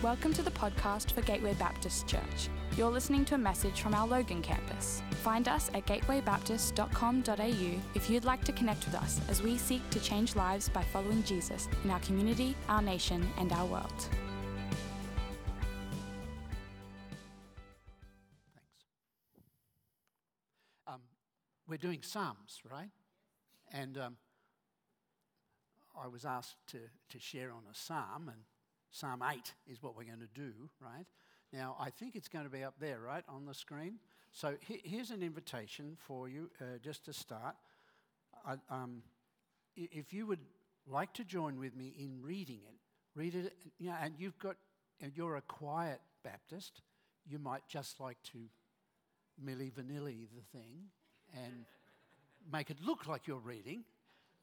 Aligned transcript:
Welcome 0.00 0.32
to 0.34 0.42
the 0.42 0.52
podcast 0.52 1.10
for 1.10 1.22
Gateway 1.22 1.54
Baptist 1.54 2.06
Church. 2.06 2.48
You're 2.76 2.88
listening 2.88 3.24
to 3.24 3.34
a 3.34 3.38
message 3.38 3.80
from 3.80 3.94
our 3.94 4.06
Logan 4.06 4.42
campus. 4.42 5.02
Find 5.24 5.48
us 5.48 5.72
at 5.74 5.86
gatewaybaptist.com.au 5.86 7.80
if 7.96 8.08
you'd 8.08 8.24
like 8.24 8.44
to 8.44 8.52
connect 8.52 8.84
with 8.84 8.94
us 8.94 9.20
as 9.28 9.42
we 9.42 9.58
seek 9.58 9.90
to 9.90 9.98
change 9.98 10.36
lives 10.36 10.68
by 10.68 10.84
following 10.84 11.24
Jesus 11.24 11.68
in 11.82 11.90
our 11.90 11.98
community, 11.98 12.54
our 12.68 12.80
nation, 12.80 13.28
and 13.38 13.50
our 13.50 13.66
world. 13.66 13.92
Thanks. 18.54 18.84
Um, 20.86 21.00
we're 21.66 21.76
doing 21.76 22.02
Psalms, 22.02 22.60
right? 22.70 22.90
And 23.72 23.98
um, 23.98 24.16
I 26.00 26.06
was 26.06 26.24
asked 26.24 26.58
to, 26.68 26.78
to 27.08 27.18
share 27.18 27.50
on 27.50 27.64
a 27.68 27.74
Psalm, 27.74 28.28
and 28.28 28.42
Psalm 28.90 29.22
8 29.22 29.52
is 29.70 29.82
what 29.82 29.96
we're 29.96 30.04
going 30.04 30.20
to 30.20 30.40
do, 30.40 30.52
right? 30.80 31.06
Now, 31.52 31.76
I 31.78 31.90
think 31.90 32.14
it's 32.14 32.28
going 32.28 32.44
to 32.44 32.50
be 32.50 32.64
up 32.64 32.74
there, 32.80 33.00
right, 33.00 33.24
on 33.28 33.46
the 33.46 33.54
screen. 33.54 33.98
So 34.32 34.56
he- 34.60 34.82
here's 34.84 35.10
an 35.10 35.22
invitation 35.22 35.96
for 35.98 36.28
you 36.28 36.50
uh, 36.60 36.78
just 36.82 37.04
to 37.06 37.12
start. 37.12 37.56
I, 38.46 38.56
um, 38.70 39.02
if 39.76 40.12
you 40.12 40.26
would 40.26 40.40
like 40.86 41.12
to 41.14 41.24
join 41.24 41.58
with 41.58 41.74
me 41.76 41.94
in 41.98 42.20
reading 42.22 42.60
it, 42.66 42.78
read 43.14 43.34
it, 43.34 43.54
you 43.78 43.88
know, 43.88 43.96
and 44.00 44.14
you've 44.18 44.38
got, 44.38 44.56
and 45.00 45.12
you're 45.14 45.36
a 45.36 45.42
quiet 45.42 46.00
Baptist, 46.22 46.82
you 47.26 47.38
might 47.38 47.66
just 47.68 48.00
like 48.00 48.16
to 48.32 48.38
milli 49.44 49.72
vanilli 49.72 50.26
the 50.34 50.58
thing 50.58 50.90
and 51.34 51.64
make 52.50 52.70
it 52.70 52.78
look 52.84 53.06
like 53.06 53.26
you're 53.26 53.38
reading. 53.38 53.84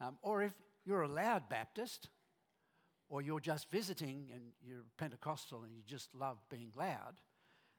Um, 0.01 0.17
or 0.21 0.43
if 0.43 0.53
you're 0.85 1.01
a 1.03 1.07
loud 1.07 1.49
Baptist, 1.49 2.09
or 3.09 3.21
you're 3.21 3.39
just 3.39 3.69
visiting 3.69 4.29
and 4.33 4.41
you're 4.63 4.83
Pentecostal 4.97 5.63
and 5.63 5.75
you 5.75 5.81
just 5.85 6.13
love 6.15 6.37
being 6.49 6.71
loud, 6.75 7.19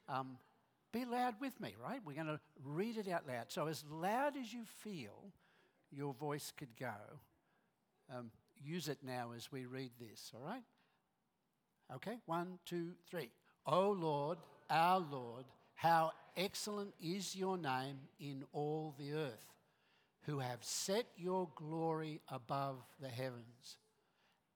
um, 0.07 0.37
be 0.93 1.05
loud 1.05 1.35
with 1.41 1.59
me, 1.59 1.75
right? 1.81 1.99
We're 2.05 2.15
going 2.15 2.27
to 2.27 2.39
read 2.63 2.97
it 2.97 3.09
out 3.09 3.27
loud. 3.27 3.45
So, 3.49 3.67
as 3.67 3.83
loud 3.89 4.37
as 4.37 4.53
you 4.53 4.63
feel 4.83 5.31
your 5.91 6.13
voice 6.13 6.53
could 6.55 6.75
go, 6.79 6.93
um, 8.13 8.31
use 8.63 8.87
it 8.87 8.99
now 9.03 9.31
as 9.35 9.51
we 9.51 9.65
read 9.65 9.91
this, 9.99 10.31
all 10.33 10.45
right? 10.45 10.63
Okay, 11.93 12.17
one, 12.25 12.59
two, 12.65 12.91
three. 13.09 13.31
O 13.65 13.91
Lord, 13.91 14.37
our 14.69 14.99
Lord, 14.99 15.45
how 15.75 16.11
excellent 16.35 16.93
is 17.01 17.35
your 17.35 17.57
name 17.57 17.99
in 18.19 18.43
all 18.53 18.95
the 18.97 19.13
earth, 19.13 19.53
who 20.23 20.39
have 20.39 20.63
set 20.63 21.05
your 21.17 21.49
glory 21.55 22.21
above 22.29 22.77
the 23.01 23.09
heavens. 23.09 23.77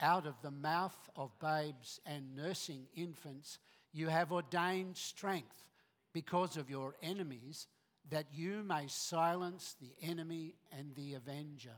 Out 0.01 0.25
of 0.25 0.41
the 0.41 0.51
mouth 0.51 0.97
of 1.15 1.37
babes 1.39 1.99
and 2.05 2.35
nursing 2.35 2.87
infants, 2.95 3.59
you 3.93 4.07
have 4.07 4.31
ordained 4.31 4.97
strength 4.97 5.63
because 6.11 6.57
of 6.57 6.69
your 6.69 6.95
enemies, 7.03 7.67
that 8.09 8.25
you 8.33 8.63
may 8.63 8.87
silence 8.87 9.75
the 9.79 9.93
enemy 10.01 10.55
and 10.77 10.95
the 10.95 11.13
avenger. 11.13 11.75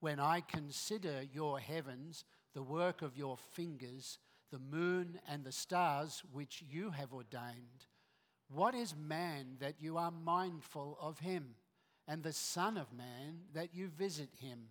When 0.00 0.18
I 0.18 0.40
consider 0.40 1.22
your 1.32 1.60
heavens, 1.60 2.24
the 2.52 2.62
work 2.62 3.00
of 3.00 3.16
your 3.16 3.36
fingers, 3.36 4.18
the 4.50 4.58
moon 4.58 5.20
and 5.28 5.44
the 5.44 5.52
stars 5.52 6.22
which 6.32 6.64
you 6.68 6.90
have 6.90 7.12
ordained, 7.12 7.86
what 8.52 8.74
is 8.74 8.94
man 8.96 9.56
that 9.60 9.74
you 9.78 9.96
are 9.96 10.10
mindful 10.10 10.98
of 11.00 11.20
him, 11.20 11.54
and 12.08 12.24
the 12.24 12.32
Son 12.32 12.76
of 12.76 12.92
Man 12.92 13.42
that 13.54 13.72
you 13.72 13.88
visit 13.88 14.30
him? 14.40 14.70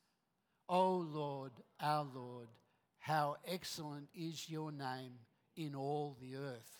O 0.71 1.05
Lord, 1.13 1.51
our 1.81 2.07
Lord, 2.15 2.47
how 2.99 3.35
excellent 3.45 4.07
is 4.15 4.49
your 4.49 4.71
name 4.71 5.11
in 5.57 5.75
all 5.75 6.15
the 6.21 6.37
earth. 6.37 6.79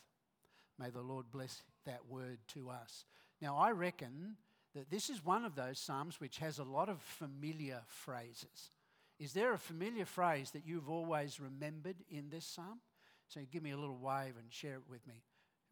May 0.79 0.90
the 0.90 1.02
Lord 1.02 1.25
bless 1.29 1.62
that 1.85 2.07
word 2.07 2.38
to 2.53 2.69
us. 2.69 3.03
Now, 3.41 3.57
I 3.57 3.72
reckon 3.72 4.38
that 4.75 4.90
this 4.90 5.09
is 5.09 5.25
one 5.25 5.44
of 5.44 5.56
those 5.56 5.78
Psalms 5.78 6.22
which 6.22 6.38
has 6.38 6.57
a 6.57 6.63
lot 6.63 6.88
of 6.88 7.02
familiar 7.02 7.81
phrases. 7.88 8.72
Is 9.19 9.34
there 9.34 9.53
a 9.53 9.59
familiar 9.59 10.06
phrase 10.06 10.52
that 10.52 10.66
you've 10.66 10.90
always 10.90 11.41
remembered 11.41 11.97
in 12.09 12.29
this 12.29 12.46
Psalm? 12.46 12.79
So 13.28 13.41
give 13.52 13.62
me 13.62 13.72
a 13.72 13.78
little 13.78 13.97
wave 13.97 14.35
and 14.40 14.52
share 14.52 14.75
it 14.75 14.90
with 14.90 15.06
me. 15.06 15.16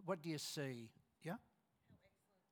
What 0.06 0.22
do 0.22 0.30
you 0.30 0.40
see? 0.40 0.90
Yeah? 1.24 1.36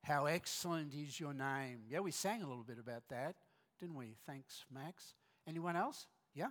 How 0.04 0.28
excellent 0.28 0.94
is 0.94 1.20
your 1.20 1.34
name. 1.34 1.82
Yeah, 1.90 2.00
we 2.00 2.12
sang 2.12 2.42
a 2.42 2.48
little 2.48 2.64
bit 2.64 2.80
about 2.80 3.04
that, 3.10 3.36
didn't 3.82 3.96
we? 3.96 4.16
Thanks, 4.26 4.64
Max. 4.74 5.14
Anyone 5.48 5.76
else? 5.76 6.08
Yeah? 6.36 6.50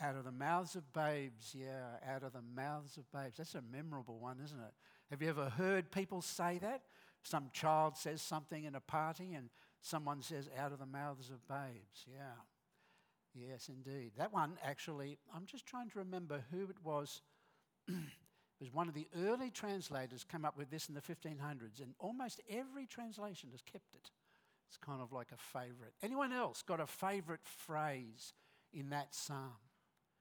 Out 0.00 0.16
of 0.16 0.24
the 0.24 0.32
mouths 0.32 0.74
of 0.76 0.92
babes, 0.92 1.54
yeah, 1.58 2.14
out 2.14 2.22
of 2.22 2.32
the 2.32 2.42
mouths 2.54 2.96
of 2.96 3.10
babes. 3.12 3.36
That's 3.38 3.54
a 3.54 3.62
memorable 3.62 4.18
one, 4.18 4.38
isn't 4.42 4.58
it? 4.58 4.74
Have 5.10 5.22
you 5.22 5.28
ever 5.28 5.50
heard 5.50 5.90
people 5.90 6.22
say 6.22 6.58
that? 6.62 6.82
Some 7.22 7.50
child 7.52 7.96
says 7.96 8.20
something 8.20 8.64
in 8.64 8.74
a 8.74 8.80
party 8.80 9.34
and 9.34 9.50
someone 9.80 10.22
says, 10.22 10.48
out 10.58 10.72
of 10.72 10.78
the 10.78 10.86
mouths 10.86 11.30
of 11.30 11.46
babes. 11.48 12.06
Yeah. 12.06 12.34
Yes, 13.34 13.68
indeed. 13.68 14.12
That 14.16 14.32
one 14.32 14.52
actually, 14.64 15.18
I'm 15.34 15.46
just 15.46 15.66
trying 15.66 15.90
to 15.90 15.98
remember 15.98 16.44
who 16.50 16.64
it 16.64 16.76
was. 16.84 17.22
it 17.88 17.94
was 18.60 18.72
one 18.72 18.88
of 18.88 18.94
the 18.94 19.08
early 19.24 19.50
translators 19.50 20.24
came 20.24 20.44
up 20.44 20.56
with 20.56 20.70
this 20.70 20.88
in 20.88 20.94
the 20.94 21.00
1500s, 21.00 21.80
and 21.80 21.94
almost 21.98 22.40
every 22.48 22.86
translation 22.86 23.50
has 23.50 23.60
kept 23.60 23.94
it. 23.94 24.10
It's 24.74 24.84
kind 24.84 25.00
of 25.00 25.12
like 25.12 25.28
a 25.32 25.36
favorite. 25.36 25.94
Anyone 26.02 26.32
else 26.32 26.62
got 26.62 26.80
a 26.80 26.86
favorite 26.86 27.42
phrase 27.44 28.32
in 28.72 28.90
that 28.90 29.14
psalm? 29.14 29.52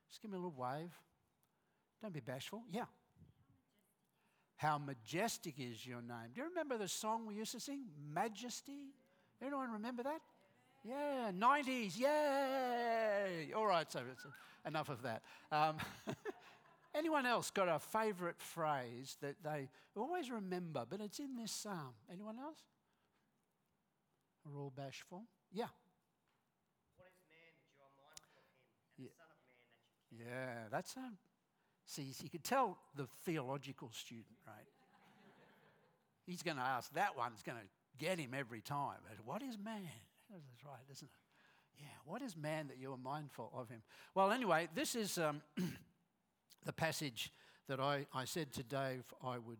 Just 0.08 0.22
give 0.22 0.30
me 0.30 0.38
a 0.38 0.40
little 0.40 0.54
wave. 0.56 0.94
Don't 2.04 2.14
be 2.14 2.20
bashful. 2.20 2.62
Yeah. 2.72 2.86
How 4.58 4.78
majestic 4.78 5.56
is 5.58 5.84
your 5.88 6.04
name. 6.04 6.34
Do 6.36 6.42
you 6.42 6.50
remember 6.50 6.78
the 6.78 6.88
song 6.88 7.26
we 7.26 7.34
used 7.34 7.54
to 7.54 7.60
sing? 7.60 7.86
Majesty? 8.14 8.94
Anyone 9.42 9.72
remember 9.72 10.04
that? 10.04 10.22
Yeah, 10.86 11.32
90s, 11.32 11.98
yay! 11.98 13.54
All 13.56 13.66
right, 13.66 13.92
so 13.92 14.02
enough 14.68 14.90
of 14.90 15.02
that. 15.02 15.24
Um, 15.52 15.78
anyone 16.96 17.26
else 17.26 17.50
got 17.50 17.70
a 17.70 17.80
favourite 17.80 18.40
phrase 18.40 19.18
that 19.22 19.38
they 19.44 19.70
always 19.96 20.30
remember, 20.30 20.86
but 20.88 21.02
it's 21.02 21.18
in 21.18 21.38
this 21.38 21.52
psalm? 21.52 21.96
Anyone 22.12 22.38
else? 22.38 22.60
We're 24.46 24.60
all 24.60 24.74
bashful. 24.76 25.24
Yeah. 25.52 25.72
What 26.98 27.08
is 27.08 27.18
man 27.28 27.54
that 27.56 27.68
you 27.72 27.80
are 27.84 27.94
mindful 27.96 28.44
of 28.44 28.56
him, 28.60 28.68
and 28.68 29.00
Yeah. 29.00 29.10
the 29.10 29.28
Son 29.32 29.40
of 29.40 29.58
Man 29.58 29.98
that 30.12 30.20
you 30.20 30.28
care? 30.28 30.28
Yeah, 30.28 30.70
that's 30.70 30.96
a. 30.98 31.12
See, 31.86 32.14
you 32.24 32.30
could 32.30 32.44
tell 32.44 32.78
the 32.96 33.08
theological 33.26 33.92
student, 33.92 34.38
right? 34.48 34.68
He's 36.26 36.42
going 36.42 36.58
to 36.58 36.64
ask 36.64 36.94
that 36.94 37.18
one's 37.18 37.42
going 37.44 37.58
to 37.58 37.68
get 37.98 38.18
him 38.20 38.34
every 38.34 38.62
time. 38.62 39.00
What 39.26 39.42
is 39.42 39.58
man? 39.58 39.90
That's 40.30 40.66
right, 40.66 40.80
isn't 40.92 41.06
it? 41.08 41.82
Yeah, 41.82 41.88
what 42.06 42.22
is 42.22 42.38
man 42.38 42.68
that 42.68 42.78
you 42.78 42.94
are 42.94 42.98
mindful 42.98 43.52
of 43.54 43.70
him? 43.70 43.82
Well, 44.16 44.32
anyway, 44.32 44.70
this 44.74 44.96
is 44.96 45.18
um, 45.18 45.42
the 46.66 46.72
passage 46.74 47.32
that 47.68 47.80
I, 47.80 48.06
I 48.14 48.26
said 48.26 48.54
to 48.54 48.64
Dave 48.64 49.04
I 49.24 49.38
would, 49.38 49.58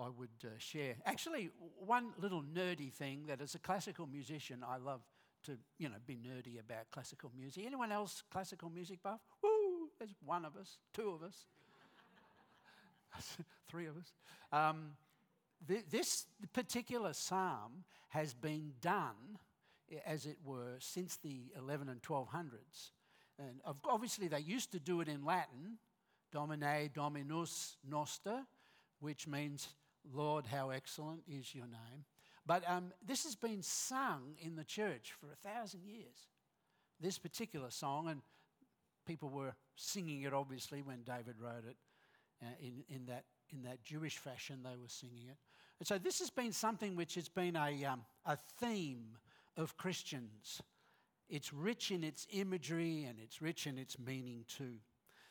I 0.00 0.08
would 0.08 0.30
uh, 0.44 0.48
share. 0.58 0.96
Actually, 1.04 1.50
one 1.78 2.12
little 2.18 2.42
nerdy 2.42 2.92
thing 2.92 3.24
that 3.26 3.40
as 3.40 3.54
a 3.54 3.58
classical 3.58 4.06
musician, 4.06 4.64
I 4.66 4.78
love 4.78 5.02
to 5.44 5.58
you 5.78 5.88
know 5.88 5.96
be 6.06 6.14
nerdy 6.16 6.60
about 6.60 6.90
classical 6.90 7.30
music. 7.36 7.64
Anyone 7.66 7.92
else 7.92 8.22
classical 8.30 8.70
music 8.70 9.02
buff? 9.02 9.20
Woo! 9.42 9.88
There's 9.98 10.14
one 10.24 10.44
of 10.44 10.56
us, 10.56 10.78
two 10.94 11.10
of 11.10 11.22
us, 11.22 11.46
three 13.68 13.86
of 13.86 13.96
us. 13.96 14.12
Um, 14.52 14.92
th- 15.66 15.84
this 15.90 16.26
particular 16.52 17.12
psalm 17.12 17.84
has 18.08 18.34
been 18.34 18.72
done, 18.80 19.38
as 20.06 20.26
it 20.26 20.38
were, 20.44 20.76
since 20.78 21.16
the 21.16 21.52
11 21.56 21.88
and 21.88 22.02
1200s. 22.02 22.90
And 23.38 23.60
obviously, 23.84 24.28
they 24.28 24.40
used 24.40 24.72
to 24.72 24.80
do 24.80 25.00
it 25.00 25.08
in 25.08 25.24
Latin, 25.24 25.78
Domine 26.32 26.90
Dominus 26.92 27.76
Noster, 27.88 28.42
which 29.00 29.26
means, 29.26 29.68
Lord, 30.12 30.46
how 30.46 30.70
excellent 30.70 31.22
is 31.28 31.54
your 31.54 31.66
name. 31.66 32.04
But 32.46 32.68
um, 32.68 32.92
this 33.06 33.24
has 33.24 33.34
been 33.34 33.62
sung 33.62 34.34
in 34.40 34.56
the 34.56 34.64
church 34.64 35.12
for 35.20 35.26
a 35.26 35.48
thousand 35.48 35.84
years, 35.84 36.28
this 37.00 37.18
particular 37.18 37.70
song, 37.70 38.08
and 38.08 38.22
people 39.06 39.28
were 39.28 39.54
singing 39.76 40.22
it 40.22 40.32
obviously 40.32 40.82
when 40.82 41.02
David 41.02 41.36
wrote 41.40 41.64
it. 41.68 41.76
Uh, 42.42 42.46
in, 42.60 42.84
in, 42.88 43.06
that, 43.06 43.24
in 43.52 43.62
that 43.62 43.82
Jewish 43.84 44.16
fashion, 44.16 44.60
they 44.64 44.76
were 44.76 44.88
singing 44.88 45.28
it. 45.28 45.36
And 45.78 45.86
so 45.86 45.98
this 45.98 46.20
has 46.20 46.30
been 46.30 46.52
something 46.52 46.96
which 46.96 47.14
has 47.16 47.28
been 47.28 47.54
a, 47.54 47.84
um, 47.84 48.02
a 48.24 48.38
theme 48.58 49.18
of 49.56 49.76
Christians. 49.76 50.62
It's 51.28 51.52
rich 51.52 51.90
in 51.90 52.02
its 52.02 52.26
imagery 52.32 53.04
and 53.04 53.18
it's 53.18 53.42
rich 53.42 53.66
in 53.66 53.78
its 53.78 53.98
meaning 53.98 54.44
too. 54.48 54.76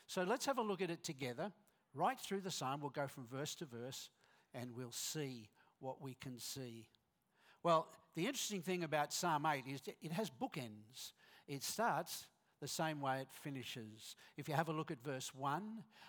So 0.06 0.22
let's 0.22 0.46
have 0.46 0.58
a 0.58 0.62
look 0.62 0.82
at 0.82 0.90
it 0.90 1.02
together. 1.04 1.52
Right 1.94 2.18
through 2.18 2.40
the 2.40 2.50
psalm, 2.50 2.80
we'll 2.80 2.90
go 2.90 3.08
from 3.08 3.26
verse 3.26 3.54
to 3.56 3.64
verse 3.64 4.08
and 4.54 4.70
we'll 4.76 4.92
see 4.92 5.48
what 5.80 6.00
we 6.00 6.14
can 6.14 6.38
see. 6.38 6.86
Well, 7.62 7.88
the 8.14 8.26
interesting 8.26 8.62
thing 8.62 8.84
about 8.84 9.12
Psalm 9.12 9.46
8 9.46 9.64
is 9.66 9.82
it 10.02 10.12
has 10.12 10.30
bookends. 10.30 11.12
It 11.46 11.62
starts 11.62 12.26
the 12.60 12.68
same 12.68 13.00
way 13.00 13.20
it 13.20 13.28
finishes. 13.42 14.16
If 14.36 14.48
you 14.48 14.54
have 14.54 14.68
a 14.68 14.72
look 14.72 14.90
at 14.90 15.02
verse 15.02 15.34
1, 15.34 15.62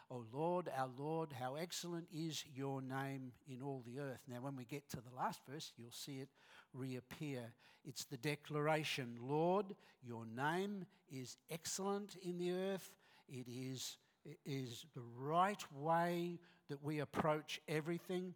O 0.10 0.26
Lord, 0.34 0.70
our 0.78 0.90
Lord, 0.98 1.32
how 1.32 1.56
excellent 1.56 2.08
is 2.14 2.44
your 2.54 2.82
name 2.82 3.32
in 3.48 3.62
all 3.62 3.84
the 3.86 4.00
earth. 4.00 4.20
Now, 4.28 4.42
when 4.42 4.56
we 4.58 4.66
get 4.66 4.90
to 4.90 4.98
the 4.98 5.16
last 5.16 5.40
verse, 5.50 5.72
you'll 5.78 5.92
see 5.92 6.20
it 6.20 6.30
reappear. 6.74 7.54
It's 7.86 8.04
the 8.04 8.18
declaration 8.18 9.18
Lord, 9.22 9.68
your 10.04 10.26
name 10.26 10.86
is 11.10 11.38
excellent 11.50 12.18
in 12.22 12.38
the 12.38 12.52
earth. 12.52 12.92
It 13.30 13.48
is, 13.48 13.98
it 14.26 14.40
is 14.46 14.86
the 14.94 15.04
right 15.18 15.64
way 15.74 16.40
that 16.72 16.84
we 16.84 17.00
approach 17.00 17.62
everything, 17.68 18.34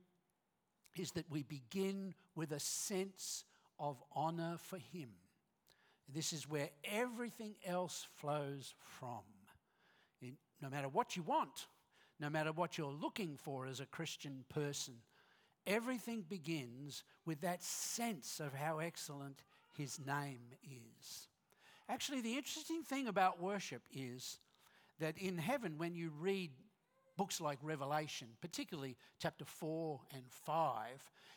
is 0.95 1.11
that 1.13 1.29
we 1.29 1.43
begin 1.43 2.13
with 2.35 2.51
a 2.51 2.59
sense 2.59 3.45
of 3.79 4.01
honor 4.13 4.57
for 4.59 4.77
Him. 4.77 5.09
This 6.13 6.33
is 6.33 6.47
where 6.47 6.69
everything 6.83 7.55
else 7.65 8.07
flows 8.17 8.75
from. 8.79 9.23
No 10.61 10.69
matter 10.69 10.87
what 10.87 11.15
you 11.15 11.23
want, 11.23 11.67
no 12.19 12.29
matter 12.29 12.51
what 12.51 12.77
you're 12.77 12.91
looking 12.91 13.37
for 13.37 13.67
as 13.67 13.79
a 13.79 13.85
Christian 13.85 14.45
person, 14.49 14.95
everything 15.67 16.23
begins 16.27 17.03
with 17.25 17.41
that 17.41 17.63
sense 17.63 18.39
of 18.39 18.53
how 18.53 18.79
excellent 18.79 19.43
His 19.77 19.99
name 20.05 20.39
is. 20.63 21.27
Actually, 21.89 22.21
the 22.21 22.37
interesting 22.37 22.83
thing 22.83 23.07
about 23.07 23.41
worship 23.41 23.81
is 23.93 24.39
that 24.99 25.17
in 25.17 25.37
heaven, 25.37 25.77
when 25.77 25.95
you 25.95 26.11
read 26.19 26.51
books 27.17 27.39
like 27.39 27.57
Revelation, 27.61 28.27
particularly 28.41 28.97
chapter 29.19 29.45
4 29.45 29.99
and 30.13 30.23
5, 30.29 30.87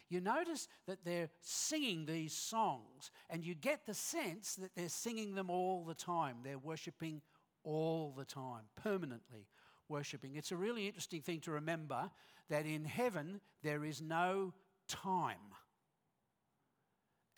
you 0.09 0.21
notice 0.21 0.69
that 0.87 1.05
they're 1.05 1.29
singing 1.41 2.07
these 2.07 2.33
songs, 2.33 3.11
and 3.29 3.45
you 3.45 3.55
get 3.55 3.87
the 3.87 3.95
sense 3.95 4.55
that 4.57 4.75
they're 4.75 4.89
singing 4.89 5.35
them 5.35 5.51
all 5.51 5.85
the 5.85 5.95
time. 5.95 6.39
They're 6.43 6.59
worshipping 6.59 7.21
all 7.63 8.15
the 8.17 8.25
time, 8.25 8.65
permanently 8.83 9.47
worshipping. 9.89 10.37
It's 10.37 10.53
a 10.53 10.57
really 10.57 10.87
interesting 10.87 11.23
thing 11.23 11.41
to 11.41 11.53
remember 11.53 12.11
that 12.49 12.67
in 12.67 12.85
heaven 12.85 13.41
there 13.63 13.85
is 13.85 14.01
no 14.01 14.55
time. 14.87 15.37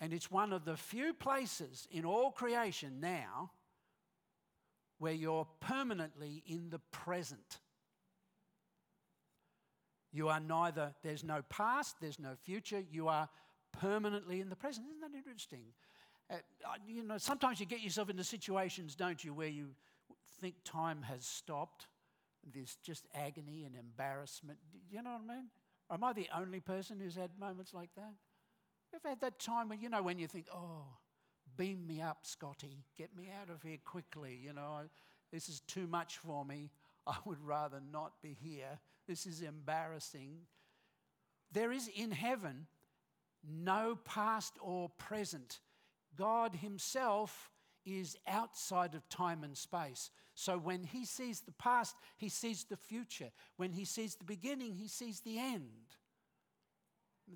And 0.00 0.12
it's 0.12 0.30
one 0.30 0.52
of 0.52 0.64
the 0.64 0.76
few 0.76 1.12
places 1.12 1.86
in 1.90 2.04
all 2.04 2.30
creation 2.30 3.00
now 3.00 3.50
where 4.98 5.12
you're 5.12 5.46
permanently 5.60 6.42
in 6.46 6.70
the 6.70 6.78
present. 6.90 7.58
You 10.12 10.28
are 10.28 10.40
neither, 10.40 10.94
there's 11.02 11.22
no 11.22 11.42
past, 11.48 11.96
there's 12.00 12.18
no 12.18 12.34
future, 12.42 12.82
you 12.90 13.08
are 13.08 13.28
permanently 13.72 14.40
in 14.40 14.48
the 14.48 14.56
present. 14.56 14.86
Isn't 14.88 15.00
that 15.00 15.16
interesting? 15.16 15.62
Uh, 16.30 16.36
you 16.86 17.04
know, 17.04 17.18
sometimes 17.18 17.60
you 17.60 17.66
get 17.66 17.80
yourself 17.80 18.10
into 18.10 18.24
situations, 18.24 18.94
don't 18.94 19.22
you, 19.22 19.32
where 19.34 19.48
you 19.48 19.68
think 20.40 20.54
time 20.64 21.02
has 21.02 21.24
stopped. 21.24 21.86
There's 22.54 22.76
just 22.82 23.06
agony 23.14 23.64
and 23.64 23.76
embarrassment. 23.76 24.58
You 24.90 25.02
know 25.02 25.10
what 25.10 25.22
I 25.30 25.34
mean? 25.36 25.44
Am 25.90 26.04
I 26.04 26.12
the 26.12 26.28
only 26.36 26.60
person 26.60 26.98
who's 27.00 27.16
had 27.16 27.30
moments 27.38 27.74
like 27.74 27.90
that? 27.96 28.14
You've 28.92 29.02
had 29.02 29.20
that 29.20 29.38
time 29.38 29.68
when, 29.68 29.80
you 29.80 29.88
know, 29.88 30.02
when 30.02 30.18
you 30.18 30.26
think, 30.26 30.46
oh, 30.52 30.84
beam 31.56 31.86
me 31.86 32.00
up, 32.00 32.18
Scotty, 32.22 32.84
get 32.96 33.14
me 33.16 33.28
out 33.40 33.50
of 33.50 33.62
here 33.62 33.78
quickly, 33.84 34.40
you 34.42 34.52
know, 34.52 34.82
this 35.32 35.48
is 35.48 35.60
too 35.60 35.86
much 35.86 36.18
for 36.18 36.44
me. 36.44 36.70
I 37.06 37.16
would 37.24 37.40
rather 37.40 37.80
not 37.92 38.12
be 38.22 38.36
here. 38.40 38.78
This 39.10 39.26
is 39.26 39.42
embarrassing. 39.42 40.36
There 41.50 41.72
is 41.72 41.88
in 41.88 42.12
heaven 42.12 42.68
no 43.42 43.98
past 44.04 44.52
or 44.60 44.88
present. 44.98 45.58
God 46.16 46.54
Himself 46.54 47.50
is 47.84 48.16
outside 48.28 48.94
of 48.94 49.08
time 49.08 49.42
and 49.42 49.58
space. 49.58 50.12
So 50.36 50.58
when 50.58 50.84
He 50.84 51.04
sees 51.04 51.40
the 51.40 51.50
past, 51.50 51.96
He 52.18 52.28
sees 52.28 52.62
the 52.62 52.76
future. 52.76 53.30
When 53.56 53.72
He 53.72 53.84
sees 53.84 54.14
the 54.14 54.24
beginning, 54.24 54.74
He 54.74 54.86
sees 54.86 55.22
the 55.22 55.40
end. 55.40 55.96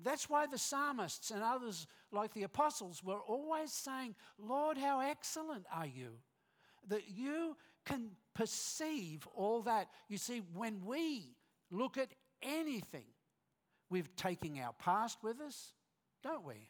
That's 0.01 0.29
why 0.29 0.45
the 0.45 0.57
psalmists 0.57 1.29
and 1.29 1.43
others, 1.43 1.87
like 2.09 2.33
the 2.33 2.43
apostles, 2.43 3.03
were 3.03 3.19
always 3.19 3.73
saying, 3.73 4.15
Lord, 4.39 4.77
how 4.77 5.01
excellent 5.01 5.65
are 5.73 5.87
you? 5.87 6.19
That 6.87 7.09
you 7.09 7.57
can 7.83 8.11
perceive 8.33 9.27
all 9.35 9.63
that. 9.63 9.89
You 10.07 10.17
see, 10.17 10.41
when 10.53 10.85
we 10.85 11.35
look 11.71 11.97
at 11.97 12.09
anything, 12.41 13.05
we're 13.89 14.03
taking 14.15 14.59
our 14.59 14.73
past 14.73 15.19
with 15.23 15.39
us, 15.39 15.73
don't 16.23 16.45
we? 16.45 16.69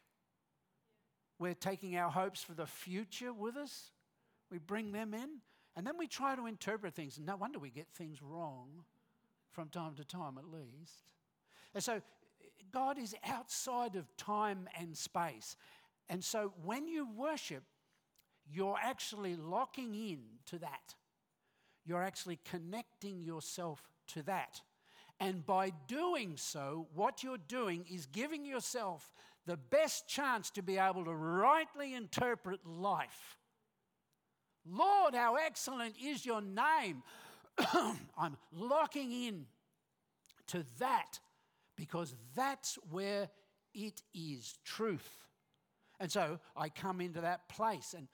We're 1.39 1.53
taking 1.53 1.97
our 1.97 2.09
hopes 2.09 2.43
for 2.43 2.53
the 2.53 2.65
future 2.65 3.33
with 3.33 3.57
us. 3.57 3.91
We 4.51 4.57
bring 4.57 4.91
them 4.91 5.13
in, 5.13 5.41
and 5.75 5.85
then 5.85 5.97
we 5.97 6.07
try 6.07 6.35
to 6.35 6.45
interpret 6.45 6.93
things. 6.93 7.19
No 7.19 7.35
wonder 7.35 7.59
we 7.59 7.71
get 7.71 7.87
things 7.95 8.21
wrong 8.21 8.83
from 9.51 9.69
time 9.69 9.95
to 9.95 10.05
time, 10.05 10.37
at 10.37 10.45
least. 10.45 11.13
And 11.73 11.83
so, 11.83 12.01
God 12.71 12.97
is 12.97 13.15
outside 13.25 13.95
of 13.95 14.15
time 14.17 14.67
and 14.77 14.95
space. 14.95 15.55
And 16.09 16.23
so, 16.23 16.53
when 16.63 16.87
you 16.87 17.07
worship, 17.15 17.63
you're 18.49 18.77
actually 18.81 19.35
locking 19.35 19.93
in 19.95 20.19
to 20.47 20.59
that 20.59 20.95
you're 21.85 22.03
actually 22.03 22.39
connecting 22.49 23.21
yourself 23.21 23.87
to 24.07 24.23
that. 24.23 24.61
And 25.19 25.45
by 25.45 25.71
doing 25.87 26.33
so, 26.35 26.87
what 26.93 27.23
you're 27.23 27.37
doing 27.37 27.85
is 27.89 28.05
giving 28.05 28.45
yourself 28.45 29.11
the 29.45 29.57
best 29.57 30.07
chance 30.07 30.49
to 30.51 30.61
be 30.61 30.77
able 30.77 31.05
to 31.05 31.13
rightly 31.13 31.93
interpret 31.93 32.65
life. 32.65 33.37
Lord, 34.65 35.13
how 35.13 35.35
excellent 35.35 35.95
is 36.03 36.25
your 36.25 36.41
name. 36.41 37.03
I'm 38.17 38.37
locking 38.51 39.11
in 39.11 39.45
to 40.47 40.65
that 40.79 41.19
because 41.75 42.15
that's 42.35 42.77
where 42.89 43.29
it 43.73 44.01
is 44.13 44.57
truth. 44.65 45.17
And 45.99 46.11
so 46.11 46.39
I 46.57 46.69
come 46.69 46.99
into 46.99 47.21
that 47.21 47.47
place 47.47 47.93
and 47.95 48.07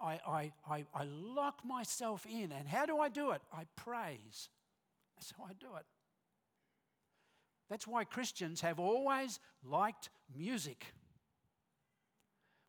I, 0.00 0.20
I, 0.26 0.52
I, 0.68 0.84
I 0.94 1.04
lock 1.04 1.64
myself 1.64 2.26
in. 2.26 2.52
And 2.52 2.68
how 2.68 2.86
do 2.86 2.98
I 2.98 3.08
do 3.08 3.30
it? 3.32 3.42
I 3.52 3.64
praise. 3.76 4.48
That's 5.16 5.32
how 5.36 5.44
I 5.44 5.52
do 5.58 5.66
it. 5.76 5.84
That's 7.70 7.86
why 7.86 8.04
Christians 8.04 8.60
have 8.60 8.78
always 8.78 9.40
liked 9.64 10.10
music. 10.36 10.84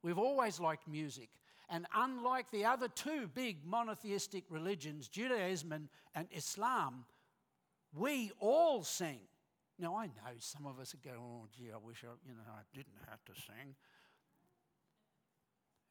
We've 0.01 0.17
always 0.17 0.59
liked 0.59 0.87
music. 0.87 1.29
And 1.69 1.87
unlike 1.95 2.51
the 2.51 2.65
other 2.65 2.87
two 2.87 3.27
big 3.33 3.65
monotheistic 3.65 4.43
religions, 4.49 5.07
Judaism 5.07 5.71
and, 5.71 5.89
and 6.13 6.27
Islam, 6.31 7.05
we 7.93 8.31
all 8.39 8.83
sing. 8.83 9.19
Now, 9.79 9.95
I 9.97 10.05
know 10.05 10.33
some 10.39 10.65
of 10.65 10.79
us 10.79 10.95
go, 11.03 11.11
oh, 11.19 11.47
gee, 11.57 11.71
I 11.73 11.77
wish 11.77 12.03
I, 12.03 12.13
you 12.27 12.35
know, 12.35 12.43
I 12.47 12.61
didn't 12.73 12.95
have 13.09 13.23
to 13.25 13.33
sing. 13.33 13.75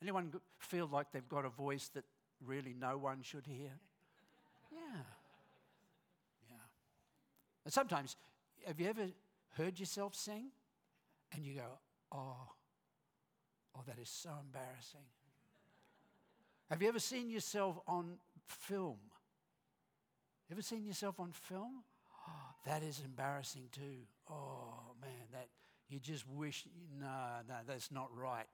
Anyone 0.00 0.32
feel 0.58 0.88
like 0.90 1.12
they've 1.12 1.28
got 1.28 1.44
a 1.44 1.50
voice 1.50 1.90
that 1.94 2.04
really 2.44 2.75
no 2.78 2.96
one 2.96 3.23
should 3.23 3.46
hear? 3.46 3.73
Yeah. 4.73 5.02
Yeah. 6.50 6.56
And 7.64 7.73
sometimes, 7.73 8.16
have 8.66 8.80
you 8.80 8.88
ever 8.88 9.06
heard 9.56 9.78
yourself 9.78 10.14
sing 10.14 10.49
and 11.33 11.44
you 11.44 11.54
go, 11.54 11.78
oh, 12.12 12.49
oh, 13.76 13.80
that 13.87 13.99
is 13.99 14.09
so 14.09 14.30
embarrassing? 14.40 15.06
Have 16.71 16.83
you 16.83 16.88
ever 16.88 16.99
seen 16.99 17.30
yourself 17.30 17.78
on 17.87 18.18
film? 18.47 18.97
Ever 20.50 20.62
seen 20.62 20.85
yourself 20.85 21.21
on 21.21 21.33
film? 21.33 21.85
Oh, 22.28 22.54
that 22.66 22.83
is 22.83 23.02
embarrassing 23.04 23.68
too. 23.71 24.06
Oh 24.30 24.94
man, 25.00 25.28
that 25.33 25.49
you 25.88 25.99
just 25.99 26.26
wish 26.28 26.64
no, 26.99 27.06
no, 27.49 27.54
that's 27.66 27.90
not 27.90 28.09
right. 28.16 28.47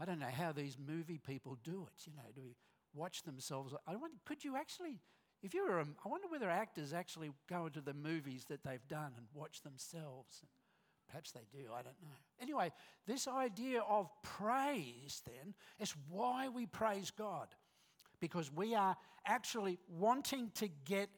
I 0.00 0.04
don't 0.04 0.18
know 0.18 0.26
how 0.26 0.52
these 0.52 0.76
movie 0.78 1.18
people 1.18 1.56
do 1.62 1.86
it. 1.86 2.06
You 2.06 2.12
know, 2.16 2.22
do 2.34 2.42
we 2.42 2.56
watch 2.94 3.22
themselves? 3.22 3.74
I 3.86 3.96
wonder, 3.96 4.16
could 4.24 4.44
you 4.44 4.56
actually, 4.56 5.00
if 5.42 5.54
you 5.54 5.64
were, 5.64 5.80
I 5.80 6.08
wonder 6.08 6.28
whether 6.28 6.50
actors 6.50 6.92
actually 6.92 7.30
go 7.48 7.66
into 7.66 7.80
the 7.80 7.94
movies 7.94 8.44
that 8.48 8.62
they've 8.64 8.86
done 8.88 9.12
and 9.16 9.26
watch 9.34 9.62
themselves. 9.62 10.42
Perhaps 11.08 11.30
they 11.32 11.46
do, 11.52 11.66
I 11.72 11.82
don't 11.82 12.00
know. 12.02 12.08
Anyway, 12.40 12.72
this 13.06 13.28
idea 13.28 13.80
of 13.88 14.10
praise 14.22 15.22
then 15.24 15.54
is 15.78 15.94
why 16.08 16.48
we 16.48 16.66
praise 16.66 17.12
God. 17.16 17.48
because 18.20 18.52
we 18.52 18.74
are 18.74 18.96
actually 19.24 19.78
wanting 19.88 20.50
to 20.54 20.68
get 20.84 21.08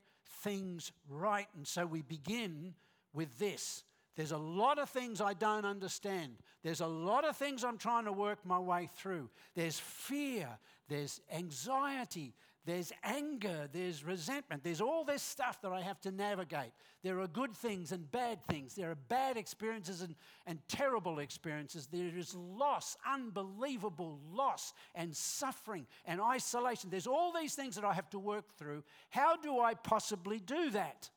things 0.43 0.93
right. 1.09 1.47
And 1.57 1.67
so 1.67 1.87
we 1.87 2.03
begin 2.03 2.75
with 3.13 3.39
this. 3.39 3.85
There's 4.17 4.33
a 4.33 4.39
lot 4.39 4.79
of 4.79 4.91
things 4.91 5.21
I 5.21 5.35
don't 5.35 5.65
understand. 5.65 6.33
There's 6.63 6.81
a 6.81 6.87
lot 6.87 7.25
of 7.25 7.37
things 7.37 7.63
I'm 7.63 7.79
trying 7.79 8.05
to 8.07 8.13
work 8.13 8.45
my 8.45 8.59
way 8.59 8.89
through. 8.97 9.31
There's 9.55 9.79
fear, 9.79 10.49
there's 10.89 11.21
anxiety, 11.33 12.35
there's 12.69 12.93
anger, 13.03 13.67
there's 13.73 14.05
resentment, 14.05 14.63
there's 14.63 14.83
all 14.83 15.03
this 15.03 15.23
stuff 15.23 15.63
that 15.63 15.73
I 15.73 15.81
have 15.81 16.03
to 16.03 16.11
navigate. 16.11 16.73
There 17.03 17.19
are 17.19 17.27
good 17.27 17.57
things 17.57 17.93
and 17.93 18.11
bad 18.11 18.45
things. 18.45 18.75
There 18.75 18.91
are 18.91 18.95
bad 18.95 19.39
experiences 19.39 20.03
and, 20.03 20.15
and 20.47 20.59
terrible 20.69 21.19
experiences. 21.19 21.87
There 21.87 22.15
is 22.15 22.35
loss, 22.35 22.95
unbelievable 23.11 24.21
loss, 24.31 24.75
and 24.95 25.17
suffering 25.17 25.87
and 26.05 26.21
isolation. 26.21 26.91
There's 26.91 27.07
all 27.07 27.33
these 27.33 27.55
things 27.55 27.75
that 27.77 27.87
I 27.87 27.95
have 27.95 28.11
to 28.11 28.19
work 28.19 28.55
through. 28.59 28.85
How 29.09 29.39
do 29.39 29.61
I 29.61 29.73
possibly 29.73 30.39
do 30.39 30.69
that? 30.73 31.09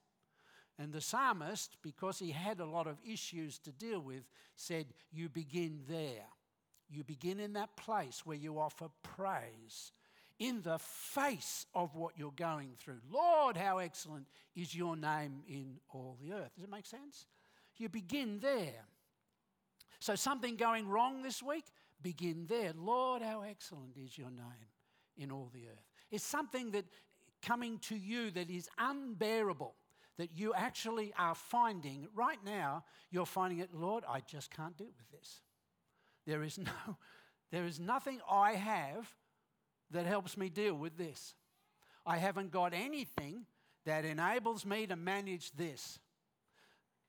And 0.80 0.94
the 0.94 1.02
psalmist, 1.02 1.76
because 1.82 2.18
he 2.18 2.32
had 2.32 2.62
a 2.62 2.66
lot 2.66 2.88
of 2.88 2.96
issues 3.06 3.60
to 3.60 3.74
deal 3.74 4.00
with, 4.00 4.24
said, 4.56 4.86
You 5.12 5.28
begin 5.28 5.82
there. 5.90 6.30
You 6.90 7.04
begin 7.04 7.42
in 7.42 7.54
that 7.54 7.76
place 7.76 8.26
where 8.26 8.38
you 8.38 8.58
offer 8.58 8.88
praise 9.04 9.92
in 10.42 10.60
the 10.64 10.80
face 10.80 11.68
of 11.76 11.94
what 11.94 12.18
you're 12.18 12.34
going 12.36 12.72
through. 12.80 13.00
Lord, 13.12 13.56
how 13.56 13.78
excellent 13.78 14.26
is 14.56 14.74
your 14.74 14.96
name 14.96 15.44
in 15.48 15.76
all 15.94 16.18
the 16.20 16.34
earth. 16.34 16.50
Does 16.56 16.64
it 16.64 16.72
make 16.72 16.88
sense? 16.88 17.28
You 17.78 17.90
begin 17.90 18.40
there. 18.40 18.86
So, 20.00 20.16
something 20.16 20.56
going 20.56 20.90
wrong 20.90 21.22
this 21.22 21.44
week, 21.44 21.66
begin 22.02 22.48
there. 22.50 22.74
Lord, 22.76 23.22
how 23.22 23.44
excellent 23.44 23.96
is 23.96 24.18
your 24.18 24.32
name 24.32 24.68
in 25.16 25.30
all 25.30 25.52
the 25.54 25.68
earth. 25.68 25.86
It's 26.10 26.24
something 26.24 26.72
that 26.72 26.86
coming 27.44 27.78
to 27.78 27.96
you 27.96 28.32
that 28.32 28.50
is 28.50 28.68
unbearable, 28.80 29.76
that 30.18 30.32
you 30.36 30.56
actually 30.56 31.14
are 31.20 31.36
finding 31.36 32.08
right 32.16 32.44
now, 32.44 32.84
you're 33.12 33.28
finding 33.28 33.60
it, 33.60 33.76
Lord, 33.76 34.04
I 34.10 34.22
just 34.22 34.50
can't 34.50 34.76
deal 34.76 34.90
with 34.98 35.20
this. 35.20 35.42
There 36.26 36.42
is 36.42 36.58
no, 36.58 36.98
there 37.52 37.66
is 37.66 37.80
nothing 37.80 38.22
I 38.28 38.54
have 38.54 39.08
that 39.92 40.06
helps 40.06 40.38
me 40.38 40.50
deal 40.50 40.74
with 40.74 40.98
this. 40.98 41.36
I 42.06 42.18
haven't 42.18 42.52
got 42.52 42.74
anything 42.74 43.46
that 43.86 44.06
enables 44.06 44.66
me 44.66 44.88
to 44.88 44.96
manage 44.96 45.52
this. 45.54 46.00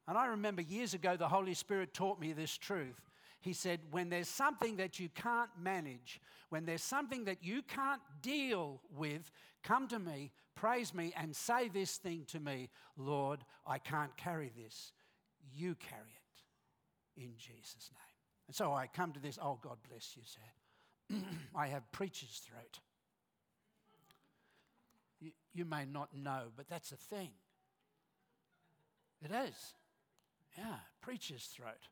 And 0.08 0.18
I 0.18 0.26
remember 0.26 0.62
years 0.62 0.94
ago, 0.94 1.16
the 1.16 1.28
Holy 1.28 1.54
Spirit 1.54 1.94
taught 1.94 2.20
me 2.20 2.32
this 2.32 2.56
truth. 2.56 3.00
He 3.40 3.52
said, 3.52 3.80
When 3.90 4.08
there's 4.08 4.28
something 4.28 4.76
that 4.76 4.98
you 4.98 5.08
can't 5.14 5.50
manage, 5.60 6.20
when 6.48 6.64
there's 6.64 6.82
something 6.82 7.24
that 7.24 7.38
you 7.42 7.62
can't 7.62 8.00
deal 8.20 8.80
with, 8.96 9.30
come 9.62 9.88
to 9.88 9.98
me, 9.98 10.32
praise 10.54 10.92
me, 10.92 11.12
and 11.16 11.34
say 11.34 11.68
this 11.68 11.96
thing 11.96 12.24
to 12.28 12.40
me 12.40 12.68
Lord, 12.96 13.40
I 13.66 13.78
can't 13.78 14.16
carry 14.16 14.50
this. 14.56 14.92
You 15.54 15.74
carry 15.76 16.00
it 16.02 17.22
in 17.22 17.32
Jesus' 17.36 17.90
name. 17.92 18.12
And 18.48 18.56
so 18.56 18.72
I 18.72 18.86
come 18.86 19.12
to 19.12 19.20
this, 19.20 19.38
oh, 19.40 19.58
God 19.62 19.76
bless 19.88 20.16
you, 20.16 20.22
sir. 20.24 20.40
I 21.54 21.66
have 21.68 21.90
preacher's 21.92 22.40
throat. 22.46 22.78
You, 25.20 25.30
you 25.54 25.64
may 25.64 25.84
not 25.84 26.14
know, 26.16 26.44
but 26.56 26.68
that's 26.68 26.92
a 26.92 26.96
thing. 26.96 27.30
It 29.24 29.30
is. 29.30 29.74
Yeah, 30.58 30.76
preacher's 31.00 31.44
throat. 31.44 31.88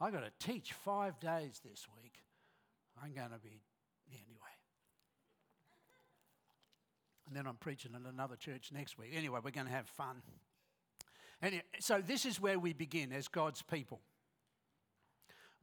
I've 0.00 0.12
got 0.12 0.24
to 0.24 0.46
teach 0.46 0.72
five 0.72 1.18
days 1.20 1.60
this 1.64 1.86
week. 2.02 2.14
I'm 3.02 3.12
going 3.12 3.30
to 3.30 3.38
be, 3.38 3.62
anyway. 4.10 4.54
And 7.26 7.36
then 7.36 7.46
I'm 7.46 7.56
preaching 7.56 7.92
at 7.94 8.12
another 8.12 8.36
church 8.36 8.70
next 8.72 8.98
week. 8.98 9.10
Anyway, 9.14 9.40
we're 9.42 9.50
going 9.50 9.66
to 9.66 9.72
have 9.72 9.86
fun. 9.86 10.22
Anyway, 11.42 11.62
so 11.80 12.00
this 12.04 12.26
is 12.26 12.40
where 12.40 12.58
we 12.58 12.72
begin 12.72 13.12
as 13.12 13.28
God's 13.28 13.62
people. 13.62 14.00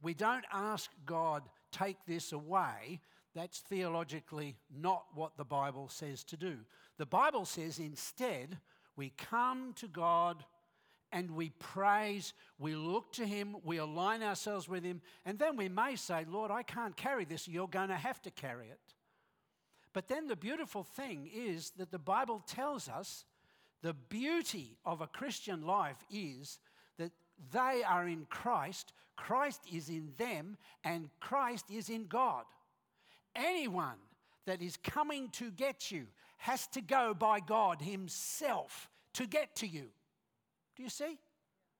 We 0.02 0.14
don't 0.14 0.44
ask 0.52 0.90
God 1.06 1.42
take 1.72 1.96
this 2.06 2.32
away, 2.32 3.00
that's 3.34 3.60
theologically 3.60 4.56
not 4.74 5.04
what 5.14 5.36
the 5.36 5.44
Bible 5.44 5.88
says 5.88 6.22
to 6.24 6.36
do. 6.36 6.58
The 6.98 7.06
Bible 7.06 7.44
says 7.44 7.78
instead, 7.78 8.58
we 8.96 9.12
come 9.16 9.72
to 9.76 9.88
God 9.88 10.44
and 11.10 11.30
we 11.32 11.50
praise, 11.58 12.32
we 12.58 12.74
look 12.74 13.12
to 13.14 13.26
Him, 13.26 13.56
we 13.64 13.78
align 13.78 14.22
ourselves 14.22 14.68
with 14.68 14.82
Him, 14.82 15.02
and 15.26 15.38
then 15.38 15.56
we 15.56 15.68
may 15.68 15.96
say, 15.96 16.24
Lord, 16.28 16.50
I 16.50 16.62
can't 16.62 16.96
carry 16.96 17.24
this, 17.24 17.48
you're 17.48 17.68
going 17.68 17.88
to 17.88 17.96
have 17.96 18.20
to 18.22 18.30
carry 18.30 18.68
it. 18.68 18.80
But 19.92 20.08
then 20.08 20.26
the 20.26 20.36
beautiful 20.36 20.82
thing 20.82 21.30
is 21.34 21.70
that 21.76 21.90
the 21.90 21.98
Bible 21.98 22.42
tells 22.46 22.88
us 22.88 23.24
the 23.82 23.92
beauty 23.92 24.78
of 24.86 25.00
a 25.00 25.06
Christian 25.06 25.66
life 25.66 26.02
is 26.10 26.58
they 27.52 27.82
are 27.86 28.06
in 28.06 28.26
Christ, 28.28 28.92
Christ 29.16 29.62
is 29.72 29.88
in 29.88 30.12
them, 30.18 30.56
and 30.84 31.10
Christ 31.20 31.66
is 31.70 31.88
in 31.88 32.06
God. 32.06 32.44
Anyone 33.34 33.98
that 34.46 34.62
is 34.62 34.76
coming 34.76 35.28
to 35.30 35.50
get 35.50 35.90
you 35.90 36.06
has 36.38 36.66
to 36.68 36.80
go 36.80 37.14
by 37.14 37.40
God 37.40 37.80
Himself 37.80 38.90
to 39.14 39.26
get 39.26 39.54
to 39.56 39.66
you. 39.66 39.86
Do 40.76 40.82
you 40.82 40.88
see? 40.88 41.18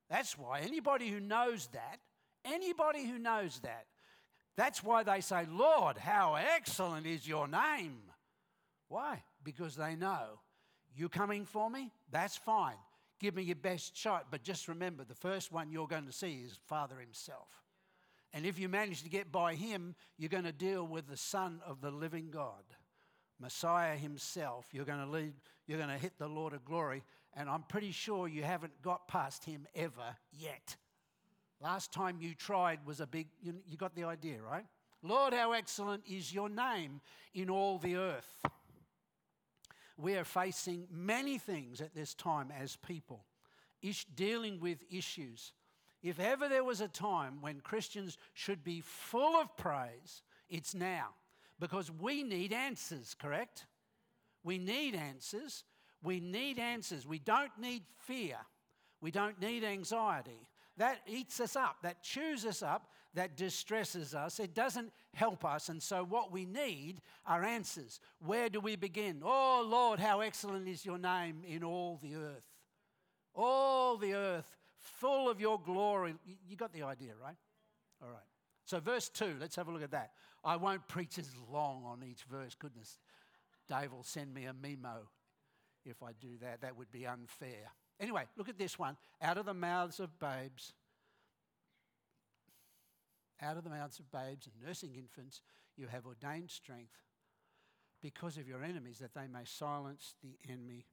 That's 0.08 0.38
why 0.38 0.60
anybody 0.60 1.08
who 1.08 1.20
knows 1.20 1.68
that, 1.72 1.98
anybody 2.44 3.06
who 3.06 3.18
knows 3.18 3.60
that, 3.60 3.86
that's 4.56 4.84
why 4.84 5.02
they 5.02 5.20
say, 5.20 5.46
Lord, 5.50 5.96
how 5.96 6.34
excellent 6.34 7.06
is 7.06 7.26
your 7.26 7.48
name. 7.48 8.02
Why? 8.88 9.22
Because 9.42 9.74
they 9.76 9.96
know 9.96 10.38
you 10.94 11.08
coming 11.08 11.46
for 11.46 11.70
me? 11.70 11.90
That's 12.10 12.36
fine 12.36 12.76
give 13.22 13.36
me 13.36 13.44
your 13.44 13.56
best 13.56 13.96
shot. 13.96 14.26
But 14.30 14.42
just 14.42 14.68
remember, 14.68 15.04
the 15.04 15.14
first 15.14 15.52
one 15.52 15.70
you're 15.70 15.86
going 15.86 16.06
to 16.06 16.12
see 16.12 16.42
is 16.44 16.58
Father 16.66 16.96
Himself. 16.98 17.48
And 18.34 18.44
if 18.44 18.58
you 18.58 18.68
manage 18.68 19.02
to 19.04 19.08
get 19.08 19.30
by 19.30 19.54
Him, 19.54 19.94
you're 20.18 20.28
going 20.28 20.44
to 20.44 20.52
deal 20.52 20.84
with 20.86 21.06
the 21.08 21.16
Son 21.16 21.60
of 21.66 21.80
the 21.80 21.90
living 21.90 22.30
God, 22.30 22.64
Messiah 23.38 23.96
Himself. 23.96 24.66
You're 24.72 24.84
going 24.84 25.04
to 25.04 25.10
lead, 25.10 25.34
you're 25.66 25.78
going 25.78 25.90
to 25.90 25.98
hit 25.98 26.18
the 26.18 26.28
Lord 26.28 26.52
of 26.52 26.64
glory. 26.64 27.04
And 27.34 27.48
I'm 27.48 27.62
pretty 27.62 27.92
sure 27.92 28.26
you 28.28 28.42
haven't 28.42 28.82
got 28.82 29.06
past 29.06 29.44
Him 29.44 29.66
ever 29.74 30.16
yet. 30.32 30.76
Last 31.60 31.92
time 31.92 32.18
you 32.20 32.34
tried 32.34 32.84
was 32.84 33.00
a 33.00 33.06
big, 33.06 33.28
you, 33.40 33.54
you 33.66 33.76
got 33.76 33.94
the 33.94 34.04
idea, 34.04 34.42
right? 34.42 34.66
Lord, 35.02 35.32
how 35.32 35.52
excellent 35.52 36.02
is 36.10 36.34
your 36.34 36.48
name 36.48 37.00
in 37.34 37.50
all 37.50 37.78
the 37.78 37.96
earth 37.96 38.42
we 40.02 40.16
are 40.16 40.24
facing 40.24 40.86
many 40.90 41.38
things 41.38 41.80
at 41.80 41.94
this 41.94 42.12
time 42.14 42.52
as 42.60 42.76
people, 42.76 43.24
ish, 43.80 44.04
dealing 44.16 44.60
with 44.60 44.78
issues. 44.90 45.52
If 46.02 46.18
ever 46.18 46.48
there 46.48 46.64
was 46.64 46.80
a 46.80 46.88
time 46.88 47.40
when 47.40 47.60
Christians 47.60 48.18
should 48.34 48.64
be 48.64 48.80
full 48.80 49.36
of 49.36 49.56
praise, 49.56 50.22
it's 50.50 50.74
now. 50.74 51.10
Because 51.60 51.90
we 51.90 52.24
need 52.24 52.52
answers, 52.52 53.14
correct? 53.14 53.66
We 54.42 54.58
need 54.58 54.96
answers. 54.96 55.62
We 56.02 56.18
need 56.18 56.58
answers. 56.58 57.06
We 57.06 57.20
don't 57.20 57.56
need 57.60 57.84
fear. 58.00 58.38
We 59.00 59.12
don't 59.12 59.40
need 59.40 59.62
anxiety. 59.62 60.48
That 60.78 60.98
eats 61.06 61.38
us 61.38 61.54
up, 61.54 61.76
that 61.82 62.02
chews 62.02 62.44
us 62.44 62.62
up, 62.62 62.90
that 63.14 63.36
distresses 63.36 64.14
us. 64.14 64.40
It 64.40 64.54
doesn't 64.54 64.92
help 65.14 65.44
us. 65.44 65.68
And 65.68 65.82
so, 65.82 66.04
what 66.04 66.32
we 66.32 66.44
need 66.44 67.00
are 67.26 67.44
answers. 67.44 68.00
Where 68.24 68.48
do 68.48 68.60
we 68.60 68.76
begin? 68.76 69.22
Oh, 69.24 69.66
Lord, 69.68 70.00
how 70.00 70.20
excellent 70.20 70.68
is 70.68 70.84
your 70.84 70.98
name 70.98 71.42
in 71.46 71.62
all 71.62 71.98
the 72.02 72.14
earth. 72.14 72.44
All 73.34 73.96
the 73.96 74.14
earth, 74.14 74.56
full 74.76 75.28
of 75.28 75.40
your 75.40 75.60
glory. 75.60 76.14
You 76.48 76.56
got 76.56 76.72
the 76.72 76.82
idea, 76.82 77.12
right? 77.20 77.36
All 78.02 78.10
right. 78.10 78.22
So, 78.64 78.80
verse 78.80 79.08
2, 79.08 79.36
let's 79.40 79.56
have 79.56 79.68
a 79.68 79.72
look 79.72 79.82
at 79.82 79.90
that. 79.90 80.12
I 80.44 80.56
won't 80.56 80.86
preach 80.88 81.18
as 81.18 81.30
long 81.50 81.84
on 81.84 82.02
each 82.02 82.24
verse. 82.24 82.54
Goodness, 82.54 82.98
Dave 83.68 83.92
will 83.92 84.02
send 84.02 84.32
me 84.32 84.44
a 84.44 84.54
memo 84.54 85.08
if 85.84 86.02
I 86.02 86.12
do 86.20 86.38
that. 86.40 86.62
That 86.62 86.76
would 86.76 86.90
be 86.90 87.06
unfair. 87.06 87.70
Anyway, 88.00 88.24
look 88.36 88.48
at 88.48 88.58
this 88.58 88.78
one. 88.78 88.96
Out 89.20 89.38
of 89.38 89.46
the 89.46 89.54
mouths 89.54 90.00
of 90.00 90.18
babes 90.18 90.72
out 93.42 93.56
of 93.56 93.64
the 93.64 93.70
mouths 93.70 93.98
of 93.98 94.10
babes 94.10 94.46
and 94.46 94.54
nursing 94.66 94.94
infants, 94.94 95.40
you 95.76 95.86
have 95.86 96.06
ordained 96.06 96.50
strength 96.50 96.98
because 98.02 98.36
of 98.36 98.48
your 98.48 98.62
enemies, 98.62 98.98
that 98.98 99.14
they 99.14 99.28
may 99.28 99.44
silence 99.44 100.14
the 100.22 100.36
enemy 100.50 100.86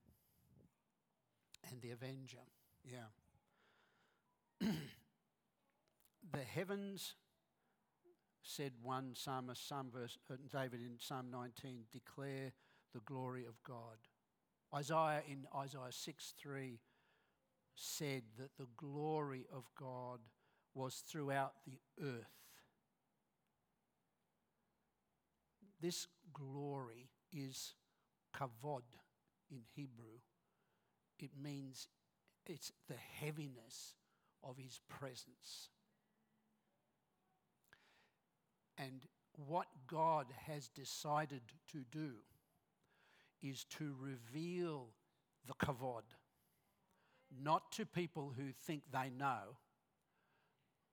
and 1.70 1.82
the 1.82 1.91
avenger. 1.91 2.38
Yeah. 2.86 3.10
the 6.32 6.44
heavens, 6.53 7.15
said 8.41 8.72
one 8.82 9.12
psalmist, 9.15 9.72
verse, 9.94 10.18
uh, 10.32 10.36
David 10.51 10.82
in 10.82 10.98
Psalm 11.00 11.27
19, 11.32 11.86
declare 11.91 12.53
the 12.94 13.01
glory 13.01 13.46
of 13.46 13.62
God. 13.63 13.98
Isaiah 14.74 15.24
in 15.27 15.48
Isaiah 15.56 15.91
6 15.91 16.34
3 16.39 16.79
said 17.75 18.24
that 18.38 18.56
the 18.58 18.68
glory 18.77 19.46
of 19.53 19.63
God 19.79 20.20
was 20.74 21.04
throughout 21.08 21.54
the 21.66 21.80
earth. 22.02 22.40
This 25.82 26.08
glory 26.34 27.10
is 27.32 27.74
kavod 28.36 28.84
in 29.52 29.62
Hebrew, 29.76 30.20
it 31.18 31.32
means 31.42 31.88
it's 32.46 32.72
the 32.88 32.96
heaviness 33.20 33.96
of 34.44 34.58
his 34.58 34.80
presence. 34.88 35.70
And 38.78 39.06
what 39.48 39.68
God 39.88 40.28
has 40.48 40.68
decided 40.68 41.42
to 41.72 41.84
do 41.92 42.12
is 43.42 43.66
to 43.78 43.96
reveal 44.00 44.88
the 45.46 45.54
kavod, 45.54 46.04
not 47.44 47.72
to 47.74 47.86
people 47.86 48.34
who 48.36 48.52
think 48.52 48.84
they 48.92 49.10
know, 49.10 49.58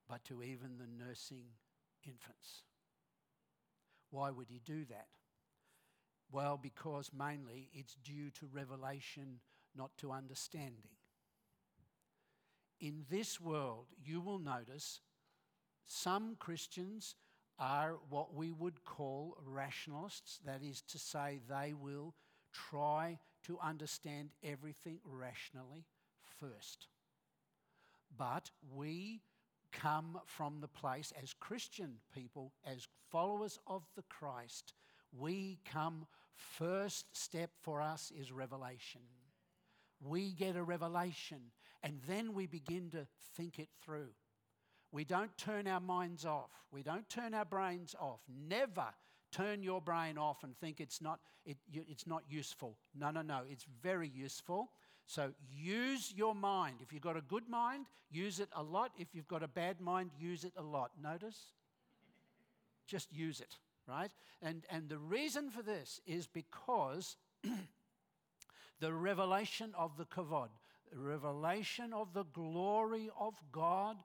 but 0.09 0.23
to 0.25 0.41
even 0.41 0.77
the 0.77 1.05
nursing 1.05 1.45
infants. 2.03 2.63
Why 4.09 4.31
would 4.31 4.47
he 4.49 4.61
do 4.63 4.85
that? 4.85 5.07
Well, 6.31 6.59
because 6.61 7.11
mainly 7.17 7.69
it's 7.73 7.95
due 8.03 8.29
to 8.31 8.49
revelation, 8.51 9.39
not 9.75 9.91
to 9.99 10.11
understanding. 10.11 10.91
In 12.79 13.05
this 13.09 13.41
world, 13.41 13.87
you 14.03 14.21
will 14.21 14.39
notice 14.39 15.01
some 15.85 16.35
Christians 16.37 17.15
are 17.59 17.95
what 18.09 18.35
we 18.35 18.51
would 18.51 18.83
call 18.83 19.37
rationalists. 19.45 20.39
That 20.45 20.61
is 20.61 20.81
to 20.89 20.99
say, 20.99 21.39
they 21.49 21.73
will 21.73 22.13
try 22.53 23.19
to 23.45 23.57
understand 23.63 24.29
everything 24.43 24.99
rationally 25.05 25.85
first. 26.39 26.87
But 28.15 28.51
we 28.75 29.21
come 29.71 30.19
from 30.25 30.59
the 30.59 30.67
place 30.67 31.13
as 31.21 31.33
Christian 31.33 31.95
people, 32.13 32.53
as 32.65 32.87
followers 33.11 33.59
of 33.67 33.83
the 33.95 34.03
Christ, 34.03 34.73
we 35.17 35.59
come 35.65 36.05
first 36.35 37.05
step 37.15 37.51
for 37.61 37.81
us 37.81 38.11
is 38.15 38.31
revelation. 38.31 39.01
We 39.99 40.33
get 40.33 40.55
a 40.55 40.63
revelation 40.63 41.39
and 41.83 41.99
then 42.07 42.33
we 42.33 42.47
begin 42.47 42.89
to 42.91 43.07
think 43.35 43.59
it 43.59 43.69
through. 43.83 44.09
We 44.91 45.03
don't 45.03 45.35
turn 45.37 45.67
our 45.67 45.79
minds 45.79 46.25
off. 46.25 46.51
We 46.71 46.83
don't 46.83 47.09
turn 47.09 47.33
our 47.33 47.45
brains 47.45 47.95
off. 47.99 48.21
Never 48.27 48.87
turn 49.31 49.61
your 49.61 49.81
brain 49.81 50.17
off 50.17 50.43
and 50.43 50.57
think 50.57 50.79
it's 50.79 51.01
not, 51.01 51.19
it, 51.45 51.57
it's 51.71 52.07
not 52.07 52.23
useful. 52.29 52.77
No, 52.95 53.11
no, 53.11 53.21
no. 53.21 53.41
It's 53.49 53.65
very 53.81 54.07
useful. 54.07 54.71
So 55.07 55.31
use 55.49 56.13
your 56.15 56.35
mind. 56.35 56.77
If 56.81 56.91
you've 56.91 57.01
got 57.01 57.15
a 57.15 57.21
good 57.21 57.47
mind, 57.49 57.85
use 58.11 58.41
it 58.41 58.49
a 58.53 58.61
lot. 58.61 58.91
If 58.99 59.15
you've 59.15 59.27
got 59.27 59.41
a 59.41 59.47
bad 59.47 59.79
mind, 59.79 60.11
use 60.19 60.43
it 60.43 60.51
a 60.57 60.61
lot. 60.61 60.91
Notice? 61.01 61.39
Just 62.85 63.11
use 63.13 63.39
it, 63.39 63.55
right? 63.87 64.11
And, 64.41 64.65
and 64.69 64.89
the 64.89 64.97
reason 64.97 65.49
for 65.49 65.63
this 65.63 66.01
is 66.05 66.27
because 66.27 67.15
the 68.81 68.93
revelation 68.93 69.73
of 69.77 69.95
the 69.97 70.05
kavod, 70.05 70.49
the 70.91 70.99
revelation 70.99 71.93
of 71.93 72.13
the 72.13 72.25
glory 72.25 73.09
of 73.17 73.33
God 73.53 73.95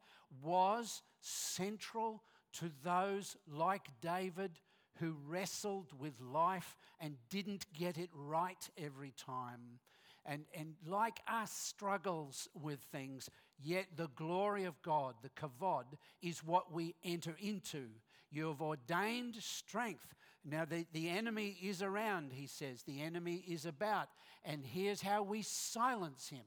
was 0.40 1.02
central 1.20 2.22
to 2.60 2.70
those 2.84 3.36
like 3.52 3.86
David 4.00 4.52
who 5.00 5.16
wrestled 5.26 5.88
with 5.98 6.20
life 6.20 6.76
and 7.00 7.16
didn't 7.28 7.66
get 7.76 7.98
it 7.98 8.10
right 8.14 8.68
every 8.78 9.12
time 9.16 9.80
and, 10.24 10.44
and 10.54 10.74
like 10.86 11.20
us 11.26 11.52
struggles 11.52 12.48
with 12.54 12.80
things, 12.92 13.28
yet 13.62 13.86
the 13.96 14.08
glory 14.14 14.64
of 14.64 14.80
God, 14.82 15.14
the 15.22 15.30
kavod, 15.30 15.84
is 16.22 16.44
what 16.44 16.72
we 16.72 16.94
enter 17.04 17.36
into. 17.40 17.86
You 18.30 18.48
have 18.48 18.62
ordained 18.62 19.36
strength. 19.40 20.14
Now, 20.44 20.64
the, 20.64 20.86
the 20.92 21.08
enemy 21.08 21.56
is 21.62 21.82
around, 21.82 22.32
he 22.32 22.46
says. 22.46 22.82
The 22.82 23.02
enemy 23.02 23.44
is 23.46 23.66
about. 23.66 24.08
And 24.44 24.64
here's 24.64 25.02
how 25.02 25.22
we 25.22 25.42
silence 25.42 26.28
him 26.28 26.44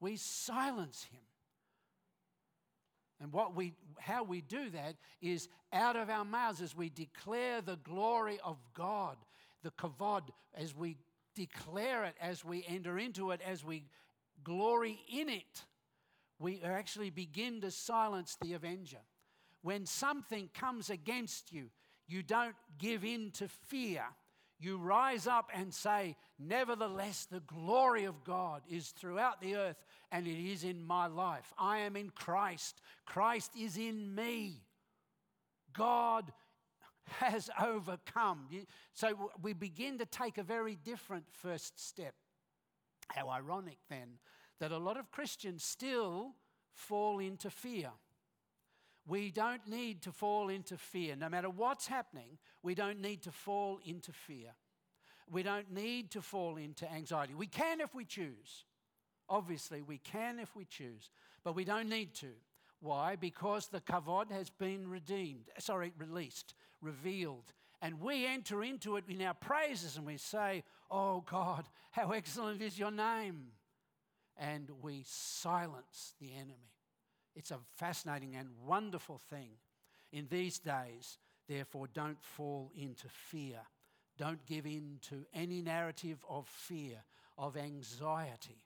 we 0.00 0.16
silence 0.16 1.06
him. 1.12 1.20
And 3.20 3.32
what 3.32 3.54
we, 3.54 3.74
how 4.00 4.24
we 4.24 4.40
do 4.40 4.68
that 4.70 4.96
is 5.20 5.48
out 5.72 5.94
of 5.94 6.10
our 6.10 6.24
mouths 6.24 6.60
as 6.60 6.76
we 6.76 6.88
declare 6.88 7.60
the 7.60 7.76
glory 7.76 8.40
of 8.44 8.56
God, 8.74 9.16
the 9.62 9.70
kavod, 9.70 10.22
as 10.56 10.74
we 10.74 10.96
declare 11.34 12.04
it, 12.04 12.14
as 12.20 12.44
we 12.44 12.64
enter 12.68 12.98
into 12.98 13.30
it, 13.30 13.40
as 13.46 13.64
we 13.64 13.84
glory 14.44 15.00
in 15.12 15.28
it, 15.28 15.64
we 16.38 16.60
actually 16.62 17.10
begin 17.10 17.60
to 17.60 17.70
silence 17.70 18.36
the 18.40 18.54
avenger. 18.54 18.98
When 19.62 19.86
something 19.86 20.50
comes 20.54 20.90
against 20.90 21.52
you, 21.52 21.70
you 22.08 22.22
don't 22.22 22.56
give 22.78 23.04
in 23.04 23.30
to 23.32 23.48
fear. 23.48 24.04
You 24.58 24.76
rise 24.76 25.26
up 25.26 25.50
and 25.54 25.72
say, 25.72 26.16
Nevertheless, 26.38 27.26
the 27.30 27.40
glory 27.40 28.04
of 28.04 28.24
God 28.24 28.62
is 28.68 28.88
throughout 28.88 29.40
the 29.40 29.56
earth 29.56 29.76
and 30.10 30.26
it 30.26 30.38
is 30.38 30.64
in 30.64 30.84
my 30.84 31.06
life. 31.06 31.52
I 31.58 31.78
am 31.78 31.96
in 31.96 32.10
Christ. 32.10 32.80
Christ 33.06 33.52
is 33.58 33.76
in 33.76 34.14
me. 34.14 34.62
God 35.72 36.32
has 37.06 37.50
overcome. 37.60 38.46
So 38.94 39.30
we 39.42 39.52
begin 39.52 39.98
to 39.98 40.06
take 40.06 40.38
a 40.38 40.42
very 40.42 40.76
different 40.76 41.24
first 41.30 41.78
step. 41.80 42.14
How 43.08 43.28
ironic 43.28 43.78
then 43.90 44.18
that 44.60 44.72
a 44.72 44.78
lot 44.78 44.96
of 44.96 45.10
Christians 45.10 45.64
still 45.64 46.34
fall 46.74 47.18
into 47.18 47.50
fear. 47.50 47.90
We 49.06 49.30
don't 49.30 49.66
need 49.66 50.02
to 50.02 50.12
fall 50.12 50.48
into 50.48 50.76
fear. 50.76 51.16
No 51.16 51.28
matter 51.28 51.50
what's 51.50 51.88
happening, 51.88 52.38
we 52.62 52.74
don't 52.74 53.00
need 53.00 53.22
to 53.22 53.32
fall 53.32 53.80
into 53.84 54.12
fear. 54.12 54.50
We 55.30 55.42
don't 55.42 55.72
need 55.72 56.12
to 56.12 56.22
fall 56.22 56.56
into 56.56 56.90
anxiety. 56.90 57.34
We 57.34 57.48
can 57.48 57.80
if 57.80 57.94
we 57.94 58.04
choose. 58.04 58.64
Obviously, 59.28 59.82
we 59.82 59.98
can 59.98 60.38
if 60.38 60.54
we 60.54 60.64
choose, 60.64 61.10
but 61.42 61.54
we 61.54 61.64
don't 61.64 61.88
need 61.88 62.14
to. 62.16 62.28
Why? 62.80 63.16
Because 63.16 63.68
the 63.68 63.80
kavod 63.80 64.30
has 64.30 64.50
been 64.50 64.88
redeemed, 64.88 65.48
sorry, 65.58 65.92
released 65.98 66.54
revealed. 66.82 67.52
And 67.80 68.00
we 68.00 68.26
enter 68.26 68.62
into 68.62 68.96
it 68.96 69.04
in 69.08 69.22
our 69.22 69.34
praises 69.34 69.96
and 69.96 70.06
we 70.06 70.16
say, 70.16 70.62
Oh 70.90 71.24
God, 71.28 71.66
how 71.90 72.10
excellent 72.10 72.62
is 72.62 72.78
your 72.78 72.90
name. 72.90 73.46
And 74.36 74.70
we 74.82 75.04
silence 75.06 76.14
the 76.20 76.32
enemy. 76.34 76.72
It's 77.34 77.50
a 77.50 77.58
fascinating 77.76 78.36
and 78.36 78.50
wonderful 78.66 79.20
thing. 79.30 79.50
In 80.12 80.26
these 80.30 80.58
days, 80.58 81.18
therefore, 81.48 81.86
don't 81.92 82.22
fall 82.22 82.70
into 82.76 83.08
fear. 83.08 83.60
Don't 84.18 84.44
give 84.46 84.66
in 84.66 84.98
to 85.08 85.24
any 85.34 85.62
narrative 85.62 86.24
of 86.28 86.46
fear, 86.46 87.02
of 87.38 87.56
anxiety. 87.56 88.62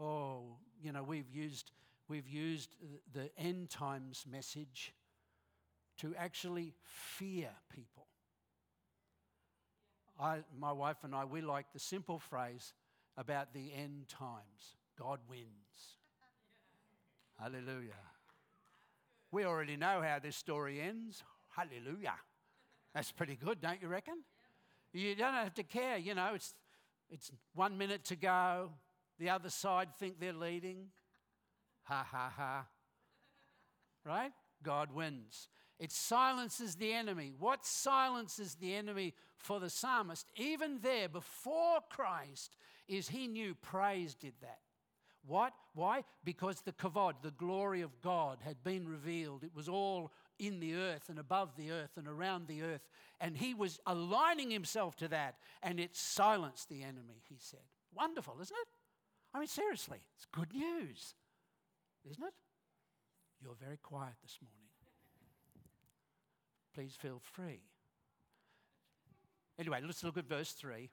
Oh, 0.00 0.56
you 0.80 0.92
know, 0.92 1.02
we've 1.02 1.30
used, 1.30 1.72
we've 2.08 2.28
used 2.28 2.76
the 3.12 3.30
end 3.36 3.68
times 3.68 4.24
message 4.30 4.94
to 5.98 6.14
actually 6.16 6.74
fear 6.82 7.50
people. 7.74 8.06
I, 10.20 10.38
my 10.58 10.72
wife 10.72 10.96
and 11.04 11.14
I, 11.14 11.24
we 11.24 11.40
like 11.40 11.66
the 11.72 11.78
simple 11.78 12.18
phrase 12.18 12.72
about 13.16 13.52
the 13.52 13.72
end 13.74 14.08
times 14.08 14.76
God 14.98 15.20
wins. 15.28 15.46
Hallelujah. 17.40 17.92
We 19.30 19.44
already 19.44 19.76
know 19.76 20.02
how 20.02 20.18
this 20.18 20.36
story 20.36 20.80
ends. 20.80 21.22
Hallelujah. 21.54 22.14
That's 22.94 23.12
pretty 23.12 23.36
good, 23.36 23.60
don't 23.60 23.80
you 23.80 23.88
reckon? 23.88 24.24
You 24.92 25.14
don't 25.14 25.34
have 25.34 25.54
to 25.54 25.62
care. 25.62 25.98
You 25.98 26.14
know, 26.14 26.32
it's, 26.34 26.54
it's 27.10 27.30
one 27.54 27.76
minute 27.76 28.04
to 28.06 28.16
go. 28.16 28.70
The 29.18 29.30
other 29.30 29.50
side 29.50 29.88
think 29.98 30.18
they're 30.18 30.32
leading. 30.32 30.86
Ha 31.84 32.06
ha 32.10 32.32
ha. 32.36 32.66
Right? 34.04 34.32
God 34.62 34.90
wins. 34.94 35.48
It 35.78 35.92
silences 35.92 36.74
the 36.74 36.92
enemy. 36.92 37.32
What 37.38 37.64
silences 37.64 38.56
the 38.56 38.74
enemy 38.74 39.14
for 39.36 39.60
the 39.60 39.70
psalmist, 39.70 40.26
even 40.36 40.80
there 40.82 41.08
before 41.08 41.78
Christ, 41.88 42.56
is 42.88 43.08
he 43.08 43.28
knew 43.28 43.54
praise 43.54 44.14
did 44.14 44.34
that. 44.40 44.58
What? 45.26 45.52
Why? 45.74 46.04
Because 46.24 46.62
the 46.62 46.72
kavod, 46.72 47.14
the 47.22 47.30
glory 47.30 47.82
of 47.82 48.00
God, 48.00 48.38
had 48.42 48.64
been 48.64 48.88
revealed. 48.88 49.44
It 49.44 49.54
was 49.54 49.68
all 49.68 50.10
in 50.38 50.58
the 50.58 50.74
earth 50.74 51.08
and 51.08 51.18
above 51.18 51.54
the 51.56 51.70
earth 51.70 51.90
and 51.96 52.08
around 52.08 52.48
the 52.48 52.62
earth. 52.62 52.88
And 53.20 53.36
he 53.36 53.54
was 53.54 53.78
aligning 53.86 54.50
himself 54.50 54.96
to 54.96 55.08
that, 55.08 55.36
and 55.62 55.78
it 55.78 55.94
silenced 55.94 56.68
the 56.68 56.82
enemy, 56.82 57.22
he 57.28 57.36
said. 57.38 57.60
Wonderful, 57.94 58.36
isn't 58.40 58.56
it? 58.56 58.68
I 59.34 59.38
mean, 59.38 59.48
seriously, 59.48 59.98
it's 60.16 60.26
good 60.32 60.52
news, 60.54 61.14
isn't 62.10 62.24
it? 62.24 62.34
You're 63.42 63.56
very 63.60 63.76
quiet 63.76 64.14
this 64.22 64.38
morning 64.42 64.67
please 66.78 66.94
feel 66.96 67.20
free. 67.32 67.58
Anyway, 69.58 69.80
let's 69.84 70.04
look 70.04 70.16
at 70.16 70.28
verse 70.28 70.52
3. 70.52 70.88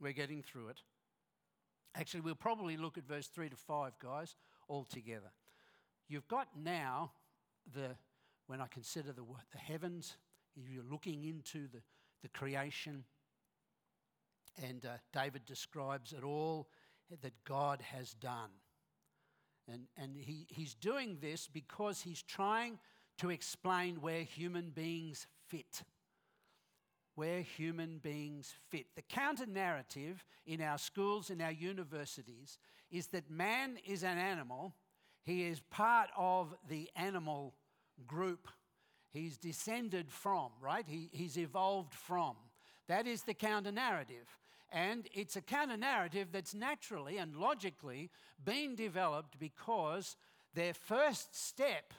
We're 0.00 0.12
getting 0.12 0.44
through 0.44 0.68
it. 0.68 0.82
Actually, 1.96 2.20
we'll 2.20 2.36
probably 2.36 2.76
look 2.76 2.96
at 2.96 3.04
verse 3.04 3.26
3 3.26 3.48
to 3.48 3.56
5, 3.56 3.98
guys, 3.98 4.36
all 4.68 4.84
together. 4.84 5.32
You've 6.06 6.28
got 6.28 6.46
now 6.56 7.10
the, 7.74 7.96
when 8.46 8.60
I 8.60 8.68
consider 8.68 9.10
the, 9.10 9.24
the 9.50 9.58
heavens, 9.58 10.16
you're 10.54 10.84
looking 10.88 11.24
into 11.24 11.66
the, 11.66 11.82
the 12.22 12.28
creation. 12.28 13.02
And 14.68 14.86
uh, 14.86 14.98
David 15.12 15.44
describes 15.46 16.12
it 16.12 16.22
all 16.22 16.68
that 17.22 17.32
God 17.44 17.82
has 17.82 18.14
done. 18.14 18.50
And, 19.66 19.88
and 19.96 20.14
he, 20.16 20.46
he's 20.48 20.74
doing 20.74 21.18
this 21.20 21.48
because 21.52 22.02
he's 22.02 22.22
trying 22.22 22.78
to 23.18 23.30
explain 23.30 24.00
where 24.00 24.22
human 24.22 24.70
beings 24.70 25.26
fit. 25.48 25.82
Where 27.14 27.40
human 27.40 27.98
beings 27.98 28.54
fit. 28.70 28.86
The 28.94 29.02
counter 29.02 29.46
narrative 29.46 30.24
in 30.46 30.60
our 30.62 30.78
schools 30.78 31.30
and 31.30 31.42
our 31.42 31.52
universities 31.52 32.58
is 32.90 33.08
that 33.08 33.30
man 33.30 33.78
is 33.84 34.02
an 34.02 34.18
animal, 34.18 34.74
he 35.22 35.44
is 35.44 35.60
part 35.70 36.08
of 36.16 36.54
the 36.68 36.88
animal 36.96 37.54
group. 38.06 38.48
He's 39.10 39.36
descended 39.36 40.10
from, 40.10 40.50
right? 40.60 40.84
He, 40.86 41.10
he's 41.12 41.36
evolved 41.36 41.94
from. 41.94 42.36
That 42.86 43.06
is 43.06 43.22
the 43.22 43.34
counter 43.34 43.72
narrative. 43.72 44.26
And 44.70 45.08
it's 45.12 45.36
a 45.36 45.40
counter 45.40 45.76
narrative 45.76 46.28
that's 46.32 46.54
naturally 46.54 47.18
and 47.18 47.36
logically 47.36 48.10
been 48.42 48.74
developed 48.74 49.38
because 49.38 50.16
their 50.54 50.74
first 50.74 51.34
step, 51.34 51.92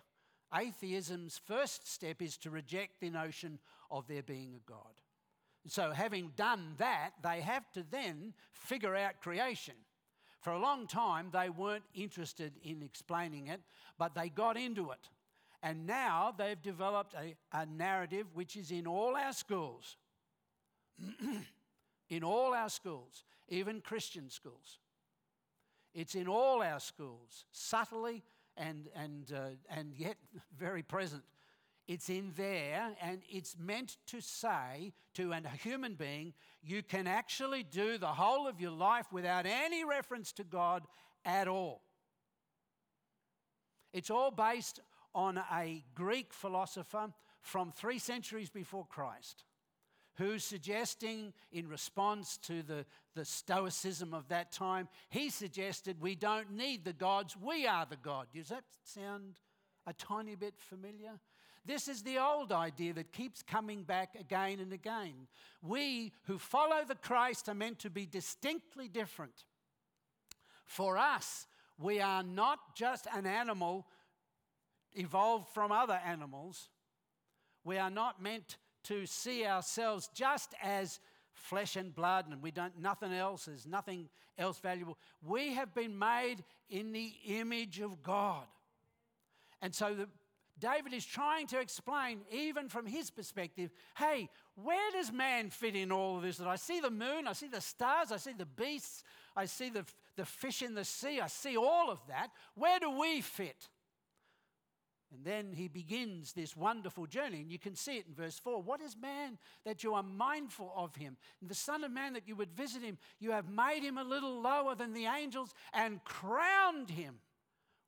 atheism's 0.55 1.39
first 1.45 1.91
step, 1.91 2.21
is 2.21 2.37
to 2.37 2.49
reject 2.49 2.99
the 2.99 3.09
notion 3.09 3.59
of 3.91 4.07
there 4.07 4.23
being 4.23 4.55
a 4.55 4.69
God. 4.69 4.93
So, 5.67 5.91
having 5.91 6.31
done 6.35 6.75
that, 6.77 7.11
they 7.21 7.41
have 7.41 7.69
to 7.73 7.83
then 7.91 8.33
figure 8.51 8.95
out 8.95 9.21
creation. 9.21 9.75
For 10.41 10.51
a 10.51 10.59
long 10.59 10.87
time, 10.87 11.29
they 11.33 11.49
weren't 11.49 11.83
interested 11.93 12.53
in 12.63 12.81
explaining 12.81 13.47
it, 13.47 13.61
but 13.97 14.15
they 14.15 14.29
got 14.29 14.55
into 14.57 14.91
it. 14.91 15.09
And 15.61 15.85
now 15.85 16.33
they've 16.37 16.61
developed 16.61 17.13
a, 17.13 17.35
a 17.51 17.65
narrative 17.65 18.27
which 18.33 18.55
is 18.55 18.71
in 18.71 18.87
all 18.87 19.17
our 19.17 19.33
schools. 19.33 19.97
in 22.09 22.23
all 22.23 22.53
our 22.53 22.69
schools, 22.69 23.23
even 23.49 23.81
Christian 23.81 24.29
schools. 24.29 24.79
It's 25.93 26.15
in 26.15 26.27
all 26.27 26.61
our 26.61 26.79
schools, 26.79 27.45
subtly 27.51 28.23
and, 28.59 28.89
and, 28.95 29.31
uh, 29.33 29.49
and 29.69 29.93
yet 29.95 30.17
very 30.57 30.83
present. 30.83 31.23
It's 31.87 32.09
in 32.09 32.33
there, 32.37 32.91
and 33.01 33.21
it's 33.27 33.55
meant 33.57 33.97
to 34.07 34.21
say 34.21 34.93
to 35.15 35.31
a 35.31 35.41
human 35.49 35.95
being, 35.95 36.33
you 36.61 36.83
can 36.83 37.07
actually 37.07 37.63
do 37.63 37.97
the 37.97 38.07
whole 38.07 38.47
of 38.47 38.61
your 38.61 38.71
life 38.71 39.07
without 39.11 39.47
any 39.47 39.83
reference 39.83 40.31
to 40.33 40.43
God 40.43 40.83
at 41.25 41.47
all. 41.47 41.81
It's 43.91 44.11
all 44.11 44.29
based 44.29 44.79
on 45.15 45.41
a 45.51 45.83
Greek 45.95 46.31
philosopher 46.31 47.11
from 47.41 47.71
three 47.71 47.97
centuries 47.97 48.51
before 48.51 48.85
Christ 48.85 49.45
who's 50.19 50.43
suggesting, 50.43 51.33
in 51.51 51.67
response 51.67 52.37
to 52.43 52.61
the, 52.61 52.85
the 53.15 53.23
Stoicism 53.25 54.13
of 54.13 54.27
that 54.27 54.51
time, 54.51 54.89
he 55.09 55.29
suggested 55.29 56.01
we 56.01 56.13
don't 56.13 56.51
need 56.51 56.83
the 56.83 56.93
gods, 56.93 57.35
we 57.41 57.65
are 57.65 57.87
the 57.89 57.95
God. 57.95 58.27
Does 58.35 58.49
that 58.49 58.65
sound 58.83 59.39
a 59.87 59.93
tiny 59.93 60.35
bit 60.35 60.55
familiar? 60.57 61.19
This 61.65 61.87
is 61.87 62.03
the 62.03 62.17
old 62.17 62.51
idea 62.51 62.93
that 62.93 63.13
keeps 63.13 63.41
coming 63.41 63.83
back 63.83 64.15
again 64.19 64.59
and 64.59 64.73
again. 64.73 65.27
We 65.61 66.11
who 66.23 66.37
follow 66.37 66.83
the 66.85 66.95
Christ 66.95 67.47
are 67.47 67.55
meant 67.55 67.79
to 67.79 67.89
be 67.89 68.05
distinctly 68.05 68.89
different. 68.89 69.45
For 70.65 70.97
us, 70.97 71.47
we 71.77 72.01
are 72.01 72.23
not 72.23 72.75
just 72.75 73.07
an 73.15 73.25
animal 73.25 73.87
evolved 74.93 75.47
from 75.53 75.71
other 75.71 75.99
animals. 76.05 76.69
We 77.63 77.77
are 77.77 77.89
not 77.89 78.21
meant 78.21 78.57
to 78.83 79.05
see 79.05 79.45
ourselves 79.45 80.09
just 80.13 80.53
as 80.61 80.99
flesh 81.33 81.75
and 81.75 81.95
blood 81.95 82.25
and 82.29 82.41
we 82.41 82.51
don't 82.51 82.77
nothing 82.79 83.13
else 83.13 83.45
there's 83.45 83.65
nothing 83.65 84.09
else 84.37 84.59
valuable. 84.59 84.97
We 85.21 85.53
have 85.53 85.73
been 85.75 85.99
made 85.99 86.37
in 86.69 86.93
the 86.93 87.11
image 87.27 87.79
of 87.81 88.01
god. 88.01 88.45
And 89.61 89.75
so 89.75 89.93
the, 89.93 90.07
david 90.59 90.93
is 90.93 91.05
trying 91.05 91.47
to 91.47 91.59
explain 91.59 92.19
even 92.31 92.67
from 92.67 92.85
his 92.85 93.09
perspective 93.09 93.71
hey 93.97 94.27
where 94.61 94.91
does 94.91 95.09
man 95.09 95.49
fit 95.49 95.73
in 95.73 95.91
all 95.91 96.17
of 96.17 96.23
this? 96.23 96.37
That 96.37 96.47
i 96.47 96.55
see 96.55 96.79
the 96.79 96.91
moon 96.91 97.27
i 97.27 97.33
see 97.33 97.47
the 97.47 97.61
stars 97.61 98.11
i 98.11 98.17
see 98.17 98.33
the 98.33 98.45
beasts 98.45 99.03
i 99.37 99.45
see 99.45 99.69
the, 99.69 99.85
the 100.17 100.25
fish 100.25 100.61
in 100.61 100.73
the 100.73 100.83
sea 100.83 101.21
i 101.21 101.27
see 101.27 101.55
all 101.57 101.89
of 101.89 101.99
that. 102.07 102.29
Where 102.55 102.79
do 102.79 102.89
we 102.91 103.21
fit 103.21 103.69
and 105.13 105.25
then 105.25 105.53
he 105.53 105.67
begins 105.67 106.33
this 106.33 106.55
wonderful 106.55 107.07
journey, 107.07 107.41
and 107.41 107.51
you 107.51 107.57
can 107.57 107.75
see 107.75 107.97
it 107.97 108.05
in 108.07 108.13
verse 108.13 108.37
4. 108.39 108.61
What 108.61 108.81
is 108.81 108.95
man 108.95 109.37
that 109.65 109.83
you 109.83 109.95
are 109.95 110.03
mindful 110.03 110.71
of 110.75 110.95
him? 110.95 111.17
And 111.41 111.49
the 111.49 111.55
Son 111.55 111.83
of 111.83 111.91
Man 111.91 112.13
that 112.13 112.27
you 112.27 112.35
would 112.35 112.51
visit 112.51 112.83
him, 112.83 112.97
you 113.19 113.31
have 113.31 113.49
made 113.49 113.81
him 113.81 113.97
a 113.97 114.03
little 114.03 114.41
lower 114.41 114.75
than 114.75 114.93
the 114.93 115.05
angels 115.05 115.53
and 115.73 116.03
crowned 116.03 116.89
him 116.91 117.15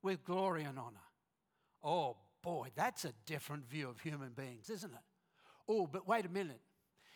with 0.02 0.24
glory 0.24 0.64
and 0.64 0.80
honor. 0.80 0.98
Oh 1.84 2.18
boy, 2.42 2.70
that's 2.76 3.06
a 3.06 3.14
different 3.26 3.70
view 3.70 3.90
of 3.90 4.00
human 4.00 4.32
beings, 4.32 4.70
isn't 4.70 4.92
it? 4.92 5.00
Oh, 5.70 5.88
but 5.88 6.08
wait 6.08 6.26
a 6.26 6.30
minute. 6.30 6.62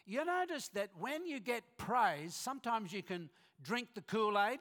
You 0.06 0.24
notice 0.24 0.68
that 0.70 0.92
when 1.00 1.26
you 1.26 1.40
get 1.40 1.64
praise, 1.78 2.36
sometimes 2.36 2.94
you 2.94 3.02
can 3.02 3.30
drink 3.62 3.90
the 3.96 4.02
Kool 4.02 4.40
Aid. 4.40 4.60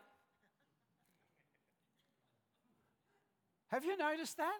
Have 3.68 3.84
you 3.84 3.96
noticed 3.96 4.38
that? 4.38 4.56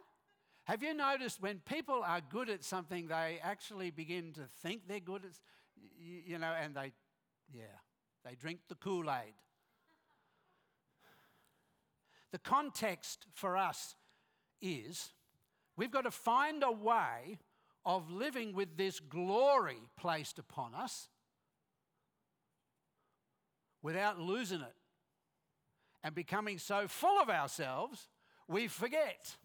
Have 0.64 0.82
you 0.82 0.94
noticed 0.94 1.42
when 1.42 1.58
people 1.58 2.02
are 2.04 2.20
good 2.20 2.48
at 2.48 2.64
something, 2.64 3.08
they 3.08 3.38
actually 3.42 3.90
begin 3.90 4.32
to 4.32 4.42
think 4.62 4.88
they're 4.88 4.98
good 4.98 5.24
at, 5.24 5.32
you 5.98 6.38
know, 6.38 6.52
and 6.58 6.74
they, 6.74 6.92
yeah, 7.52 7.64
they 8.24 8.34
drink 8.34 8.60
the 8.68 8.74
Kool 8.74 9.10
Aid. 9.10 9.34
The 12.32 12.38
context 12.38 13.26
for 13.34 13.56
us 13.56 13.94
is 14.62 15.10
we've 15.76 15.90
got 15.90 16.04
to 16.04 16.10
find 16.10 16.62
a 16.62 16.72
way 16.72 17.38
of 17.84 18.10
living 18.10 18.54
with 18.54 18.78
this 18.78 18.98
glory 18.98 19.90
placed 19.98 20.38
upon 20.38 20.74
us 20.74 21.08
without 23.82 24.18
losing 24.18 24.62
it 24.62 24.74
and 26.02 26.14
becoming 26.14 26.58
so 26.58 26.88
full 26.88 27.20
of 27.20 27.28
ourselves 27.28 28.08
we 28.48 28.66
forget. 28.66 29.36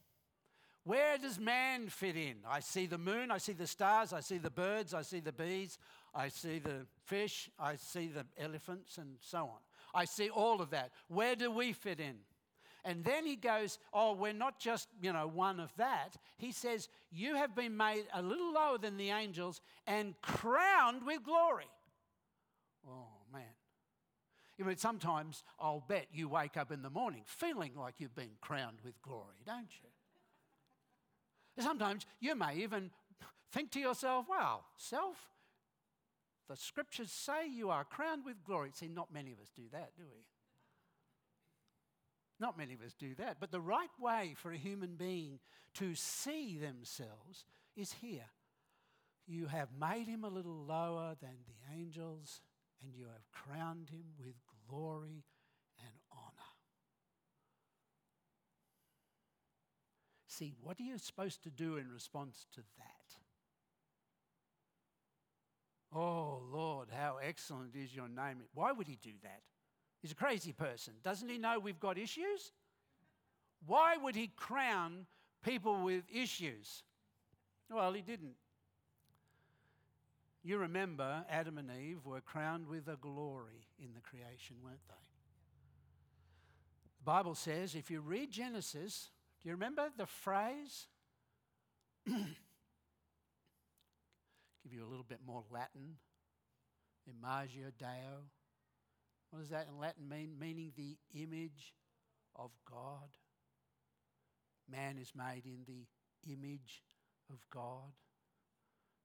Where 0.83 1.17
does 1.17 1.39
man 1.39 1.89
fit 1.89 2.15
in? 2.15 2.37
I 2.47 2.61
see 2.61 2.85
the 2.85 2.97
moon, 2.97 3.31
I 3.31 3.37
see 3.37 3.53
the 3.53 3.67
stars, 3.67 4.13
I 4.13 4.21
see 4.21 4.37
the 4.37 4.49
birds, 4.49 4.93
I 4.93 5.01
see 5.01 5.19
the 5.19 5.31
bees, 5.31 5.77
I 6.15 6.29
see 6.29 6.59
the 6.59 6.85
fish, 7.05 7.49
I 7.59 7.75
see 7.75 8.07
the 8.07 8.25
elephants, 8.37 8.97
and 8.97 9.17
so 9.19 9.39
on. 9.39 9.59
I 9.93 10.05
see 10.05 10.29
all 10.29 10.61
of 10.61 10.69
that. 10.71 10.91
Where 11.07 11.35
do 11.35 11.51
we 11.51 11.73
fit 11.73 11.99
in? 11.99 12.15
And 12.85 13.03
then 13.03 13.25
he 13.25 13.35
goes, 13.35 13.77
Oh, 13.93 14.13
we're 14.13 14.33
not 14.33 14.59
just, 14.59 14.87
you 15.01 15.11
know, 15.11 15.27
one 15.27 15.59
of 15.59 15.71
that. 15.77 16.15
He 16.37 16.51
says, 16.51 16.87
You 17.11 17.35
have 17.35 17.55
been 17.55 17.75
made 17.75 18.05
a 18.13 18.21
little 18.21 18.53
lower 18.53 18.77
than 18.77 18.97
the 18.97 19.09
angels 19.09 19.61
and 19.85 20.15
crowned 20.21 21.05
with 21.05 21.23
glory. 21.23 21.69
Oh, 22.87 23.07
man. 23.33 23.43
You 24.57 24.65
know, 24.65 24.73
sometimes 24.75 25.43
I'll 25.59 25.83
bet 25.87 26.07
you 26.13 26.29
wake 26.29 26.57
up 26.57 26.71
in 26.71 26.81
the 26.81 26.89
morning 26.89 27.23
feeling 27.25 27.73
like 27.75 27.95
you've 27.97 28.15
been 28.15 28.37
crowned 28.41 28.79
with 28.83 29.01
glory, 29.01 29.37
don't 29.45 29.69
you? 29.83 29.89
Sometimes 31.59 32.05
you 32.19 32.35
may 32.35 32.55
even 32.57 32.91
think 33.51 33.71
to 33.71 33.79
yourself, 33.79 34.27
wow, 34.29 34.61
self, 34.77 35.17
the 36.47 36.55
scriptures 36.55 37.11
say 37.11 37.47
you 37.47 37.69
are 37.69 37.83
crowned 37.83 38.25
with 38.25 38.43
glory. 38.43 38.71
See, 38.73 38.87
not 38.87 39.13
many 39.13 39.31
of 39.31 39.39
us 39.39 39.51
do 39.55 39.63
that, 39.71 39.91
do 39.95 40.03
we? 40.03 40.25
Not 42.39 42.57
many 42.57 42.73
of 42.73 42.81
us 42.81 42.93
do 42.93 43.13
that. 43.15 43.37
But 43.39 43.51
the 43.51 43.61
right 43.61 43.89
way 43.99 44.33
for 44.35 44.51
a 44.51 44.57
human 44.57 44.95
being 44.95 45.39
to 45.75 45.93
see 45.93 46.57
themselves 46.57 47.45
is 47.75 47.93
here. 48.01 48.29
You 49.27 49.45
have 49.47 49.69
made 49.79 50.07
him 50.07 50.23
a 50.23 50.29
little 50.29 50.65
lower 50.65 51.15
than 51.21 51.37
the 51.45 51.77
angels, 51.77 52.41
and 52.81 52.95
you 52.95 53.05
have 53.05 53.29
crowned 53.31 53.89
him 53.89 54.05
with 54.17 54.35
glory 54.67 55.23
see, 60.39 60.53
what 60.63 60.79
are 60.79 60.83
you 60.83 60.97
supposed 60.97 61.43
to 61.43 61.49
do 61.49 61.77
in 61.77 61.91
response 61.91 62.47
to 62.55 62.61
that? 62.77 62.85
Oh, 65.93 66.41
Lord, 66.51 66.87
how 66.91 67.17
excellent 67.21 67.75
is 67.75 67.93
your 67.93 68.07
name. 68.07 68.37
Why 68.53 68.71
would 68.71 68.87
he 68.87 68.97
do 69.01 69.11
that? 69.23 69.41
He's 70.01 70.11
a 70.11 70.15
crazy 70.15 70.53
person. 70.53 70.93
Doesn't 71.03 71.27
he 71.27 71.37
know 71.37 71.59
we've 71.59 71.79
got 71.79 71.97
issues? 71.97 72.53
Why 73.65 73.97
would 73.97 74.15
he 74.15 74.31
crown 74.37 75.07
people 75.43 75.83
with 75.83 76.03
issues? 76.13 76.83
Well, 77.69 77.91
he 77.91 78.01
didn't. 78.01 78.35
You 80.43 80.59
remember 80.59 81.25
Adam 81.29 81.57
and 81.57 81.69
Eve 81.69 82.05
were 82.05 82.21
crowned 82.21 82.67
with 82.67 82.87
a 82.87 82.95
glory 82.95 83.67
in 83.77 83.89
the 83.93 83.99
creation, 83.99 84.55
weren't 84.63 84.87
they? 84.87 84.93
The 86.99 87.03
Bible 87.03 87.35
says, 87.35 87.75
if 87.75 87.91
you 87.91 87.99
read 87.99 88.31
Genesis, 88.31 89.09
do 89.41 89.49
you 89.49 89.55
remember 89.55 89.89
the 89.97 90.05
phrase? 90.05 90.87
Give 92.07 92.17
you 94.71 94.83
a 94.83 94.89
little 94.89 95.05
bit 95.07 95.19
more 95.25 95.43
Latin. 95.49 95.97
Imago 97.07 97.71
Deo. 97.77 98.25
What 99.29 99.39
does 99.39 99.49
that 99.49 99.67
in 99.71 99.79
Latin 99.79 100.09
mean? 100.09 100.33
Meaning 100.39 100.73
the 100.75 100.97
image 101.13 101.73
of 102.35 102.51
God. 102.69 103.09
Man 104.69 104.97
is 104.97 105.13
made 105.15 105.45
in 105.45 105.63
the 105.65 105.87
image 106.31 106.83
of 107.31 107.39
God. 107.51 107.93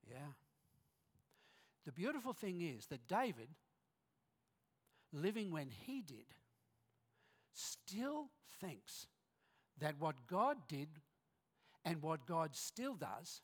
Yeah. 0.08 0.32
The 1.86 1.92
beautiful 1.92 2.32
thing 2.32 2.60
is 2.60 2.86
that 2.86 3.06
David, 3.06 3.48
living 5.12 5.52
when 5.52 5.68
he 5.68 6.02
did, 6.02 6.34
still 7.52 8.30
thinks 8.60 9.06
that 9.80 9.94
what 9.98 10.26
God 10.28 10.56
did 10.68 10.88
and 11.84 12.02
what 12.02 12.26
God 12.26 12.54
still 12.54 12.94
does, 12.94 13.42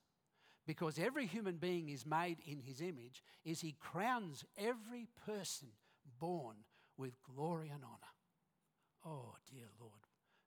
because 0.66 0.98
every 0.98 1.26
human 1.26 1.56
being 1.56 1.88
is 1.88 2.06
made 2.06 2.38
in 2.46 2.60
his 2.60 2.80
image, 2.80 3.22
is 3.44 3.60
he 3.60 3.74
crowns 3.80 4.44
every 4.56 5.08
person 5.26 5.68
born 6.18 6.56
with 6.96 7.12
glory 7.34 7.70
and 7.72 7.82
honor. 7.82 8.12
Oh, 9.04 9.34
dear 9.50 9.66
Lord, 9.80 9.92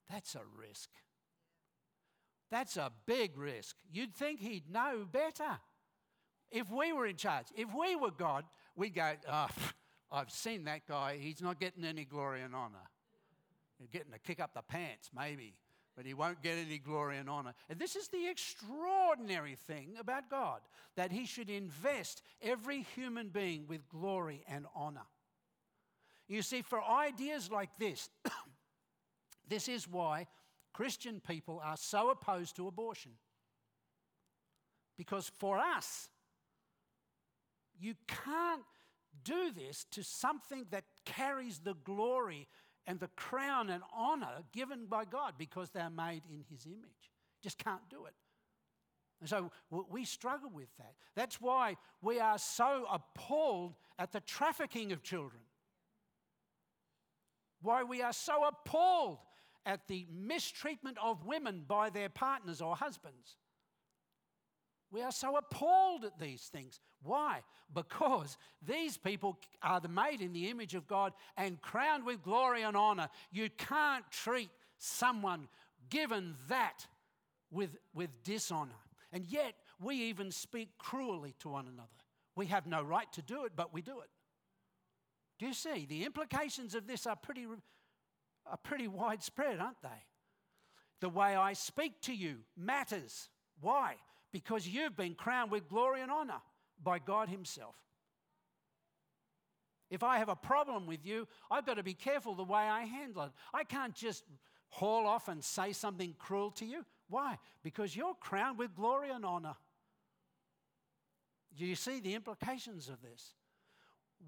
that's 0.10 0.36
a 0.36 0.42
risk. 0.60 0.90
That's 2.52 2.78
a 2.78 2.92
big 3.06 3.38
risk. 3.38 3.76
You'd 3.92 4.14
think 4.14 4.40
he'd 4.40 4.72
know 4.72 5.08
better. 5.12 5.60
If 6.52 6.70
we 6.70 6.94
were 6.94 7.08
in 7.08 7.16
charge, 7.16 7.48
if 7.56 7.74
we 7.74 7.96
were 7.96 8.12
God, 8.12 8.46
we'd 8.76 8.94
go, 8.94 9.14
oh, 9.28 9.48
I've 10.12 10.30
seen 10.30 10.66
that 10.66 10.88
guy. 10.88 11.18
He's 11.20 11.42
not 11.42 11.60
getting 11.60 11.84
any 11.84 12.06
glory 12.06 12.44
and 12.44 12.54
honor. 12.54 12.88
He's 13.80 13.90
getting 13.90 14.14
a 14.14 14.20
kick 14.20 14.40
up 14.40 14.54
the 14.54 14.62
pants, 14.62 15.10
maybe, 15.16 15.56
but 15.96 16.06
he 16.06 16.14
won't 16.14 16.42
get 16.42 16.58
any 16.58 16.78
glory 16.78 17.18
and 17.18 17.30
honor. 17.30 17.54
And 17.70 17.80
this 17.80 17.96
is 17.96 18.08
the 18.08 18.28
extraordinary 18.28 19.56
thing 19.56 19.96
about 20.00 20.30
God 20.30 20.62
that 20.96 21.12
he 21.12 21.26
should 21.26 21.50
invest 21.50 22.22
every 22.42 22.82
human 22.96 23.30
being 23.30 23.66
with 23.68 23.88
glory 23.90 24.44
and 24.48 24.66
honor. 24.76 25.06
You 26.28 26.42
see, 26.42 26.62
for 26.62 26.84
ideas 26.84 27.52
like 27.52 27.70
this, 27.78 28.10
this 29.48 29.68
is 29.68 29.88
why 29.88 30.28
Christian 30.74 31.22
people 31.26 31.62
are 31.64 31.78
so 31.78 32.10
opposed 32.10 32.56
to 32.56 32.68
abortion. 32.68 33.12
Because 34.98 35.30
for 35.38 35.58
us, 35.58 36.08
you 37.80 37.94
can't 38.08 38.64
do 39.24 39.52
this 39.52 39.86
to 39.92 40.04
something 40.04 40.66
that 40.72 40.84
carries 41.06 41.60
the 41.60 41.76
glory 41.84 42.48
and 42.88 43.00
the 43.00 43.10
crown 43.16 43.70
and 43.70 43.84
honor 43.96 44.44
given 44.52 44.86
by 44.86 45.06
God 45.06 45.34
because 45.38 45.70
they're 45.70 45.90
made 45.90 46.24
in 46.30 46.44
His 46.50 46.66
image. 46.66 47.12
Just 47.42 47.58
can't 47.58 47.88
do 47.90 48.06
it. 48.06 48.14
And 49.20 49.30
so 49.30 49.52
we 49.90 50.04
struggle 50.04 50.50
with 50.54 50.68
that. 50.78 50.96
That's 51.16 51.40
why 51.40 51.78
we 52.02 52.20
are 52.20 52.38
so 52.38 52.86
appalled 52.92 53.76
at 53.98 54.12
the 54.12 54.20
trafficking 54.20 54.92
of 54.92 55.02
children. 55.02 55.42
Why 57.62 57.84
we 57.84 58.02
are 58.02 58.12
so 58.12 58.46
appalled 58.46 59.20
at 59.66 59.88
the 59.88 60.06
mistreatment 60.12 60.98
of 61.02 61.26
women 61.26 61.64
by 61.66 61.90
their 61.90 62.10
partners 62.10 62.62
or 62.62 62.76
husbands. 62.76 63.38
We 64.94 65.02
are 65.02 65.12
so 65.12 65.36
appalled 65.38 66.06
at 66.06 66.20
these 66.20 66.44
things. 66.54 66.80
Why? 67.02 67.40
Because 67.74 68.38
these 68.66 68.96
people 68.96 69.40
are 69.64 69.82
made 69.90 70.22
in 70.22 70.34
the 70.34 70.50
image 70.50 70.76
of 70.76 70.88
God 70.88 71.14
and 71.36 71.60
crowned 71.60 72.06
with 72.06 72.22
glory 72.22 72.62
and 72.62 72.78
honor. 72.78 73.10
You 73.32 73.50
can't 73.58 74.06
treat 74.12 74.52
someone 74.78 75.48
given 75.90 76.36
that 76.48 76.86
with, 77.50 77.76
with 77.96 78.12
dishonor. 78.24 78.70
And 79.12 79.26
yet, 79.26 79.56
we 79.82 79.96
even 79.96 80.30
speak 80.30 80.70
cruelly 80.78 81.34
to 81.40 81.50
one 81.50 81.66
another. 81.66 81.90
We 82.36 82.46
have 82.48 82.68
no 82.68 82.84
right 82.84 83.12
to 83.14 83.24
do 83.24 83.46
it, 83.46 83.54
but 83.56 83.74
we 83.74 83.82
do 83.82 84.00
it. 84.02 84.10
Do 85.40 85.48
you 85.48 85.54
see? 85.54 85.88
The 85.90 86.06
implications 86.06 86.76
of 86.76 86.86
this 86.86 87.08
are 87.08 87.16
pretty, 87.16 87.48
are 88.46 88.58
pretty 88.58 88.88
widespread, 88.88 89.60
aren't 89.60 89.82
they? 89.82 89.90
The 91.02 91.10
way 91.10 91.36
I 91.36 91.54
speak 91.54 92.00
to 92.02 92.14
you 92.14 92.38
matters. 92.56 93.30
Why? 93.60 93.96
Because 94.34 94.68
you've 94.68 94.98
been 94.98 95.14
crowned 95.14 95.52
with 95.52 95.70
glory 95.70 96.02
and 96.02 96.12
honor 96.12 96.42
by 96.84 97.00
God 97.00 97.30
Himself. 97.30 97.76
If 99.90 100.02
I 100.04 100.18
have 100.18 100.28
a 100.28 100.36
problem 100.36 100.88
with 100.88 101.06
you, 101.06 101.28
I've 101.52 101.68
got 101.68 101.76
to 101.76 101.84
be 101.84 101.94
careful 101.94 102.34
the 102.34 102.44
way 102.44 102.62
I 102.62 102.84
handle 102.84 103.24
it. 103.24 103.32
I 103.54 103.64
can't 103.64 103.94
just 103.94 104.24
haul 104.70 105.06
off 105.06 105.28
and 105.28 105.44
say 105.44 105.72
something 105.72 106.16
cruel 106.18 106.50
to 106.52 106.66
you. 106.66 106.84
Why? 107.10 107.38
Because 107.64 107.96
you're 107.96 108.16
crowned 108.16 108.58
with 108.58 108.76
glory 108.76 109.12
and 109.12 109.24
honor. 109.24 109.54
Do 111.56 111.66
you 111.66 111.76
see 111.76 112.00
the 112.00 112.16
implications 112.16 112.90
of 112.90 113.04
this? 113.04 113.36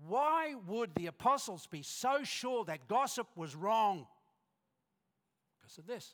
Why 0.07 0.53
would 0.67 0.93
the 0.93 1.07
apostles 1.07 1.65
be 1.65 1.81
so 1.81 2.23
sure 2.23 2.63
that 2.65 2.87
gossip 2.87 3.27
was 3.35 3.55
wrong? 3.55 4.05
Because 5.59 5.79
of 5.79 5.87
this. 5.87 6.13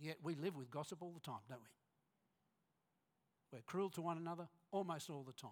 Yet 0.00 0.16
we 0.22 0.34
live 0.34 0.56
with 0.56 0.70
gossip 0.70 1.02
all 1.02 1.12
the 1.12 1.20
time, 1.20 1.40
don't 1.48 1.60
we? 1.60 1.68
We're 3.52 3.62
cruel 3.62 3.90
to 3.90 4.00
one 4.00 4.16
another 4.16 4.48
almost 4.72 5.10
all 5.10 5.22
the 5.22 5.32
time. 5.32 5.50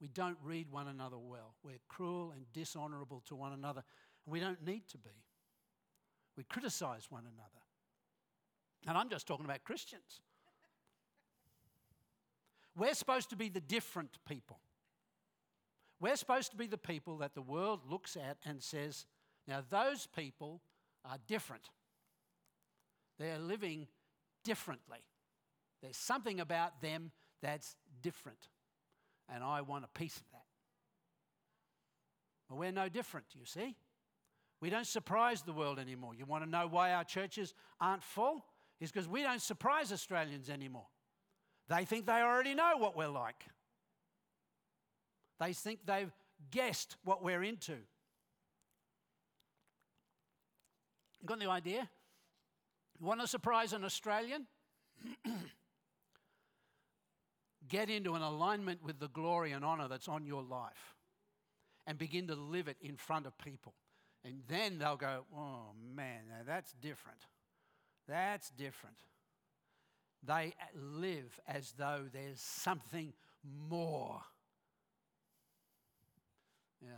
We 0.00 0.08
don't 0.08 0.38
read 0.42 0.70
one 0.70 0.88
another 0.88 1.18
well. 1.18 1.54
We're 1.62 1.80
cruel 1.88 2.32
and 2.32 2.44
dishonorable 2.52 3.22
to 3.26 3.34
one 3.34 3.52
another, 3.52 3.82
and 4.24 4.32
we 4.32 4.40
don't 4.40 4.64
need 4.64 4.86
to 4.88 4.98
be. 4.98 5.24
We 6.36 6.44
criticize 6.44 7.06
one 7.10 7.22
another. 7.22 7.48
And 8.86 8.98
I'm 8.98 9.08
just 9.08 9.26
talking 9.26 9.46
about 9.46 9.64
Christians. 9.64 10.20
We're 12.76 12.94
supposed 12.94 13.30
to 13.30 13.36
be 13.36 13.48
the 13.48 13.60
different 13.60 14.18
people. 14.28 14.58
We're 16.00 16.16
supposed 16.16 16.50
to 16.50 16.56
be 16.56 16.66
the 16.66 16.76
people 16.76 17.18
that 17.18 17.34
the 17.34 17.42
world 17.42 17.80
looks 17.88 18.16
at 18.16 18.36
and 18.44 18.62
says, 18.62 19.06
now 19.46 19.62
those 19.70 20.06
people 20.06 20.60
are 21.04 21.18
different. 21.26 21.70
They're 23.18 23.38
living 23.38 23.86
differently. 24.44 24.98
There's 25.82 25.96
something 25.96 26.40
about 26.40 26.80
them 26.80 27.12
that's 27.42 27.76
different. 28.02 28.48
And 29.32 29.42
I 29.42 29.60
want 29.60 29.84
a 29.84 29.98
piece 29.98 30.16
of 30.16 30.24
that. 30.32 30.44
But 32.48 32.58
we're 32.58 32.72
no 32.72 32.88
different, 32.88 33.26
you 33.34 33.44
see. 33.44 33.76
We 34.60 34.70
don't 34.70 34.86
surprise 34.86 35.42
the 35.42 35.52
world 35.52 35.78
anymore. 35.78 36.14
You 36.14 36.24
want 36.24 36.44
to 36.44 36.50
know 36.50 36.66
why 36.66 36.92
our 36.92 37.04
churches 37.04 37.54
aren't 37.80 38.02
full? 38.02 38.44
It's 38.80 38.90
because 38.90 39.08
we 39.08 39.22
don't 39.22 39.42
surprise 39.42 39.92
Australians 39.92 40.48
anymore. 40.48 40.86
They 41.68 41.84
think 41.84 42.06
they 42.06 42.20
already 42.20 42.54
know 42.54 42.72
what 42.78 42.96
we're 42.96 43.08
like. 43.08 43.44
They 45.40 45.52
think 45.52 45.80
they've 45.86 46.12
guessed 46.50 46.96
what 47.04 47.22
we're 47.22 47.42
into. 47.42 47.76
Got 51.24 51.40
the 51.40 51.48
idea? 51.48 51.88
Want 53.04 53.20
to 53.20 53.26
surprise 53.26 53.74
an 53.74 53.84
Australian? 53.84 54.46
Get 57.68 57.90
into 57.90 58.14
an 58.14 58.22
alignment 58.22 58.82
with 58.82 58.98
the 58.98 59.08
glory 59.08 59.52
and 59.52 59.62
honor 59.64 59.88
that's 59.88 60.08
on 60.08 60.24
your 60.24 60.42
life 60.42 60.96
and 61.86 61.98
begin 61.98 62.28
to 62.28 62.34
live 62.34 62.66
it 62.66 62.78
in 62.80 62.96
front 62.96 63.26
of 63.26 63.36
people. 63.36 63.74
And 64.24 64.42
then 64.48 64.78
they'll 64.78 64.96
go, 64.96 65.26
oh 65.36 65.72
man, 65.94 66.22
that's 66.46 66.72
different. 66.80 67.18
That's 68.08 68.48
different. 68.50 68.96
They 70.26 70.54
live 70.74 71.38
as 71.46 71.74
though 71.76 72.04
there's 72.10 72.40
something 72.40 73.12
more. 73.68 74.22
Yeah. 76.80 76.88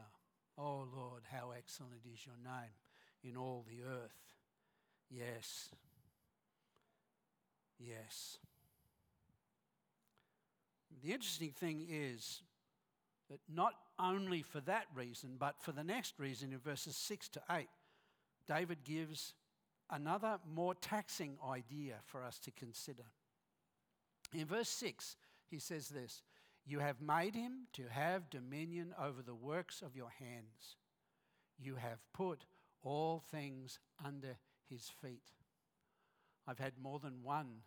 Oh 0.56 0.86
Lord, 0.96 1.22
how 1.32 1.50
excellent 1.56 2.02
is 2.12 2.24
your 2.24 2.36
name 2.44 2.70
in 3.24 3.36
all 3.36 3.64
the 3.68 3.82
earth. 3.82 4.36
Yes. 5.10 5.70
Yes. 7.78 8.38
The 11.02 11.12
interesting 11.12 11.50
thing 11.50 11.86
is 11.88 12.42
that 13.30 13.40
not 13.52 13.74
only 13.98 14.42
for 14.42 14.60
that 14.60 14.86
reason, 14.94 15.36
but 15.38 15.56
for 15.60 15.72
the 15.72 15.84
next 15.84 16.14
reason 16.18 16.52
in 16.52 16.58
verses 16.58 16.96
6 16.96 17.28
to 17.30 17.42
8, 17.50 17.66
David 18.46 18.78
gives 18.84 19.34
another 19.90 20.38
more 20.52 20.74
taxing 20.74 21.36
idea 21.46 21.96
for 22.06 22.22
us 22.22 22.38
to 22.40 22.50
consider. 22.50 23.04
In 24.32 24.46
verse 24.46 24.68
6, 24.68 25.16
he 25.48 25.58
says 25.58 25.88
this 25.88 26.22
You 26.64 26.80
have 26.80 27.00
made 27.00 27.34
him 27.34 27.68
to 27.74 27.84
have 27.90 28.30
dominion 28.30 28.94
over 29.00 29.22
the 29.22 29.34
works 29.34 29.82
of 29.82 29.96
your 29.96 30.10
hands, 30.18 30.76
you 31.58 31.76
have 31.76 31.98
put 32.12 32.44
all 32.82 33.22
things 33.30 33.78
under 34.04 34.36
his 34.68 34.90
feet. 35.02 35.32
I've 36.46 36.58
had 36.58 36.72
more 36.80 36.98
than 36.98 37.22
one 37.22 37.62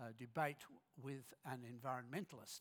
uh, 0.00 0.06
debate 0.18 0.58
with 1.00 1.34
an 1.44 1.60
environmentalist 1.64 2.60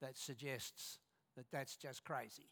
that 0.00 0.18
suggests 0.18 0.98
that 1.36 1.46
that's 1.50 1.76
just 1.76 2.04
crazy. 2.04 2.48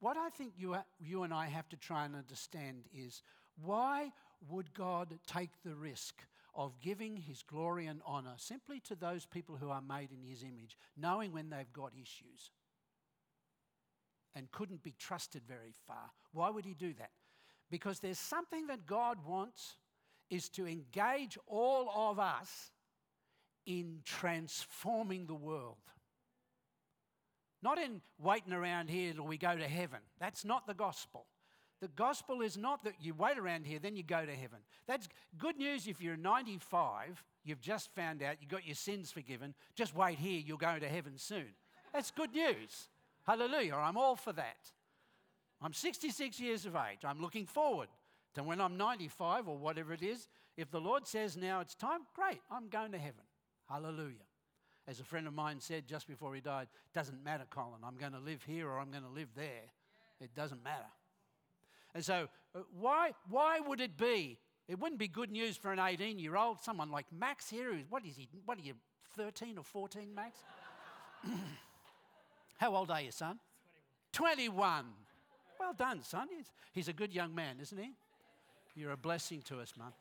What 0.00 0.16
I 0.16 0.28
think 0.30 0.52
you, 0.56 0.76
you 0.98 1.22
and 1.22 1.32
I 1.32 1.46
have 1.46 1.68
to 1.70 1.76
try 1.76 2.04
and 2.04 2.14
understand 2.14 2.84
is 2.94 3.22
why 3.62 4.12
would 4.48 4.74
God 4.74 5.18
take 5.26 5.50
the 5.64 5.74
risk 5.74 6.22
of 6.54 6.80
giving 6.80 7.16
his 7.16 7.42
glory 7.42 7.86
and 7.86 8.00
honor 8.06 8.34
simply 8.36 8.80
to 8.80 8.94
those 8.94 9.26
people 9.26 9.56
who 9.56 9.70
are 9.70 9.82
made 9.82 10.10
in 10.10 10.28
his 10.28 10.42
image, 10.42 10.76
knowing 10.96 11.32
when 11.32 11.50
they've 11.50 11.72
got 11.72 11.92
issues 11.94 12.50
and 14.34 14.50
couldn't 14.52 14.82
be 14.82 14.94
trusted 14.98 15.42
very 15.46 15.72
far. 15.86 16.10
Why 16.32 16.50
would 16.50 16.64
he 16.64 16.74
do 16.74 16.92
that? 16.94 17.10
Because 17.70 18.00
there's 18.00 18.18
something 18.18 18.66
that 18.68 18.86
God 18.86 19.18
wants 19.26 19.76
is 20.30 20.48
to 20.50 20.66
engage 20.66 21.38
all 21.46 21.90
of 21.94 22.18
us 22.18 22.70
in 23.66 24.00
transforming 24.04 25.26
the 25.26 25.34
world. 25.34 25.76
Not 27.62 27.78
in 27.78 28.00
waiting 28.20 28.52
around 28.52 28.90
here 28.90 29.12
till 29.12 29.26
we 29.26 29.38
go 29.38 29.56
to 29.56 29.66
heaven. 29.66 29.98
That's 30.20 30.44
not 30.44 30.66
the 30.66 30.74
gospel. 30.74 31.26
The 31.80 31.88
gospel 31.88 32.40
is 32.40 32.56
not 32.56 32.84
that 32.84 32.94
you 33.00 33.12
wait 33.12 33.38
around 33.38 33.66
here, 33.66 33.78
then 33.78 33.96
you 33.96 34.02
go 34.02 34.24
to 34.24 34.32
heaven. 34.32 34.60
That's 34.86 35.08
good 35.36 35.58
news 35.58 35.86
if 35.86 36.00
you're 36.00 36.16
95, 36.16 37.22
you've 37.44 37.60
just 37.60 37.94
found 37.94 38.22
out 38.22 38.36
you 38.40 38.48
got 38.48 38.66
your 38.66 38.74
sins 38.74 39.10
forgiven. 39.10 39.54
Just 39.74 39.94
wait 39.94 40.18
here, 40.18 40.40
you'll 40.44 40.56
go 40.56 40.78
to 40.78 40.88
heaven 40.88 41.14
soon. 41.16 41.54
That's 41.92 42.10
good 42.10 42.32
news. 42.32 42.88
Hallelujah. 43.26 43.74
I'm 43.74 43.96
all 43.96 44.16
for 44.16 44.32
that. 44.32 44.70
I'm 45.66 45.72
66 45.72 46.38
years 46.38 46.64
of 46.64 46.76
age. 46.76 47.00
I'm 47.04 47.20
looking 47.20 47.44
forward 47.44 47.88
to 48.36 48.44
when 48.44 48.60
I'm 48.60 48.76
95 48.76 49.48
or 49.48 49.58
whatever 49.58 49.92
it 49.92 50.00
is. 50.00 50.28
If 50.56 50.70
the 50.70 50.80
Lord 50.80 51.08
says 51.08 51.36
now 51.36 51.58
it's 51.58 51.74
time, 51.74 52.02
great, 52.14 52.38
I'm 52.52 52.68
going 52.68 52.92
to 52.92 52.98
heaven. 52.98 53.24
Hallelujah. 53.68 54.22
As 54.86 55.00
a 55.00 55.02
friend 55.02 55.26
of 55.26 55.34
mine 55.34 55.58
said 55.58 55.88
just 55.88 56.06
before 56.06 56.36
he 56.36 56.40
died, 56.40 56.68
doesn't 56.94 57.20
matter, 57.24 57.46
Colin. 57.50 57.80
I'm 57.84 57.96
going 57.96 58.12
to 58.12 58.20
live 58.20 58.44
here 58.44 58.68
or 58.68 58.78
I'm 58.78 58.92
going 58.92 59.02
to 59.02 59.10
live 59.10 59.26
there. 59.34 59.64
It 60.20 60.36
doesn't 60.36 60.62
matter. 60.62 60.86
And 61.96 62.04
so, 62.04 62.28
uh, 62.54 62.60
why, 62.78 63.10
why 63.28 63.58
would 63.58 63.80
it 63.80 63.96
be? 63.96 64.38
It 64.68 64.78
wouldn't 64.78 65.00
be 65.00 65.08
good 65.08 65.32
news 65.32 65.56
for 65.56 65.72
an 65.72 65.80
18 65.80 66.20
year 66.20 66.36
old, 66.36 66.62
someone 66.62 66.92
like 66.92 67.06
Max 67.10 67.50
here, 67.50 67.74
who's, 67.74 67.86
what 67.90 68.06
is 68.06 68.14
he, 68.14 68.28
what 68.44 68.56
are 68.58 68.62
you, 68.62 68.74
13 69.16 69.58
or 69.58 69.64
14, 69.64 70.14
Max? 70.14 70.38
How 72.58 72.76
old 72.76 72.88
are 72.92 73.00
you, 73.00 73.10
son? 73.10 73.40
21. 74.12 74.54
21. 74.54 75.05
Well 75.58 75.72
done, 75.72 76.02
son. 76.02 76.28
He's, 76.72 76.88
a 76.88 76.92
good 76.92 77.12
young 77.12 77.34
man, 77.34 77.56
isn't 77.60 77.78
he? 77.78 77.92
You're 78.74 78.92
a 78.92 78.96
blessing 78.96 79.42
to 79.42 79.60
us, 79.60 79.72
Mum. 79.78 79.92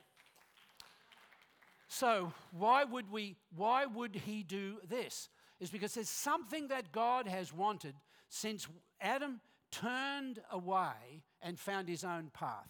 So, 1.88 2.34
why 2.52 2.84
would 2.84 3.10
we 3.10 3.38
why 3.56 3.86
would 3.86 4.16
he 4.16 4.44
do 4.44 4.78
this? 4.90 5.30
Is 5.62 5.70
because 5.70 5.94
there's 5.94 6.10
something 6.10 6.68
that 6.68 6.92
God 6.92 7.28
has 7.28 7.54
wanted 7.54 7.96
since 8.28 8.68
Adam 9.00 9.40
turned 9.72 10.40
away 10.52 11.24
and 11.42 11.58
found 11.58 11.88
his 11.88 12.04
own 12.04 12.32
path. 12.34 12.70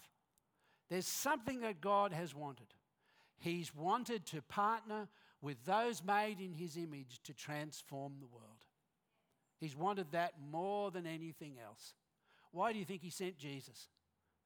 There's 0.90 1.08
something 1.08 1.62
that 1.62 1.82
God 1.82 2.14
has 2.14 2.36
wanted. 2.36 2.68
He's 3.38 3.74
wanted 3.74 4.26
to 4.28 4.42
partner 4.44 5.08
with 5.42 5.64
those 5.66 6.04
made 6.04 6.40
in 6.40 6.54
his 6.54 6.78
image 6.78 7.20
to 7.24 7.34
transform 7.34 8.14
the 8.20 8.28
world. 8.28 8.66
He's 9.60 9.76
wanted 9.76 10.12
that 10.12 10.34
more 10.52 10.92
than 10.92 11.08
anything 11.08 11.56
else. 11.64 11.94
Why 12.56 12.72
do 12.72 12.80
you 12.80 12.86
think 12.86 13.02
he 13.02 13.10
sent 13.10 13.38
Jesus? 13.38 13.90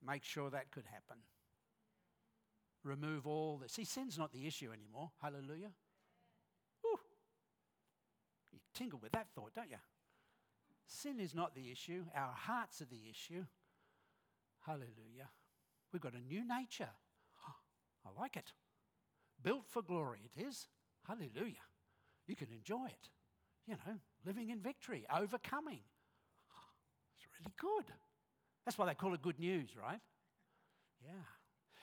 Make 0.04 0.24
sure 0.24 0.50
that 0.50 0.72
could 0.72 0.86
happen. 0.86 1.18
Remove 2.84 3.28
all 3.28 3.60
this. 3.62 3.74
See, 3.74 3.84
sin's 3.86 4.18
not 4.18 4.34
the 4.34 4.48
issue 4.48 4.72
anymore. 4.74 5.12
Hallelujah. 5.22 5.70
Ooh. 6.88 7.00
You 8.52 8.58
tingle 8.74 8.98
with 9.00 9.12
that 9.12 9.28
thought, 9.36 9.54
don't 9.54 9.70
you? 9.70 9.78
Sin 10.88 11.20
is 11.20 11.36
not 11.36 11.54
the 11.54 11.70
issue. 11.72 12.04
Our 12.16 12.34
hearts 12.34 12.82
are 12.82 12.86
the 12.86 13.12
issue. 13.12 13.46
Hallelujah. 14.66 15.30
We've 15.94 16.02
got 16.02 16.16
a 16.16 16.34
new 16.34 16.48
nature. 16.48 16.90
I 18.08 18.20
like 18.20 18.38
it. 18.38 18.54
Built 19.44 19.68
for 19.68 19.84
glory, 19.84 20.22
it 20.36 20.42
is. 20.42 20.68
Hallelujah. 21.08 21.62
You 22.26 22.36
can 22.36 22.48
enjoy 22.52 22.88
it. 22.88 23.10
You 23.68 23.76
know, 23.86 24.00
living 24.26 24.50
in 24.50 24.62
victory, 24.62 25.06
overcoming. 25.16 25.82
Really 27.40 27.54
good. 27.60 27.86
That's 28.66 28.78
why 28.78 28.86
they 28.86 28.94
call 28.94 29.14
it 29.14 29.22
good 29.22 29.40
news, 29.40 29.70
right? 29.82 30.00
Yeah. 31.04 31.12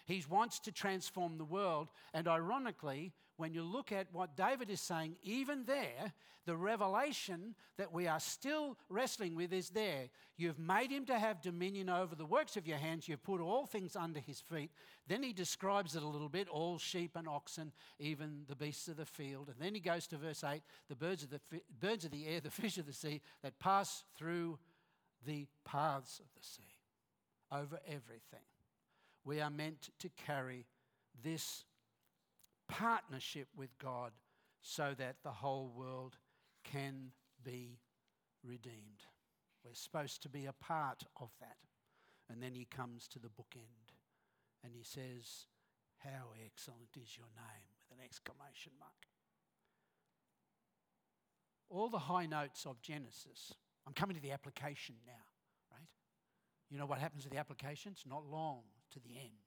He 0.07 0.23
wants 0.29 0.61
to 0.61 0.73
transform 0.73 1.37
the 1.37 1.45
world. 1.45 1.89
And 2.15 2.29
ironically, 2.29 3.13
when 3.37 3.53
you 3.53 3.63
look 3.63 3.93
at 3.93 4.07
what 4.13 4.37
David 4.37 4.71
is 4.71 4.81
saying, 4.81 5.17
even 5.23 5.65
there, 5.65 6.13
the 6.47 6.57
revelation 6.57 7.55
that 7.77 7.93
we 7.93 8.07
are 8.07 8.21
still 8.21 8.79
wrestling 8.89 9.35
with 9.35 9.53
is 9.53 9.71
there. 9.71 10.09
You've 10.37 10.61
made 10.61 10.91
him 10.91 11.05
to 11.07 11.19
have 11.19 11.43
dominion 11.43 11.91
over 11.91 12.15
the 12.15 12.25
works 12.25 12.57
of 12.57 12.67
your 12.67 12.79
hands. 12.79 13.09
You've 13.09 13.25
put 13.25 13.41
all 13.41 13.67
things 13.67 13.97
under 13.97 14.21
his 14.21 14.41
feet. 14.41 14.71
Then 15.09 15.25
he 15.25 15.33
describes 15.33 15.97
it 15.97 16.05
a 16.05 16.09
little 16.09 16.29
bit 16.29 16.49
all 16.49 16.79
sheep 16.79 17.17
and 17.17 17.29
oxen, 17.29 17.73
even 17.99 18.45
the 18.49 18.55
beasts 18.57 18.87
of 18.87 18.97
the 18.97 19.05
field. 19.05 19.49
And 19.49 19.57
then 19.59 19.75
he 19.75 19.81
goes 19.81 20.07
to 20.09 20.17
verse 20.17 20.45
8 20.45 20.63
the 20.89 20.97
birds 20.97 21.25
of 21.25 21.31
the, 21.31 21.41
birds 21.81 22.05
of 22.05 22.13
the 22.13 22.27
air, 22.27 22.41
the 22.41 22.51
fish 22.51 22.79
of 22.79 22.87
the 22.87 22.93
sea 22.93 23.21
that 23.43 23.59
pass 23.59 24.05
through 24.17 24.59
the 25.25 25.47
paths 25.65 26.19
of 26.19 26.27
the 26.35 26.43
sea, 26.43 26.81
over 27.51 27.79
everything 27.87 28.47
we 29.27 29.41
are 29.41 29.51
meant 29.51 29.91
to 29.99 30.09
carry 30.25 30.65
this 31.23 31.65
partnership 32.69 33.49
with 33.57 33.77
God 33.79 34.13
so 34.63 34.95
that 34.97 35.17
the 35.25 35.31
whole 35.31 35.73
world 35.77 36.17
can 36.65 37.11
be 37.45 37.81
redeemed. 38.45 39.03
We're 39.65 39.75
supposed 39.75 40.23
to 40.23 40.29
be 40.29 40.47
a 40.47 40.53
part 40.53 41.03
of 41.21 41.31
that. 41.41 41.57
And 42.31 42.41
then 42.41 42.55
he 42.55 42.65
comes 42.65 43.09
to 43.09 43.19
the 43.19 43.29
bookend 43.29 43.95
and 44.65 44.75
he 44.75 44.85
says, 44.85 45.47
How 45.99 46.31
excellent 46.45 46.97
is 46.97 47.17
your 47.17 47.27
name, 47.35 47.67
with 47.81 47.99
an 47.99 48.05
exclamation 48.05 48.73
mark. 48.79 48.93
All 51.69 51.89
the 51.89 51.99
high 51.99 52.27
notes 52.27 52.65
of 52.65 52.81
Genesis. 52.81 53.55
I'm 53.87 53.93
coming 53.93 54.17
to 54.17 54.23
the 54.23 54.33
application 54.33 54.97
now, 55.07 55.13
right? 55.71 55.89
You 56.71 56.79
know 56.79 56.87
what 56.87 56.99
happens 56.99 57.25
to 57.25 57.31
the 57.31 57.39
application? 57.39 57.93
It's 57.93 58.07
not 58.07 58.25
long 58.27 58.63
to 58.93 59.01
the 59.01 59.17
end. 59.17 59.47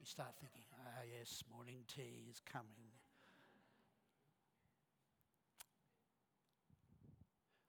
You 0.00 0.06
start 0.06 0.30
thinking, 0.40 0.64
ah, 0.74 1.02
yes, 1.16 1.44
morning 1.54 1.84
tea 1.86 2.26
is 2.28 2.40
coming. 2.50 2.90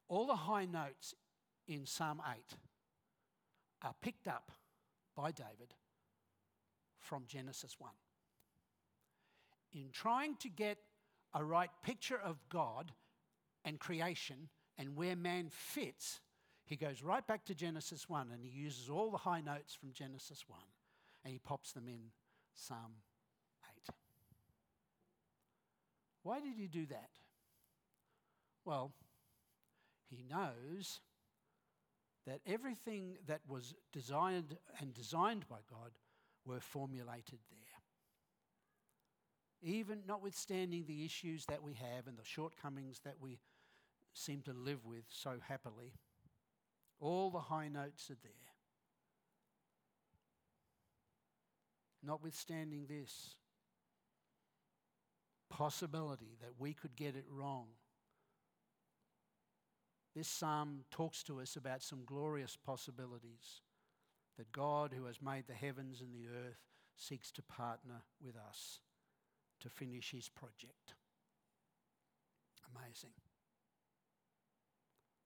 All 0.07 0.25
the 0.25 0.35
high 0.35 0.65
notes 0.65 1.13
in 1.67 1.85
Psalm 1.85 2.21
8 2.27 2.37
are 3.83 3.93
picked 4.01 4.27
up 4.27 4.51
by 5.15 5.31
David 5.31 5.73
from 6.99 7.23
Genesis 7.27 7.75
1. 7.77 7.91
In 9.73 9.89
trying 9.91 10.35
to 10.37 10.49
get 10.49 10.77
a 11.33 11.43
right 11.43 11.69
picture 11.83 12.19
of 12.23 12.37
God 12.49 12.91
and 13.65 13.79
creation 13.79 14.49
and 14.83 14.97
where 14.97 15.15
man 15.15 15.47
fits, 15.49 16.19
he 16.65 16.75
goes 16.75 17.01
right 17.01 17.25
back 17.25 17.45
to 17.45 17.55
Genesis 17.55 18.09
1 18.09 18.31
and 18.33 18.43
he 18.43 18.49
uses 18.49 18.89
all 18.89 19.11
the 19.11 19.17
high 19.17 19.39
notes 19.39 19.73
from 19.73 19.93
Genesis 19.93 20.43
1 20.45 20.59
and 21.23 21.31
he 21.31 21.39
pops 21.39 21.71
them 21.71 21.87
in 21.87 22.11
Psalm 22.53 22.95
8. 23.87 23.95
Why 26.23 26.41
did 26.41 26.55
he 26.57 26.67
do 26.67 26.85
that? 26.87 27.11
Well, 28.65 28.91
he 30.09 30.25
knows 30.29 30.99
that 32.27 32.41
everything 32.45 33.15
that 33.25 33.39
was 33.47 33.73
designed 33.93 34.57
and 34.81 34.93
designed 34.93 35.47
by 35.47 35.59
God 35.69 35.91
were 36.45 36.59
formulated 36.59 37.39
there. 37.49 37.59
Even 39.61 40.01
notwithstanding 40.05 40.83
the 40.87 41.05
issues 41.05 41.45
that 41.45 41.63
we 41.63 41.73
have 41.75 42.07
and 42.07 42.17
the 42.17 42.25
shortcomings 42.25 42.99
that 43.05 43.15
we 43.21 43.39
seem 44.13 44.41
to 44.43 44.53
live 44.53 44.85
with 44.85 45.05
so 45.09 45.35
happily, 45.47 45.93
all 46.99 47.29
the 47.29 47.39
high 47.39 47.67
notes 47.67 48.09
are 48.09 48.17
there. 48.23 48.31
Notwithstanding 52.05 52.85
this 52.87 53.35
possibility 55.49 56.37
that 56.41 56.53
we 56.59 56.73
could 56.73 56.95
get 56.95 57.15
it 57.15 57.25
wrong, 57.29 57.67
this 60.15 60.27
psalm 60.27 60.83
talks 60.91 61.23
to 61.23 61.41
us 61.41 61.55
about 61.55 61.81
some 61.81 62.03
glorious 62.05 62.55
possibilities 62.55 63.61
that 64.37 64.51
God, 64.51 64.93
who 64.95 65.05
has 65.05 65.21
made 65.21 65.47
the 65.47 65.53
heavens 65.53 66.01
and 66.01 66.13
the 66.13 66.27
earth, 66.27 66.59
seeks 66.95 67.31
to 67.31 67.41
partner 67.41 68.03
with 68.23 68.35
us 68.35 68.79
to 69.61 69.69
finish 69.69 70.11
his 70.11 70.29
project. 70.29 70.93
Amazing. 72.75 73.11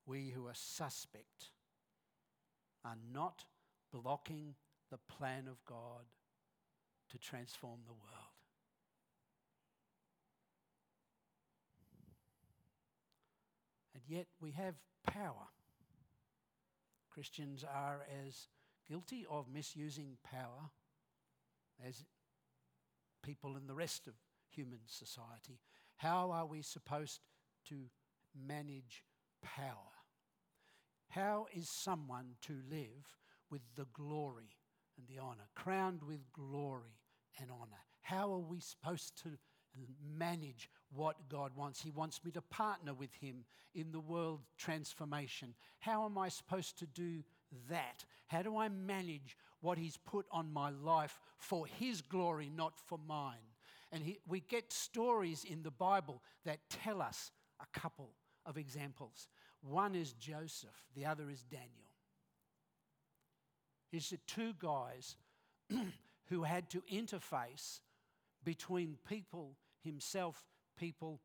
We 0.08 0.30
who 0.30 0.47
are 0.47 0.55
suspect 0.55 1.51
are 2.84 2.95
not 3.14 3.43
blocking 3.91 4.55
the 4.89 4.97
plan 4.97 5.47
of 5.49 5.64
God 5.66 6.05
to 7.12 7.18
transform 7.18 7.80
the 7.86 7.93
world. 7.93 8.38
And 13.93 14.03
yet 14.08 14.28
we 14.39 14.51
have 14.51 14.76
power. 15.05 15.49
Christians 17.10 17.64
are 17.64 18.05
as 18.26 18.47
guilty 18.88 19.26
of 19.30 19.47
misusing 19.53 20.18
power 20.24 20.70
as 21.86 22.05
people 23.24 23.58
in 23.58 23.68
the 23.68 23.74
rest 23.74 24.08
of 24.08 24.14
human 24.49 24.80
society. 24.86 25.60
How 25.97 26.32
are 26.32 26.45
we 26.45 26.62
supposed 26.62 27.20
to 27.68 27.76
manage 28.34 29.03
power? 29.41 29.97
How 31.10 31.47
is 31.53 31.70
someone 31.70 32.36
to 32.43 32.53
live 32.70 33.18
with 33.49 33.62
the 33.76 33.88
glory 33.93 34.55
and 34.97 35.08
the 35.08 35.22
honor, 35.22 35.47
crowned 35.55 36.03
with 36.03 36.32
glory 36.34 36.99
and 37.39 37.49
honor? 37.49 37.82
How 38.01 38.32
are 38.34 38.39
we 38.39 38.60
supposed 38.60 39.22
to 39.24 39.30
manage 40.18 40.70
what 40.91 41.30
God 41.30 41.51
wants? 41.55 41.82
He 41.82 41.91
wants 41.91 42.24
me 42.24 42.32
to 42.32 42.41
partner 42.41 42.93
with 42.93 43.14
Him 43.16 43.45
in 43.76 43.91
the 43.91 43.99
world 43.99 44.41
transformation. 44.58 45.53
How 45.80 46.05
am 46.05 46.18
I 46.18 46.30
supposed 46.30 46.80
to 46.80 46.86
do 46.86 47.24
that? 47.70 48.05
How 48.28 48.41
do 48.41 48.58
I 48.58 48.70
manage 48.70 49.38
what 49.62 49.78
He's 49.78 49.97
put 49.97 50.26
on 50.32 50.51
my 50.51 50.70
life 50.70 51.20
for 51.38 51.68
His 51.68 52.01
glory, 52.01 52.49
not 52.53 52.74
for 52.86 52.99
mine? 53.08 53.38
And 53.91 54.03
he, 54.03 54.20
we 54.28 54.41
get 54.41 54.74
stories 54.74 55.45
in 55.45 55.64
the 55.64 55.72
Bible 55.72 56.22
that 56.45 56.60
tell 56.70 57.01
us 57.01 57.32
a 57.62 57.80
couple 57.80 58.12
of 58.45 58.58
examples. 58.58 59.28
One 59.62 59.95
is 59.95 60.14
Joseph, 60.14 60.86
the 60.95 61.05
other 61.05 61.30
is 61.30 61.43
Daniel. 61.43 61.72
He's 63.89 64.10
the 64.10 64.20
two 64.28 64.53
guys 64.60 65.16
who 66.30 66.43
had 66.43 66.70
to 66.72 66.82
interface 66.91 67.80
between 68.43 68.97
people, 69.08 69.55
himself, 69.84 70.43
people, 70.78 71.22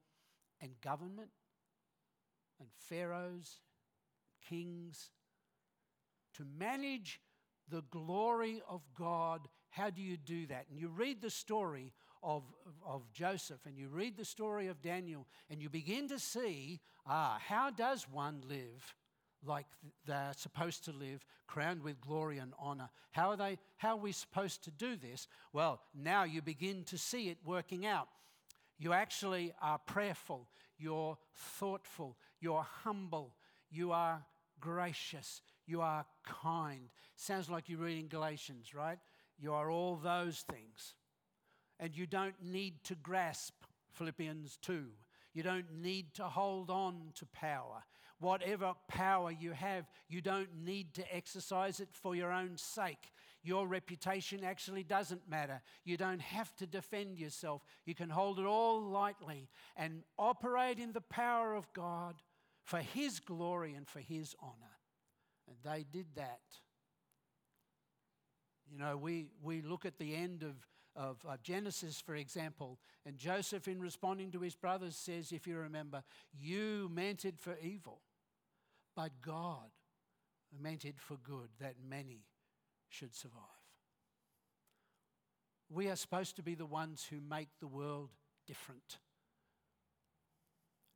and 0.60 0.70
government, 0.80 1.30
and 2.60 2.68
pharaohs, 2.88 3.60
kings, 4.48 5.10
to 6.34 6.44
manage 6.58 7.20
the 7.68 7.82
glory 7.90 8.62
of 8.68 8.82
God. 8.96 9.48
How 9.70 9.90
do 9.90 10.00
you 10.00 10.16
do 10.16 10.46
that? 10.46 10.66
And 10.70 10.78
you 10.78 10.88
read 10.88 11.20
the 11.20 11.30
story 11.30 11.92
of, 12.22 12.42
of 12.86 13.02
Joseph 13.12 13.60
and 13.66 13.76
you 13.76 13.88
read 13.88 14.16
the 14.16 14.24
story 14.24 14.68
of 14.68 14.80
Daniel 14.80 15.26
and 15.50 15.60
you 15.60 15.68
begin 15.68 16.08
to 16.08 16.18
see 16.18 16.80
ah, 17.06 17.38
how 17.46 17.70
does 17.70 18.06
one 18.10 18.42
live 18.48 18.94
like 19.44 19.66
they're 20.06 20.32
supposed 20.36 20.84
to 20.84 20.92
live, 20.92 21.24
crowned 21.46 21.82
with 21.82 22.00
glory 22.00 22.38
and 22.38 22.52
honor? 22.58 22.88
How 23.10 23.30
are, 23.30 23.36
they, 23.36 23.58
how 23.76 23.96
are 23.96 24.00
we 24.00 24.12
supposed 24.12 24.62
to 24.64 24.70
do 24.70 24.96
this? 24.96 25.26
Well, 25.52 25.80
now 25.94 26.24
you 26.24 26.42
begin 26.42 26.84
to 26.84 26.98
see 26.98 27.28
it 27.28 27.38
working 27.44 27.84
out. 27.84 28.08
You 28.78 28.92
actually 28.92 29.52
are 29.60 29.78
prayerful, 29.78 30.48
you're 30.78 31.16
thoughtful, 31.34 32.16
you're 32.40 32.66
humble, 32.84 33.32
you 33.70 33.92
are 33.92 34.24
gracious, 34.60 35.40
you 35.66 35.80
are 35.80 36.04
kind. 36.24 36.88
Sounds 37.16 37.48
like 37.50 37.68
you're 37.68 37.78
reading 37.78 38.08
Galatians, 38.08 38.74
right? 38.74 38.98
You 39.38 39.54
are 39.54 39.70
all 39.70 39.96
those 39.96 40.44
things 40.50 40.94
and 41.82 41.96
you 41.96 42.06
don't 42.06 42.36
need 42.40 42.84
to 42.84 42.94
grasp 42.94 43.54
Philippians 43.90 44.56
2. 44.62 44.84
You 45.34 45.42
don't 45.42 45.82
need 45.82 46.14
to 46.14 46.22
hold 46.22 46.70
on 46.70 47.10
to 47.16 47.26
power. 47.26 47.82
Whatever 48.20 48.74
power 48.86 49.32
you 49.32 49.50
have, 49.50 49.86
you 50.08 50.20
don't 50.20 50.62
need 50.64 50.94
to 50.94 51.14
exercise 51.14 51.80
it 51.80 51.88
for 51.90 52.14
your 52.14 52.30
own 52.30 52.56
sake. 52.56 53.10
Your 53.42 53.66
reputation 53.66 54.44
actually 54.44 54.84
doesn't 54.84 55.28
matter. 55.28 55.60
You 55.84 55.96
don't 55.96 56.20
have 56.20 56.54
to 56.58 56.66
defend 56.66 57.18
yourself. 57.18 57.64
You 57.84 57.96
can 57.96 58.10
hold 58.10 58.38
it 58.38 58.46
all 58.46 58.80
lightly 58.80 59.48
and 59.76 60.04
operate 60.16 60.78
in 60.78 60.92
the 60.92 61.00
power 61.00 61.52
of 61.52 61.72
God 61.72 62.14
for 62.62 62.78
His 62.78 63.18
glory 63.18 63.74
and 63.74 63.88
for 63.88 63.98
His 63.98 64.36
honor. 64.40 64.78
And 65.48 65.56
they 65.64 65.84
did 65.90 66.06
that. 66.14 66.42
You 68.70 68.78
know, 68.78 68.96
we, 68.96 69.26
we 69.42 69.62
look 69.62 69.84
at 69.84 69.98
the 69.98 70.14
end 70.14 70.44
of 70.44 70.54
of, 70.94 71.18
of 71.26 71.42
Genesis, 71.42 72.00
for 72.00 72.14
example. 72.14 72.78
And 73.06 73.16
Joseph, 73.16 73.68
in 73.68 73.80
responding 73.80 74.30
to 74.32 74.40
his 74.40 74.54
brothers, 74.54 74.96
says, 74.96 75.32
if 75.32 75.46
you 75.46 75.56
remember, 75.56 76.02
you 76.32 76.90
meant 76.92 77.24
it 77.24 77.38
for 77.38 77.56
evil, 77.62 78.00
but 78.94 79.10
God 79.24 79.70
meant 80.60 80.84
it 80.84 80.98
for 80.98 81.16
good, 81.16 81.48
that 81.60 81.76
many 81.88 82.26
should 82.88 83.14
survive. 83.14 83.40
We 85.70 85.88
are 85.88 85.96
supposed 85.96 86.36
to 86.36 86.42
be 86.42 86.54
the 86.54 86.66
ones 86.66 87.06
who 87.08 87.20
make 87.20 87.48
the 87.58 87.66
world 87.66 88.10
different. 88.46 88.98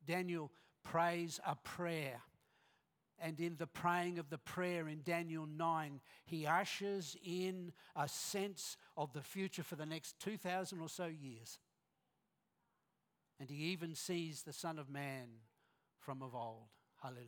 Daniel 0.05 0.51
prays 0.83 1.39
a 1.45 1.55
prayer 1.55 2.21
and 3.19 3.39
in 3.39 3.55
the 3.57 3.67
praying 3.67 4.19
of 4.19 4.29
the 4.29 4.37
prayer 4.37 4.87
in 4.87 5.01
Daniel 5.03 5.47
9, 5.47 5.99
he 6.25 6.45
ushers 6.45 7.15
in 7.23 7.71
a 7.95 8.07
sense 8.07 8.77
of 8.95 9.13
the 9.13 9.21
future 9.21 9.63
for 9.63 9.75
the 9.75 9.85
next 9.85 10.19
2,000 10.19 10.79
or 10.79 10.89
so 10.89 11.05
years. 11.05 11.59
And 13.39 13.49
he 13.49 13.65
even 13.65 13.95
sees 13.95 14.43
the 14.43 14.53
Son 14.53 14.77
of 14.77 14.89
Man 14.89 15.27
from 15.99 16.21
of 16.21 16.35
old. 16.35 16.69
Hallelujah. 17.01 17.23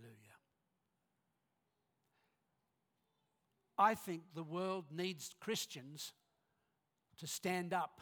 I 3.78 3.96
think 3.96 4.24
the 4.36 4.44
world 4.44 4.86
needs 4.92 5.32
Christians 5.40 6.14
to 7.18 7.28
stand 7.28 7.74
up 7.74 8.02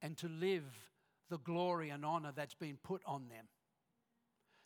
and 0.00 0.16
to 0.18 0.28
live 0.28 0.64
the 1.30 1.38
glory 1.38 1.90
and 1.90 2.04
honor 2.04 2.32
that's 2.34 2.54
been 2.54 2.78
put 2.82 3.02
on 3.06 3.28
them 3.28 3.46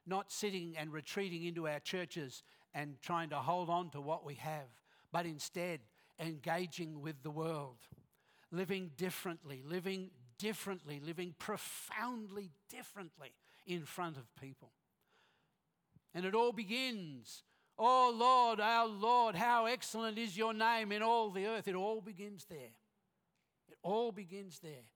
not 0.09 0.33
sitting 0.33 0.75
and 0.79 0.93
retreating 0.93 1.45
into 1.45 1.69
our 1.69 1.81
churches 1.81 2.43
and 2.75 3.01
trying 3.03 3.31
to 3.31 3.37
hold 3.37 3.71
on 3.71 3.91
to 3.91 4.01
what 4.01 4.25
we 4.25 4.35
have, 4.35 4.69
but 5.13 5.27
instead 5.27 5.81
engaging 6.21 7.01
with 7.01 7.23
the 7.23 7.31
world, 7.31 7.79
living 8.51 8.91
differently, 8.97 9.63
living 9.65 10.11
differently, 10.39 11.01
living 11.05 11.35
profoundly 11.39 12.51
differently 12.71 13.33
in 13.67 13.85
front 13.85 14.17
of 14.17 14.25
people. 14.41 14.73
And 16.15 16.25
it 16.25 16.35
all 16.35 16.53
begins, 16.53 17.43
Oh 17.79 18.13
Lord, 18.15 18.61
our 18.61 18.89
Lord, 18.89 19.37
how 19.37 19.67
excellent 19.67 20.19
is 20.19 20.37
your 20.37 20.53
name 20.53 20.91
in 20.91 21.03
all 21.03 21.31
the 21.31 21.47
earth. 21.47 21.69
It 21.69 21.77
all 21.77 22.01
begins 22.01 22.47
there. 22.49 22.75
It 23.69 23.77
all 23.83 24.11
begins 24.11 24.59
there. 24.61 24.87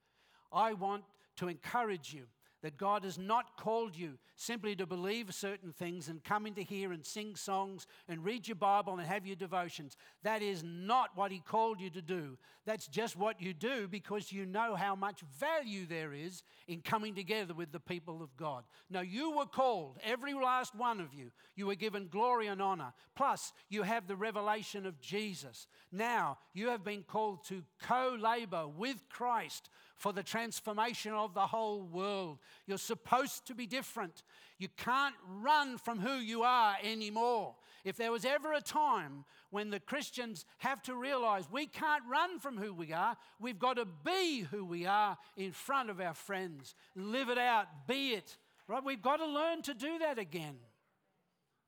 I 0.52 0.72
want 0.72 1.04
to 1.36 1.48
encourage 1.48 2.12
you 2.12 2.24
that 2.62 2.76
God 2.76 3.04
has 3.04 3.18
not 3.18 3.56
called 3.56 3.96
you 3.96 4.18
simply 4.36 4.74
to 4.76 4.86
believe 4.86 5.34
certain 5.34 5.72
things 5.72 6.08
and 6.08 6.22
come 6.22 6.46
into 6.46 6.62
here 6.62 6.92
and 6.92 7.04
sing 7.04 7.36
songs 7.36 7.86
and 8.08 8.24
read 8.24 8.46
your 8.46 8.54
Bible 8.54 8.94
and 8.94 9.02
have 9.02 9.26
your 9.26 9.36
devotions. 9.36 9.96
That 10.22 10.42
is 10.42 10.62
not 10.64 11.10
what 11.16 11.32
He 11.32 11.40
called 11.40 11.80
you 11.80 11.90
to 11.90 12.02
do. 12.02 12.38
That's 12.64 12.86
just 12.86 13.16
what 13.16 13.40
you 13.40 13.52
do 13.52 13.88
because 13.88 14.32
you 14.32 14.46
know 14.46 14.76
how 14.76 14.94
much 14.94 15.22
value 15.38 15.86
there 15.86 16.12
is 16.12 16.44
in 16.68 16.80
coming 16.80 17.14
together 17.14 17.54
with 17.54 17.72
the 17.72 17.80
people 17.80 18.22
of 18.22 18.36
God. 18.36 18.64
Now, 18.88 19.00
you 19.00 19.32
were 19.32 19.46
called, 19.46 19.98
every 20.04 20.34
last 20.34 20.74
one 20.74 21.00
of 21.00 21.12
you, 21.12 21.30
you 21.56 21.66
were 21.66 21.74
given 21.74 22.08
glory 22.08 22.46
and 22.46 22.62
honor. 22.62 22.92
Plus, 23.16 23.52
you 23.68 23.82
have 23.82 24.06
the 24.06 24.16
revelation 24.16 24.86
of 24.86 25.00
Jesus. 25.00 25.66
Now, 25.90 26.38
you 26.54 26.68
have 26.68 26.84
been 26.84 27.02
called 27.02 27.44
to 27.46 27.64
co 27.82 28.16
labor 28.18 28.68
with 28.68 28.96
Christ 29.08 29.68
for 30.02 30.12
the 30.12 30.22
transformation 30.22 31.12
of 31.12 31.32
the 31.32 31.46
whole 31.46 31.80
world. 31.80 32.38
You're 32.66 32.76
supposed 32.76 33.46
to 33.46 33.54
be 33.54 33.68
different. 33.68 34.24
You 34.58 34.66
can't 34.76 35.14
run 35.28 35.78
from 35.78 36.00
who 36.00 36.16
you 36.16 36.42
are 36.42 36.74
anymore. 36.82 37.54
If 37.84 37.96
there 37.96 38.10
was 38.10 38.24
ever 38.24 38.52
a 38.52 38.60
time 38.60 39.24
when 39.50 39.70
the 39.70 39.78
Christians 39.78 40.44
have 40.58 40.82
to 40.82 40.96
realize 40.96 41.44
we 41.52 41.66
can't 41.66 42.02
run 42.10 42.40
from 42.40 42.56
who 42.56 42.74
we 42.74 42.92
are, 42.92 43.16
we've 43.38 43.60
got 43.60 43.76
to 43.76 43.86
be 44.04 44.40
who 44.50 44.64
we 44.64 44.86
are 44.86 45.16
in 45.36 45.52
front 45.52 45.88
of 45.88 46.00
our 46.00 46.14
friends. 46.14 46.74
Live 46.96 47.28
it 47.28 47.38
out, 47.38 47.66
be 47.86 48.14
it. 48.14 48.38
Right? 48.66 48.84
We've 48.84 49.00
got 49.00 49.18
to 49.18 49.26
learn 49.26 49.62
to 49.62 49.74
do 49.74 50.00
that 50.00 50.18
again. 50.18 50.56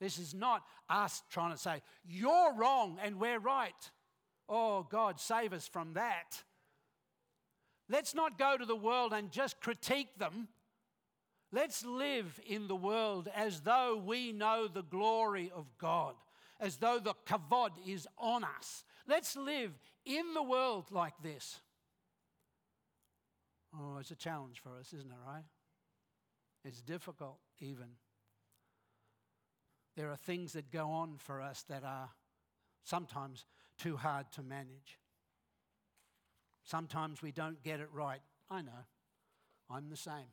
This 0.01 0.18
is 0.18 0.35
not 0.35 0.64
us 0.91 1.22
trying 1.30 1.53
to 1.53 1.59
say, 1.59 1.82
you're 2.05 2.53
wrong 2.57 2.99
and 3.01 3.20
we're 3.20 3.39
right. 3.39 3.72
Oh, 4.49 4.85
God, 4.91 5.20
save 5.20 5.53
us 5.53 5.68
from 5.68 5.95
that. 5.95 6.43
Let's 7.89 8.14
not 8.14 8.39
go 8.39 8.57
to 8.57 8.64
the 8.64 8.76
world 8.76 9.12
and 9.12 9.30
just 9.30 9.61
critique 9.61 10.18
them. 10.18 10.49
Let's 11.53 11.85
live 11.85 12.41
in 12.47 12.66
the 12.66 12.76
world 12.76 13.28
as 13.35 13.61
though 13.61 13.97
we 13.97 14.32
know 14.32 14.66
the 14.66 14.82
glory 14.82 15.53
of 15.55 15.66
God, 15.78 16.14
as 16.59 16.78
though 16.78 16.99
the 16.99 17.14
kavod 17.26 17.72
is 17.87 18.09
on 18.18 18.43
us. 18.43 18.85
Let's 19.07 19.37
live 19.37 19.78
in 20.05 20.35
the 20.35 20.43
world 20.43 20.91
like 20.91 21.14
this. 21.22 21.61
Oh, 23.76 23.99
it's 24.01 24.11
a 24.11 24.16
challenge 24.16 24.61
for 24.61 24.78
us, 24.78 24.93
isn't 24.93 25.11
it, 25.11 25.18
right? 25.26 25.45
It's 26.64 26.80
difficult, 26.80 27.39
even. 27.61 27.89
There 29.97 30.11
are 30.11 30.16
things 30.16 30.55
that 30.55 30.72
go 30.72 30.91
on 30.91 31.18
for 31.18 31.41
us 31.41 31.64
that 31.68 31.85
are 31.85 32.09
sometimes 32.82 33.45
too 33.78 33.97
hard 33.97 34.32
to 34.32 34.43
manage. 34.43 34.99
Sometimes 36.65 37.23
we 37.23 37.31
don't 37.31 37.62
get 37.62 37.81
it 37.81 37.89
right. 37.93 38.21
I 38.51 38.62
know. 38.62 38.87
I'm 39.71 39.89
the 39.89 39.97
same. 39.97 40.33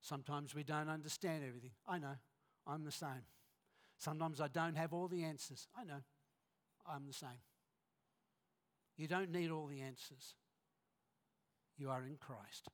Sometimes 0.00 0.54
we 0.54 0.62
don't 0.62 0.88
understand 0.88 1.44
everything. 1.46 1.72
I 1.86 1.98
know. 1.98 2.16
I'm 2.66 2.84
the 2.84 2.92
same. 2.92 3.26
Sometimes 3.98 4.40
I 4.40 4.48
don't 4.48 4.76
have 4.76 4.92
all 4.92 5.08
the 5.08 5.24
answers. 5.24 5.66
I 5.76 5.84
know. 5.84 6.02
I'm 6.86 7.06
the 7.06 7.12
same. 7.12 7.40
You 8.96 9.08
don't 9.08 9.30
need 9.30 9.50
all 9.50 9.66
the 9.66 9.80
answers. 9.80 10.34
You 11.76 11.90
are 11.90 12.04
in 12.04 12.16
Christ. 12.16 12.68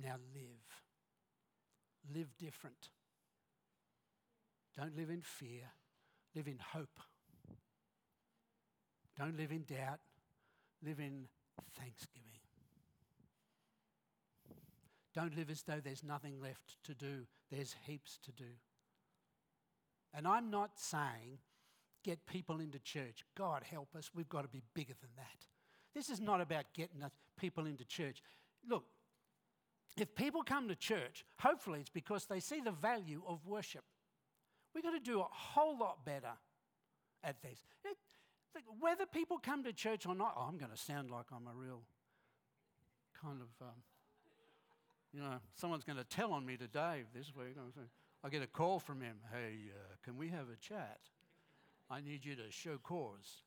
Now 0.00 0.16
live. 0.34 2.14
Live 2.14 2.36
different. 2.38 2.90
Don't 4.76 4.96
live 4.96 5.10
in 5.10 5.22
fear, 5.22 5.72
live 6.34 6.46
in 6.46 6.58
hope. 6.72 7.00
Don't 9.18 9.36
live 9.36 9.50
in 9.50 9.64
doubt, 9.64 9.98
live 10.84 10.98
in 10.98 11.26
thanksgiving. 11.78 12.30
Don't 15.14 15.36
live 15.36 15.50
as 15.50 15.62
though 15.62 15.80
there's 15.82 16.04
nothing 16.04 16.40
left 16.40 16.76
to 16.84 16.94
do, 16.94 17.26
there's 17.50 17.74
heaps 17.86 18.18
to 18.24 18.32
do. 18.32 18.50
And 20.14 20.26
I'm 20.26 20.50
not 20.50 20.78
saying 20.78 21.38
get 22.04 22.26
people 22.26 22.60
into 22.60 22.78
church. 22.78 23.24
God 23.36 23.62
help 23.68 23.94
us, 23.96 24.10
we've 24.14 24.28
got 24.28 24.42
to 24.42 24.48
be 24.48 24.62
bigger 24.74 24.94
than 25.00 25.10
that. 25.16 25.46
This 25.94 26.08
is 26.08 26.20
not 26.20 26.40
about 26.40 26.66
getting 26.74 27.02
people 27.38 27.66
into 27.66 27.84
church. 27.84 28.22
Look, 28.68 28.84
if 29.96 30.14
people 30.14 30.42
come 30.42 30.68
to 30.68 30.76
church, 30.76 31.24
hopefully 31.40 31.80
it's 31.80 31.90
because 31.90 32.26
they 32.26 32.40
see 32.40 32.60
the 32.60 32.70
value 32.70 33.22
of 33.26 33.44
worship. 33.46 33.82
We've 34.74 34.84
got 34.84 34.92
to 34.92 35.00
do 35.00 35.20
a 35.20 35.26
whole 35.30 35.78
lot 35.78 36.04
better 36.04 36.32
at 37.24 37.42
this. 37.42 37.58
Whether 38.80 39.06
people 39.06 39.38
come 39.38 39.64
to 39.64 39.72
church 39.72 40.06
or 40.06 40.14
not, 40.14 40.34
oh, 40.36 40.46
I'm 40.48 40.58
going 40.58 40.70
to 40.70 40.76
sound 40.76 41.10
like 41.10 41.26
I'm 41.32 41.46
a 41.46 41.54
real 41.54 41.82
kind 43.22 43.40
of, 43.40 43.66
um, 43.66 43.74
you 45.12 45.20
know, 45.20 45.34
someone's 45.54 45.84
going 45.84 45.98
to 45.98 46.04
tell 46.04 46.32
on 46.32 46.46
me 46.46 46.56
today 46.56 47.04
this 47.14 47.32
week. 47.36 47.56
I 48.24 48.28
get 48.28 48.42
a 48.42 48.46
call 48.46 48.78
from 48.80 49.00
him. 49.00 49.16
Hey, 49.32 49.70
uh, 49.70 49.96
can 50.02 50.16
we 50.16 50.28
have 50.28 50.46
a 50.52 50.56
chat? 50.56 51.00
I 51.90 52.00
need 52.00 52.24
you 52.24 52.36
to 52.36 52.50
show 52.50 52.78
cause. 52.82 53.42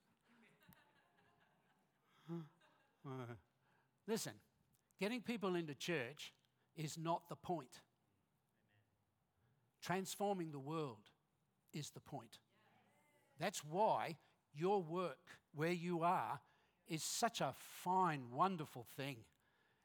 uh, 2.29 3.33
listen, 4.07 4.33
getting 4.99 5.21
people 5.21 5.55
into 5.55 5.73
church 5.73 6.33
is 6.75 6.97
not 6.97 7.29
the 7.29 7.35
point. 7.35 7.81
Transforming 9.81 10.51
the 10.51 10.59
world 10.59 11.09
is 11.73 11.89
the 11.91 11.99
point. 11.99 12.39
That's 13.39 13.63
why 13.63 14.17
your 14.53 14.81
work, 14.81 15.17
where 15.53 15.71
you 15.71 16.03
are, 16.03 16.39
is 16.87 17.03
such 17.03 17.41
a 17.41 17.53
fine, 17.57 18.23
wonderful 18.31 18.85
thing, 18.95 19.17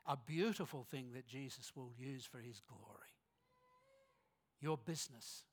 a 0.06 0.16
beautiful 0.16 0.84
thing 0.90 1.12
that 1.14 1.26
Jesus 1.26 1.72
will 1.76 1.92
use 1.96 2.24
for 2.24 2.38
his 2.38 2.60
glory. 2.68 3.14
Your 4.60 4.76
business, 4.76 5.44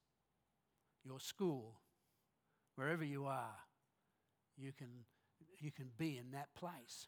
your 1.03 1.19
school, 1.19 1.75
wherever 2.75 3.03
you 3.03 3.25
are, 3.25 3.55
you 4.57 4.71
can, 4.71 4.87
you 5.59 5.71
can 5.71 5.91
be 5.97 6.17
in 6.17 6.31
that 6.31 6.53
place, 6.55 7.07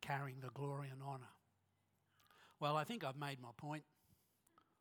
carrying 0.00 0.40
the 0.40 0.50
glory 0.50 0.88
and 0.92 1.02
honour. 1.02 1.32
Well, 2.60 2.76
I 2.76 2.84
think 2.84 3.02
I've 3.02 3.18
made 3.18 3.40
my 3.40 3.48
point. 3.56 3.82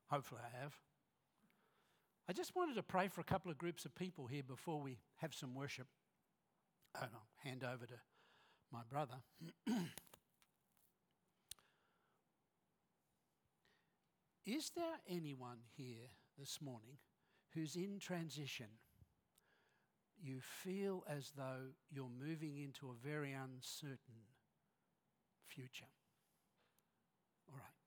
Hopefully, 0.10 0.42
I 0.44 0.62
have. 0.62 0.76
I 2.32 2.34
just 2.34 2.56
wanted 2.56 2.76
to 2.76 2.84
pray 2.84 3.10
for 3.10 3.20
a 3.20 3.26
couple 3.26 3.52
of 3.52 3.58
groups 3.58 3.84
of 3.84 3.94
people 3.94 4.26
here 4.26 4.42
before 4.42 4.80
we 4.80 5.00
have 5.18 5.34
some 5.34 5.54
worship. 5.54 5.88
And 6.96 7.10
I'll 7.14 7.28
hand 7.44 7.66
over 7.66 7.86
to 7.86 7.96
my 8.72 8.84
brother. 8.90 9.16
Is 14.46 14.72
there 14.78 15.02
anyone 15.10 15.58
here 15.76 16.08
this 16.40 16.62
morning 16.62 17.00
who's 17.54 17.76
in 17.76 18.00
transition? 18.00 18.68
You 20.18 20.40
feel 20.40 21.04
as 21.10 21.34
though 21.36 21.74
you're 21.90 22.08
moving 22.18 22.56
into 22.56 22.92
a 22.92 23.06
very 23.06 23.34
uncertain 23.34 24.24
future. 25.50 25.90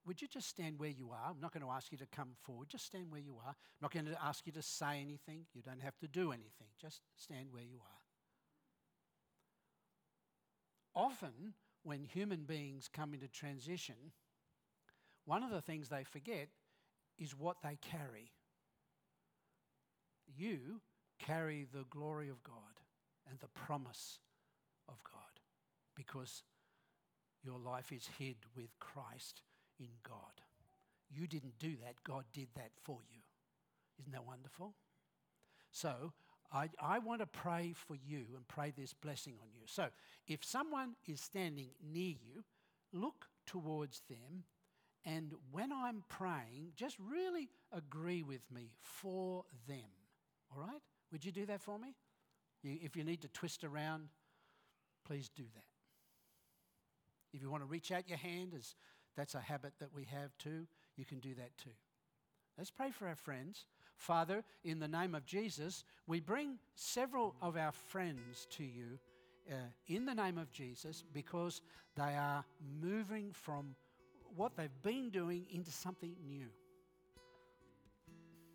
Would 0.06 0.20
you 0.20 0.28
just 0.28 0.48
stand 0.48 0.78
where 0.78 0.90
you 0.90 1.10
are? 1.12 1.30
I'm 1.30 1.40
not 1.40 1.52
going 1.52 1.64
to 1.64 1.70
ask 1.70 1.90
you 1.90 1.98
to 1.98 2.06
come 2.06 2.30
forward. 2.42 2.68
Just 2.68 2.86
stand 2.86 3.10
where 3.10 3.20
you 3.20 3.36
are. 3.44 3.50
I'm 3.50 3.80
not 3.80 3.92
going 3.92 4.04
to 4.06 4.22
ask 4.22 4.46
you 4.46 4.52
to 4.52 4.62
say 4.62 5.00
anything. 5.00 5.46
You 5.54 5.62
don't 5.62 5.82
have 5.82 5.98
to 5.98 6.08
do 6.08 6.30
anything. 6.32 6.68
Just 6.80 7.00
stand 7.16 7.48
where 7.50 7.62
you 7.62 7.78
are. 10.96 11.02
Often, 11.02 11.54
when 11.82 12.04
human 12.04 12.44
beings 12.44 12.88
come 12.92 13.14
into 13.14 13.28
transition, 13.28 13.96
one 15.24 15.42
of 15.42 15.50
the 15.50 15.62
things 15.62 15.88
they 15.88 16.04
forget 16.04 16.48
is 17.18 17.36
what 17.36 17.56
they 17.62 17.78
carry. 17.80 18.32
You 20.36 20.80
carry 21.18 21.66
the 21.72 21.84
glory 21.88 22.28
of 22.28 22.42
God 22.42 22.54
and 23.28 23.38
the 23.40 23.48
promise 23.48 24.18
of 24.88 25.02
God 25.02 25.40
because 25.96 26.42
your 27.42 27.58
life 27.58 27.92
is 27.92 28.08
hid 28.18 28.36
with 28.56 28.78
Christ 28.78 29.42
in 29.78 29.88
God. 30.08 30.40
You 31.10 31.26
didn't 31.26 31.58
do 31.58 31.76
that, 31.84 32.02
God 32.04 32.24
did 32.32 32.48
that 32.56 32.70
for 32.82 32.98
you. 33.10 33.20
Isn't 34.00 34.12
that 34.12 34.26
wonderful? 34.26 34.74
So, 35.70 36.12
I, 36.52 36.68
I 36.80 36.98
want 37.00 37.20
to 37.20 37.26
pray 37.26 37.72
for 37.74 37.96
you 37.96 38.26
and 38.36 38.46
pray 38.46 38.72
this 38.76 38.94
blessing 38.94 39.34
on 39.42 39.48
you. 39.54 39.62
So, 39.66 39.86
if 40.26 40.44
someone 40.44 40.94
is 41.06 41.20
standing 41.20 41.70
near 41.82 42.14
you, 42.14 42.44
look 42.92 43.26
towards 43.46 44.02
them, 44.08 44.44
and 45.04 45.32
when 45.50 45.72
I'm 45.72 46.04
praying, 46.08 46.72
just 46.76 46.96
really 46.98 47.50
agree 47.72 48.22
with 48.22 48.42
me 48.50 48.70
for 48.80 49.44
them. 49.68 49.90
All 50.50 50.62
right? 50.62 50.80
Would 51.12 51.24
you 51.24 51.32
do 51.32 51.46
that 51.46 51.60
for 51.60 51.78
me? 51.78 51.94
You, 52.62 52.78
if 52.82 52.96
you 52.96 53.04
need 53.04 53.20
to 53.22 53.28
twist 53.28 53.64
around, 53.64 54.08
please 55.06 55.28
do 55.28 55.44
that. 55.54 55.64
If 57.34 57.42
you 57.42 57.50
want 57.50 57.62
to 57.62 57.68
reach 57.68 57.90
out 57.90 58.08
your 58.08 58.18
hand 58.18 58.54
as 58.56 58.74
that's 59.16 59.34
a 59.34 59.40
habit 59.40 59.72
that 59.78 59.94
we 59.94 60.04
have 60.04 60.36
too. 60.38 60.66
You 60.96 61.04
can 61.04 61.18
do 61.18 61.34
that 61.34 61.56
too. 61.58 61.70
Let's 62.56 62.70
pray 62.70 62.90
for 62.90 63.08
our 63.08 63.16
friends. 63.16 63.64
Father, 63.96 64.44
in 64.64 64.78
the 64.78 64.88
name 64.88 65.14
of 65.14 65.24
Jesus, 65.24 65.84
we 66.06 66.20
bring 66.20 66.58
several 66.74 67.34
of 67.40 67.56
our 67.56 67.72
friends 67.72 68.46
to 68.50 68.64
you 68.64 68.98
uh, 69.50 69.54
in 69.88 70.06
the 70.06 70.14
name 70.14 70.38
of 70.38 70.52
Jesus 70.52 71.04
because 71.12 71.62
they 71.96 72.14
are 72.16 72.44
moving 72.80 73.30
from 73.32 73.74
what 74.36 74.56
they've 74.56 74.82
been 74.82 75.10
doing 75.10 75.46
into 75.52 75.70
something 75.70 76.14
new. 76.26 76.46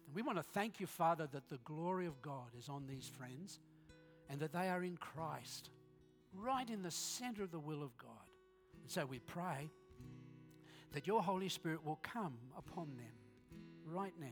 And 0.08 0.16
we 0.16 0.22
want 0.22 0.38
to 0.38 0.44
thank 0.44 0.80
you, 0.80 0.88
Father, 0.88 1.28
that 1.32 1.50
the 1.50 1.60
glory 1.64 2.06
of 2.06 2.22
God 2.22 2.50
is 2.58 2.70
on 2.70 2.86
these 2.88 3.08
friends 3.08 3.60
and 4.30 4.40
that 4.40 4.54
they 4.54 4.70
are 4.70 4.84
in 4.84 4.98
Christ, 4.98 5.70
right 6.34 6.70
in 6.70 6.84
the 6.84 6.92
center 6.92 7.44
of 7.44 7.52
the 7.52 7.60
will 7.60 7.84
of 7.84 7.96
God. 7.98 8.12
And 8.82 8.92
so 8.92 9.06
we 9.06 9.20
pray 9.20 9.70
that 10.92 11.08
your 11.08 11.22
Holy 11.22 11.50
Spirit 11.50 11.86
will 11.86 12.00
come 12.02 12.38
upon 12.58 12.88
them 12.98 13.14
right 13.86 14.14
now 14.20 14.28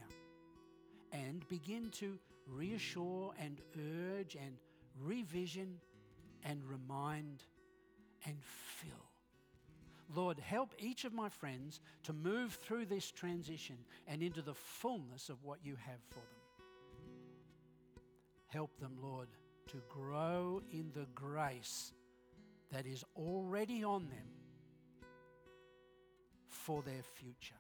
and 1.12 1.48
begin 1.50 1.90
to 1.92 2.18
reassure 2.48 3.34
and 3.40 3.62
urge 3.78 4.36
and 4.36 4.58
revision 5.00 5.80
and 6.44 6.64
remind 6.64 7.44
and 8.26 8.38
fill. 8.42 9.08
Lord, 10.16 10.40
help 10.40 10.74
each 10.80 11.04
of 11.04 11.14
my 11.14 11.30
friends 11.30 11.82
to 12.04 12.14
move 12.14 12.54
through 12.54 12.86
this 12.86 13.12
transition 13.12 13.78
and 14.08 14.24
into 14.24 14.42
the 14.42 14.54
fullness 14.54 15.30
of 15.30 15.44
what 15.44 15.60
you 15.64 15.76
have 15.76 16.00
for 16.10 16.16
them. 16.16 18.04
Help 18.48 18.80
them, 18.80 18.94
Lord, 19.02 19.28
to 19.68 19.82
grow 19.90 20.62
in 20.72 20.92
the 20.94 21.08
grace 21.14 21.92
that 22.72 22.86
is 22.86 23.04
already 23.18 23.84
on 23.84 24.08
them 24.08 24.28
for 26.68 26.82
their 26.82 27.02
future. 27.14 27.56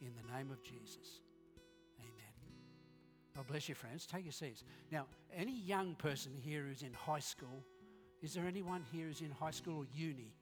In 0.00 0.08
the 0.16 0.34
name 0.34 0.50
of 0.50 0.62
Jesus. 0.62 1.20
Amen. 2.00 2.32
God 3.36 3.46
bless 3.46 3.68
you, 3.68 3.74
friends. 3.74 4.06
Take 4.06 4.24
your 4.24 4.32
seats. 4.32 4.64
Now, 4.90 5.04
any 5.36 5.60
young 5.60 5.94
person 5.96 6.32
here 6.42 6.64
who's 6.66 6.80
in 6.80 6.94
high 6.94 7.18
school, 7.20 7.62
is 8.22 8.32
there 8.32 8.46
anyone 8.46 8.82
here 8.90 9.08
who's 9.08 9.20
in 9.20 9.30
high 9.30 9.50
school 9.50 9.80
or 9.80 9.86
uni? 9.94 10.32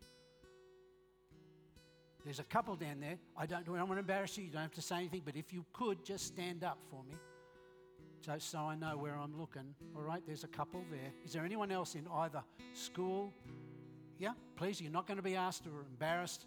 There's 2.25 2.39
a 2.39 2.45
couple 2.45 2.77
down 2.77 3.01
there. 3.01 3.19
I 3.37 3.47
don't, 3.47 3.59
I 3.59 3.63
don't 3.63 3.89
want 3.89 3.95
to 3.95 3.99
embarrass 3.99 4.39
you. 4.39 4.45
You 4.45 4.53
don't 4.53 4.63
have 4.63 4.75
to 4.75 4.83
say 4.83 4.95
anything, 4.95 5.23
but 5.25 5.35
if 5.35 5.53
you 5.53 5.65
could, 5.73 6.05
just 6.05 6.27
stand 6.27 6.63
up 6.63 6.79
for 6.89 7.03
me. 7.03 7.17
Just 8.25 8.53
so 8.53 8.61
I 8.61 8.77
know 8.77 8.97
where 8.97 9.17
I'm 9.17 9.37
looking. 9.37 9.75
All 9.97 10.03
right, 10.03 10.23
there's 10.25 10.45
a 10.45 10.49
couple 10.49 10.85
there. 10.93 11.11
Is 11.25 11.33
there 11.33 11.45
anyone 11.45 11.73
else 11.73 11.97
in 11.97 12.07
either 12.15 12.45
school? 12.73 13.33
Yeah, 14.21 14.35
please, 14.55 14.81
you're 14.81 14.93
not 14.93 15.09
going 15.09 15.17
to 15.17 15.25
be 15.25 15.35
asked 15.35 15.67
or 15.67 15.81
embarrassed 15.91 16.47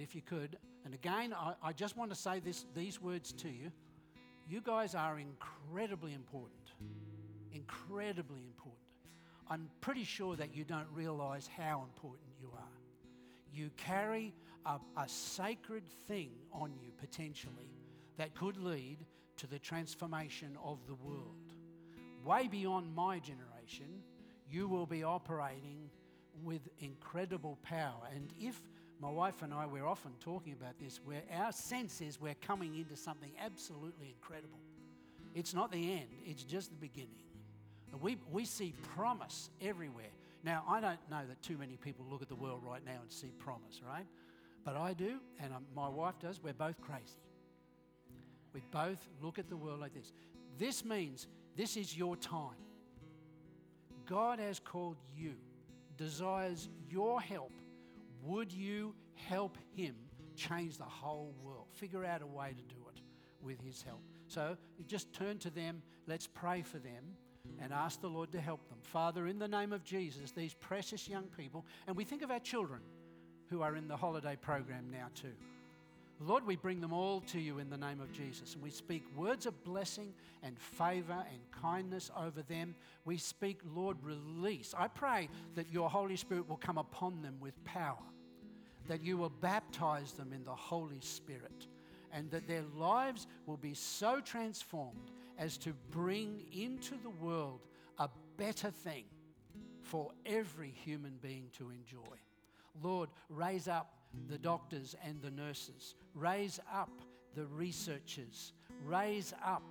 if 0.00 0.14
you 0.14 0.22
could. 0.22 0.56
And 0.84 0.94
again, 0.94 1.34
I, 1.34 1.54
I 1.62 1.72
just 1.72 1.96
want 1.96 2.10
to 2.10 2.16
say 2.16 2.40
this, 2.40 2.66
these 2.74 3.00
words 3.00 3.32
to 3.34 3.48
you. 3.48 3.70
You 4.48 4.60
guys 4.60 4.94
are 4.94 5.18
incredibly 5.18 6.12
important. 6.12 6.72
Incredibly 7.52 8.42
important. 8.46 8.80
I'm 9.48 9.68
pretty 9.80 10.04
sure 10.04 10.36
that 10.36 10.54
you 10.54 10.64
don't 10.64 10.88
realize 10.92 11.48
how 11.56 11.84
important 11.84 12.28
you 12.40 12.50
are. 12.54 12.80
You 13.52 13.70
carry 13.76 14.34
a, 14.66 14.78
a 14.96 15.08
sacred 15.08 15.84
thing 16.08 16.30
on 16.52 16.72
you 16.74 16.90
potentially 16.98 17.70
that 18.16 18.34
could 18.34 18.56
lead 18.56 18.98
to 19.36 19.46
the 19.46 19.58
transformation 19.58 20.56
of 20.62 20.78
the 20.86 20.94
world. 20.94 21.54
Way 22.24 22.48
beyond 22.48 22.94
my 22.94 23.18
generation, 23.18 24.02
you 24.50 24.68
will 24.68 24.86
be 24.86 25.04
operating 25.04 25.90
with 26.42 26.62
incredible 26.78 27.58
power. 27.62 28.08
And 28.14 28.32
if 28.40 28.60
my 29.00 29.10
wife 29.10 29.42
and 29.42 29.52
I, 29.52 29.66
we're 29.66 29.86
often 29.86 30.12
talking 30.20 30.52
about 30.52 30.78
this, 30.78 31.00
where 31.04 31.22
our 31.32 31.52
sense 31.52 32.00
is 32.00 32.20
we're 32.20 32.34
coming 32.34 32.76
into 32.76 32.96
something 32.96 33.30
absolutely 33.44 34.14
incredible. 34.16 34.58
It's 35.34 35.52
not 35.52 35.72
the 35.72 35.92
end, 35.92 36.08
it's 36.24 36.44
just 36.44 36.70
the 36.70 36.76
beginning. 36.76 37.10
We, 38.00 38.16
we 38.30 38.44
see 38.44 38.74
promise 38.94 39.50
everywhere. 39.60 40.10
Now, 40.42 40.64
I 40.68 40.80
don't 40.80 40.98
know 41.10 41.22
that 41.28 41.42
too 41.42 41.56
many 41.56 41.76
people 41.76 42.04
look 42.10 42.22
at 42.22 42.28
the 42.28 42.34
world 42.34 42.62
right 42.64 42.84
now 42.84 42.98
and 43.00 43.10
see 43.10 43.32
promise, 43.38 43.80
right? 43.86 44.06
But 44.64 44.76
I 44.76 44.94
do, 44.94 45.20
and 45.40 45.52
um, 45.52 45.64
my 45.74 45.88
wife 45.88 46.18
does. 46.20 46.42
We're 46.42 46.54
both 46.54 46.80
crazy. 46.80 47.20
We 48.52 48.62
both 48.70 48.98
look 49.22 49.38
at 49.38 49.48
the 49.48 49.56
world 49.56 49.80
like 49.80 49.94
this. 49.94 50.12
This 50.58 50.84
means 50.84 51.26
this 51.56 51.76
is 51.76 51.96
your 51.96 52.16
time. 52.16 52.56
God 54.06 54.38
has 54.38 54.58
called 54.58 54.96
you, 55.16 55.34
desires 55.96 56.68
your 56.90 57.20
help. 57.20 57.52
Would 58.24 58.52
you 58.52 58.94
help 59.14 59.56
Him 59.76 59.94
change 60.36 60.78
the 60.78 60.84
whole 60.84 61.34
world? 61.42 61.66
Figure 61.72 62.04
out 62.04 62.22
a 62.22 62.26
way 62.26 62.48
to 62.48 62.74
do 62.74 62.80
it 62.94 63.00
with 63.42 63.60
His 63.60 63.82
help. 63.82 64.00
So 64.26 64.56
just 64.86 65.12
turn 65.12 65.38
to 65.38 65.50
them, 65.50 65.82
let's 66.06 66.26
pray 66.26 66.62
for 66.62 66.78
them, 66.78 67.16
and 67.60 67.72
ask 67.72 68.00
the 68.00 68.08
Lord 68.08 68.32
to 68.32 68.40
help 68.40 68.66
them. 68.68 68.78
Father, 68.82 69.26
in 69.26 69.38
the 69.38 69.48
name 69.48 69.72
of 69.72 69.84
Jesus, 69.84 70.30
these 70.30 70.54
precious 70.54 71.08
young 71.08 71.24
people, 71.36 71.64
and 71.86 71.96
we 71.96 72.04
think 72.04 72.22
of 72.22 72.30
our 72.30 72.40
children 72.40 72.80
who 73.50 73.62
are 73.62 73.76
in 73.76 73.86
the 73.86 73.96
holiday 73.96 74.36
program 74.40 74.86
now 74.90 75.08
too. 75.14 75.34
Lord, 76.20 76.46
we 76.46 76.56
bring 76.56 76.80
them 76.80 76.92
all 76.92 77.20
to 77.22 77.40
you 77.40 77.58
in 77.58 77.68
the 77.68 77.76
name 77.76 78.00
of 78.00 78.12
Jesus. 78.12 78.54
And 78.54 78.62
we 78.62 78.70
speak 78.70 79.04
words 79.16 79.46
of 79.46 79.64
blessing 79.64 80.14
and 80.42 80.58
favor 80.58 81.12
and 81.30 81.40
kindness 81.50 82.10
over 82.16 82.42
them. 82.42 82.74
We 83.04 83.18
speak, 83.18 83.60
Lord, 83.74 83.96
release. 84.02 84.74
I 84.76 84.88
pray 84.88 85.28
that 85.56 85.70
your 85.72 85.90
Holy 85.90 86.16
Spirit 86.16 86.48
will 86.48 86.56
come 86.56 86.78
upon 86.78 87.20
them 87.20 87.36
with 87.40 87.62
power, 87.64 87.98
that 88.88 89.02
you 89.02 89.16
will 89.16 89.30
baptize 89.30 90.12
them 90.12 90.32
in 90.32 90.44
the 90.44 90.54
Holy 90.54 91.00
Spirit, 91.00 91.66
and 92.12 92.30
that 92.30 92.46
their 92.46 92.64
lives 92.76 93.26
will 93.46 93.56
be 93.56 93.74
so 93.74 94.20
transformed 94.20 95.10
as 95.38 95.56
to 95.58 95.72
bring 95.90 96.44
into 96.52 96.94
the 97.02 97.10
world 97.10 97.60
a 97.98 98.08
better 98.36 98.70
thing 98.70 99.04
for 99.82 100.10
every 100.24 100.70
human 100.70 101.18
being 101.20 101.48
to 101.58 101.70
enjoy. 101.70 102.16
Lord, 102.82 103.08
raise 103.28 103.68
up 103.68 103.94
the 104.28 104.38
doctors 104.38 104.94
and 105.04 105.20
the 105.22 105.30
nurses, 105.30 105.94
raise 106.14 106.60
up 106.72 106.90
the 107.34 107.46
researchers, 107.46 108.52
raise 108.86 109.34
up 109.44 109.62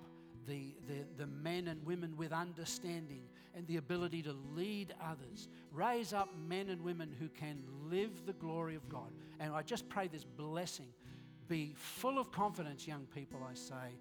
the, 0.46 0.74
the, 0.86 1.04
the 1.16 1.26
men 1.26 1.68
and 1.68 1.84
women 1.84 2.16
with 2.16 2.32
understanding 2.32 3.22
and 3.54 3.66
the 3.66 3.76
ability 3.76 4.22
to 4.22 4.34
lead 4.54 4.94
others. 5.02 5.48
Raise 5.72 6.12
up 6.12 6.28
men 6.48 6.68
and 6.70 6.82
women 6.82 7.14
who 7.18 7.28
can 7.28 7.62
live 7.88 8.26
the 8.26 8.32
glory 8.34 8.74
of 8.74 8.88
God. 8.88 9.12
And 9.40 9.52
I 9.52 9.62
just 9.62 9.88
pray 9.88 10.08
this 10.08 10.24
blessing. 10.24 10.88
Be 11.46 11.72
full 11.76 12.18
of 12.18 12.32
confidence, 12.32 12.86
young 12.86 13.06
people, 13.14 13.40
I 13.48 13.54
say. 13.54 13.98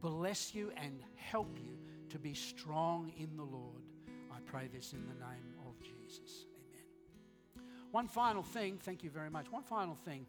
Bless 0.00 0.54
you 0.54 0.70
and 0.76 1.00
help 1.16 1.58
you 1.58 1.78
to 2.10 2.18
be 2.18 2.34
strong 2.34 3.12
in 3.18 3.36
the 3.36 3.42
Lord. 3.42 3.82
I 4.32 4.38
pray 4.46 4.68
this 4.72 4.92
in 4.92 5.04
the 5.06 5.14
name 5.14 5.54
of 5.66 5.80
Jesus. 5.80 6.46
Amen. 7.56 7.66
One 7.90 8.08
final 8.08 8.42
thing, 8.42 8.78
thank 8.82 9.02
you 9.02 9.10
very 9.10 9.30
much. 9.30 9.50
One 9.50 9.62
final 9.62 9.96
thing. 10.04 10.26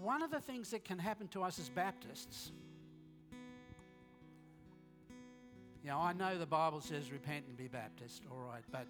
One 0.00 0.22
of 0.22 0.30
the 0.30 0.40
things 0.40 0.70
that 0.70 0.84
can 0.84 0.98
happen 0.98 1.28
to 1.28 1.42
us 1.42 1.58
as 1.58 1.68
Baptists, 1.68 2.52
you 5.84 5.90
know, 5.90 5.98
I 5.98 6.14
know 6.14 6.38
the 6.38 6.46
Bible 6.46 6.80
says 6.80 7.12
repent 7.12 7.44
and 7.46 7.56
be 7.58 7.68
Baptist, 7.68 8.22
all 8.30 8.38
right, 8.38 8.64
but 8.72 8.86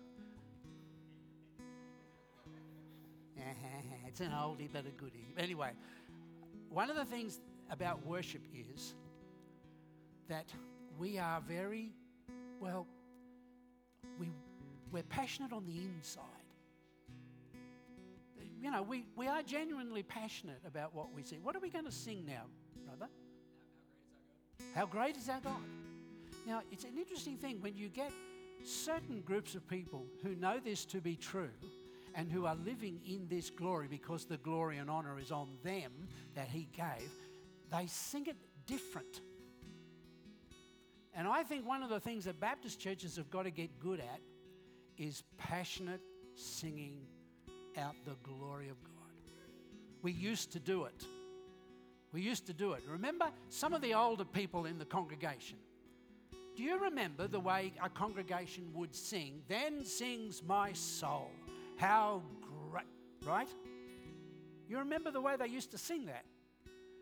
it's 4.07 4.21
an 4.21 4.31
oldie 4.31 4.69
but 4.73 4.87
a 4.87 4.91
goodie. 4.91 5.27
Anyway, 5.37 5.73
one 6.71 6.91
of 6.91 6.97
the 6.97 7.05
things 7.05 7.41
about 7.69 8.07
worship 8.07 8.43
is 8.55 8.95
that 10.29 10.47
we 10.97 11.19
are 11.19 11.41
very, 11.41 11.91
well, 12.61 12.87
we 14.21 14.31
we're 14.93 15.03
passionate 15.03 15.53
on 15.53 15.67
the 15.67 15.77
inside. 15.77 16.23
You 18.63 18.71
know, 18.71 18.83
we, 18.83 19.05
we 19.17 19.27
are 19.27 19.43
genuinely 19.43 20.05
passionate 20.05 20.61
about 20.65 20.95
what 20.95 21.13
we 21.13 21.25
see. 21.25 21.39
What 21.43 21.57
are 21.57 21.61
we 21.61 21.71
going 21.71 21.87
to 21.87 21.93
sing 21.93 22.25
now, 22.25 22.45
brother? 22.87 23.11
How 24.77 24.87
great 24.87 25.17
is 25.17 25.29
our 25.29 25.41
God? 25.41 25.61
Now, 26.47 26.63
it's 26.71 26.85
an 26.85 26.99
interesting 26.99 27.37
thing 27.37 27.61
when 27.61 27.77
you 27.77 27.89
get 27.89 28.13
certain 28.65 29.21
groups 29.23 29.55
of 29.55 29.67
people 29.69 30.07
who 30.23 30.35
know 30.35 30.59
this 30.63 30.85
to 30.87 31.01
be 31.01 31.17
true 31.17 31.51
and 32.15 32.31
who 32.31 32.47
are 32.47 32.57
living 32.65 33.01
in 33.07 33.27
this 33.29 33.51
glory 33.51 33.89
because 33.89 34.25
the 34.25 34.37
glory 34.39 34.79
and 34.79 34.91
honor 34.91 35.19
is 35.19 35.33
on 35.33 35.49
them 35.63 35.93
that 36.35 36.49
He 36.49 36.69
gave, 36.73 37.11
they 37.73 37.87
sing 37.87 38.27
it 38.27 38.37
different. 38.67 39.21
And 41.15 41.29
I 41.29 41.45
think 41.45 41.67
one 41.67 41.83
of 41.83 41.91
the 41.91 42.01
things 42.01 42.25
that 42.25 42.41
Baptist 42.41 42.81
churches 42.81 43.17
have 43.17 43.31
got 43.31 43.45
to 43.45 43.51
get 43.51 43.79
good 43.79 44.01
at 44.01 44.21
is 44.99 45.23
passionate 45.39 46.01
singing 46.35 47.07
out 47.77 47.95
the 48.05 48.17
glory 48.23 48.69
of 48.69 48.83
God. 48.83 48.93
We 50.03 50.13
used 50.13 50.53
to 50.53 50.61
do 50.61 50.85
it. 50.85 51.05
We 52.13 52.21
used 52.21 52.47
to 52.47 52.53
do 52.53 52.73
it. 52.73 52.83
Remember 52.89 53.27
some 53.49 53.73
of 53.73 53.81
the 53.81 53.95
older 53.95 54.25
people 54.25 54.67
in 54.67 54.79
the 54.79 54.85
congregation? 54.85 55.59
Do 56.57 56.63
you 56.63 56.79
remember 56.79 57.27
the 57.27 57.41
way 57.41 57.73
a 57.83 57.89
congregation 57.89 58.71
would 58.75 58.95
sing? 58.95 59.43
Then 59.49 59.85
sings 59.85 60.43
my 60.43 60.73
soul. 60.73 61.31
How 61.77 62.23
great, 62.71 62.87
right? 63.27 63.49
You 64.69 64.79
remember 64.79 65.11
the 65.11 65.21
way 65.21 65.35
they 65.37 65.49
used 65.49 65.73
to 65.73 65.79
sing 65.79 66.07
that? 66.07 66.25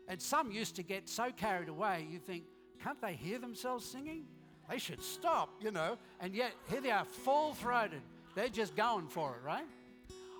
And 0.07 0.21
some 0.21 0.51
used 0.51 0.75
to 0.77 0.83
get 0.83 1.07
so 1.07 1.31
carried 1.31 1.69
away, 1.69 2.07
you 2.09 2.19
think, 2.19 2.43
can't 2.83 2.99
they 3.01 3.13
hear 3.13 3.39
themselves 3.39 3.85
singing? 3.85 4.25
They 4.69 4.77
should 4.77 5.01
stop, 5.01 5.49
you 5.61 5.71
know. 5.71 5.97
And 6.19 6.33
yet, 6.33 6.53
here 6.69 6.81
they 6.81 6.91
are, 6.91 7.05
full 7.05 7.53
throated. 7.53 8.01
They're 8.35 8.49
just 8.49 8.75
going 8.75 9.07
for 9.07 9.35
it, 9.35 9.45
right? 9.45 9.65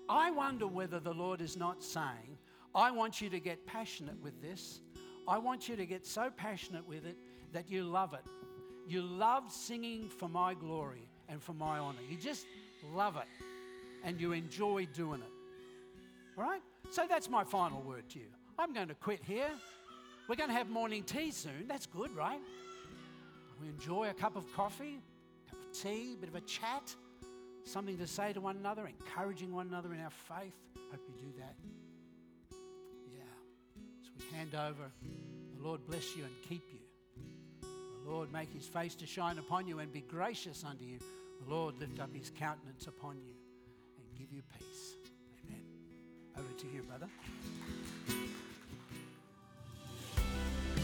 I 0.09 0.31
wonder 0.31 0.67
whether 0.67 0.99
the 0.99 1.13
Lord 1.13 1.39
is 1.39 1.55
not 1.55 1.83
saying, 1.83 2.37
I 2.75 2.91
want 2.91 3.21
you 3.21 3.29
to 3.29 3.39
get 3.39 3.65
passionate 3.65 4.19
with 4.21 4.41
this. 4.41 4.81
I 5.27 5.37
want 5.37 5.69
you 5.69 5.75
to 5.75 5.85
get 5.85 6.05
so 6.05 6.29
passionate 6.35 6.85
with 6.87 7.05
it 7.05 7.15
that 7.53 7.69
you 7.69 7.83
love 7.83 8.13
it. 8.13 8.25
You 8.87 9.01
love 9.01 9.51
singing 9.51 10.09
for 10.09 10.27
my 10.27 10.53
glory 10.53 11.07
and 11.29 11.41
for 11.41 11.53
my 11.53 11.79
honor. 11.79 11.99
You 12.09 12.17
just 12.17 12.45
love 12.93 13.15
it 13.17 13.45
and 14.03 14.19
you 14.19 14.33
enjoy 14.33 14.87
doing 14.93 15.21
it. 15.21 15.31
All 16.37 16.43
right? 16.43 16.61
So 16.89 17.05
that's 17.07 17.29
my 17.29 17.43
final 17.43 17.81
word 17.81 18.09
to 18.09 18.19
you. 18.19 18.25
I'm 18.59 18.73
going 18.73 18.89
to 18.89 18.95
quit 18.95 19.21
here. 19.23 19.49
We're 20.27 20.35
going 20.35 20.49
to 20.49 20.55
have 20.55 20.69
morning 20.69 21.03
tea 21.03 21.31
soon. 21.31 21.67
That's 21.67 21.85
good, 21.85 22.15
right? 22.15 22.39
We 23.61 23.69
enjoy 23.69 24.09
a 24.09 24.13
cup 24.13 24.35
of 24.35 24.51
coffee, 24.53 24.99
a 25.47 25.49
cup 25.49 25.59
of 25.59 25.79
tea, 25.79 26.13
a 26.13 26.17
bit 26.17 26.29
of 26.29 26.35
a 26.35 26.41
chat, 26.41 26.93
something 27.63 27.97
to 27.97 28.07
say 28.07 28.33
to 28.33 28.41
one 28.41 28.57
another, 28.57 28.87
encouraging 28.87 29.53
one 29.53 29.67
another 29.67 29.93
in 29.93 29.99
our 30.01 30.11
faith. 30.11 30.53
Hope 30.91 31.01
you 31.07 31.27
do 31.27 31.33
that. 31.39 31.55
Yeah. 33.13 33.23
So 34.03 34.11
we 34.19 34.37
hand 34.37 34.53
over. 34.53 34.91
The 35.57 35.63
Lord 35.67 35.85
bless 35.87 36.15
you 36.15 36.23
and 36.25 36.33
keep 36.47 36.63
you. 36.71 36.79
Lord 38.09 38.31
make 38.31 38.51
his 38.51 38.67
face 38.67 38.95
to 38.95 39.05
shine 39.05 39.37
upon 39.37 39.67
you 39.67 39.79
and 39.79 39.91
be 39.91 40.01
gracious 40.01 40.63
unto 40.63 40.83
you. 40.83 40.99
The 40.99 41.53
Lord 41.53 41.79
lift 41.79 41.99
up 41.99 42.13
his 42.15 42.31
countenance 42.37 42.87
upon 42.87 43.17
you 43.17 43.33
and 43.97 44.17
give 44.17 44.31
you 44.31 44.41
peace. 44.57 44.95
Amen. 45.45 45.61
Over 46.37 46.53
to 46.57 46.67
you, 46.67 46.83
brother. 46.83 47.07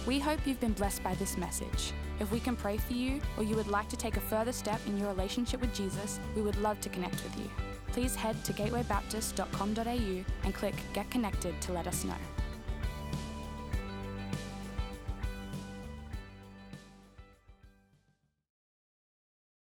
We 0.06 0.20
hope 0.20 0.40
you've 0.46 0.60
been 0.60 0.74
blessed 0.74 1.04
by 1.04 1.14
this 1.16 1.38
message. 1.38 1.94
If 2.20 2.32
we 2.32 2.40
can 2.40 2.56
pray 2.56 2.78
for 2.78 2.94
you 2.94 3.22
or 3.38 3.44
you 3.44 3.56
would 3.56 3.68
like 3.68 3.90
to 3.90 3.98
take 3.98 4.18
a 4.18 4.22
further 4.22 4.52
step 4.52 4.80
in 4.88 4.98
your 4.98 5.10
relationship 5.10 5.62
with 5.62 5.74
Jesus, 5.74 6.20
we 6.36 6.42
would 6.42 6.58
love 6.58 6.82
to 6.82 6.90
connect 6.90 7.24
with 7.24 7.38
you. 7.38 7.50
Please 7.92 8.16
head 8.16 8.44
to 8.46 8.54
gatewaybaptist.com.au 8.54 10.26
and 10.44 10.54
click 10.54 10.76
Get 10.94 11.10
Connected 11.10 11.60
to 11.62 11.74
let 11.74 11.88
us 11.88 12.04
know. 12.04 12.39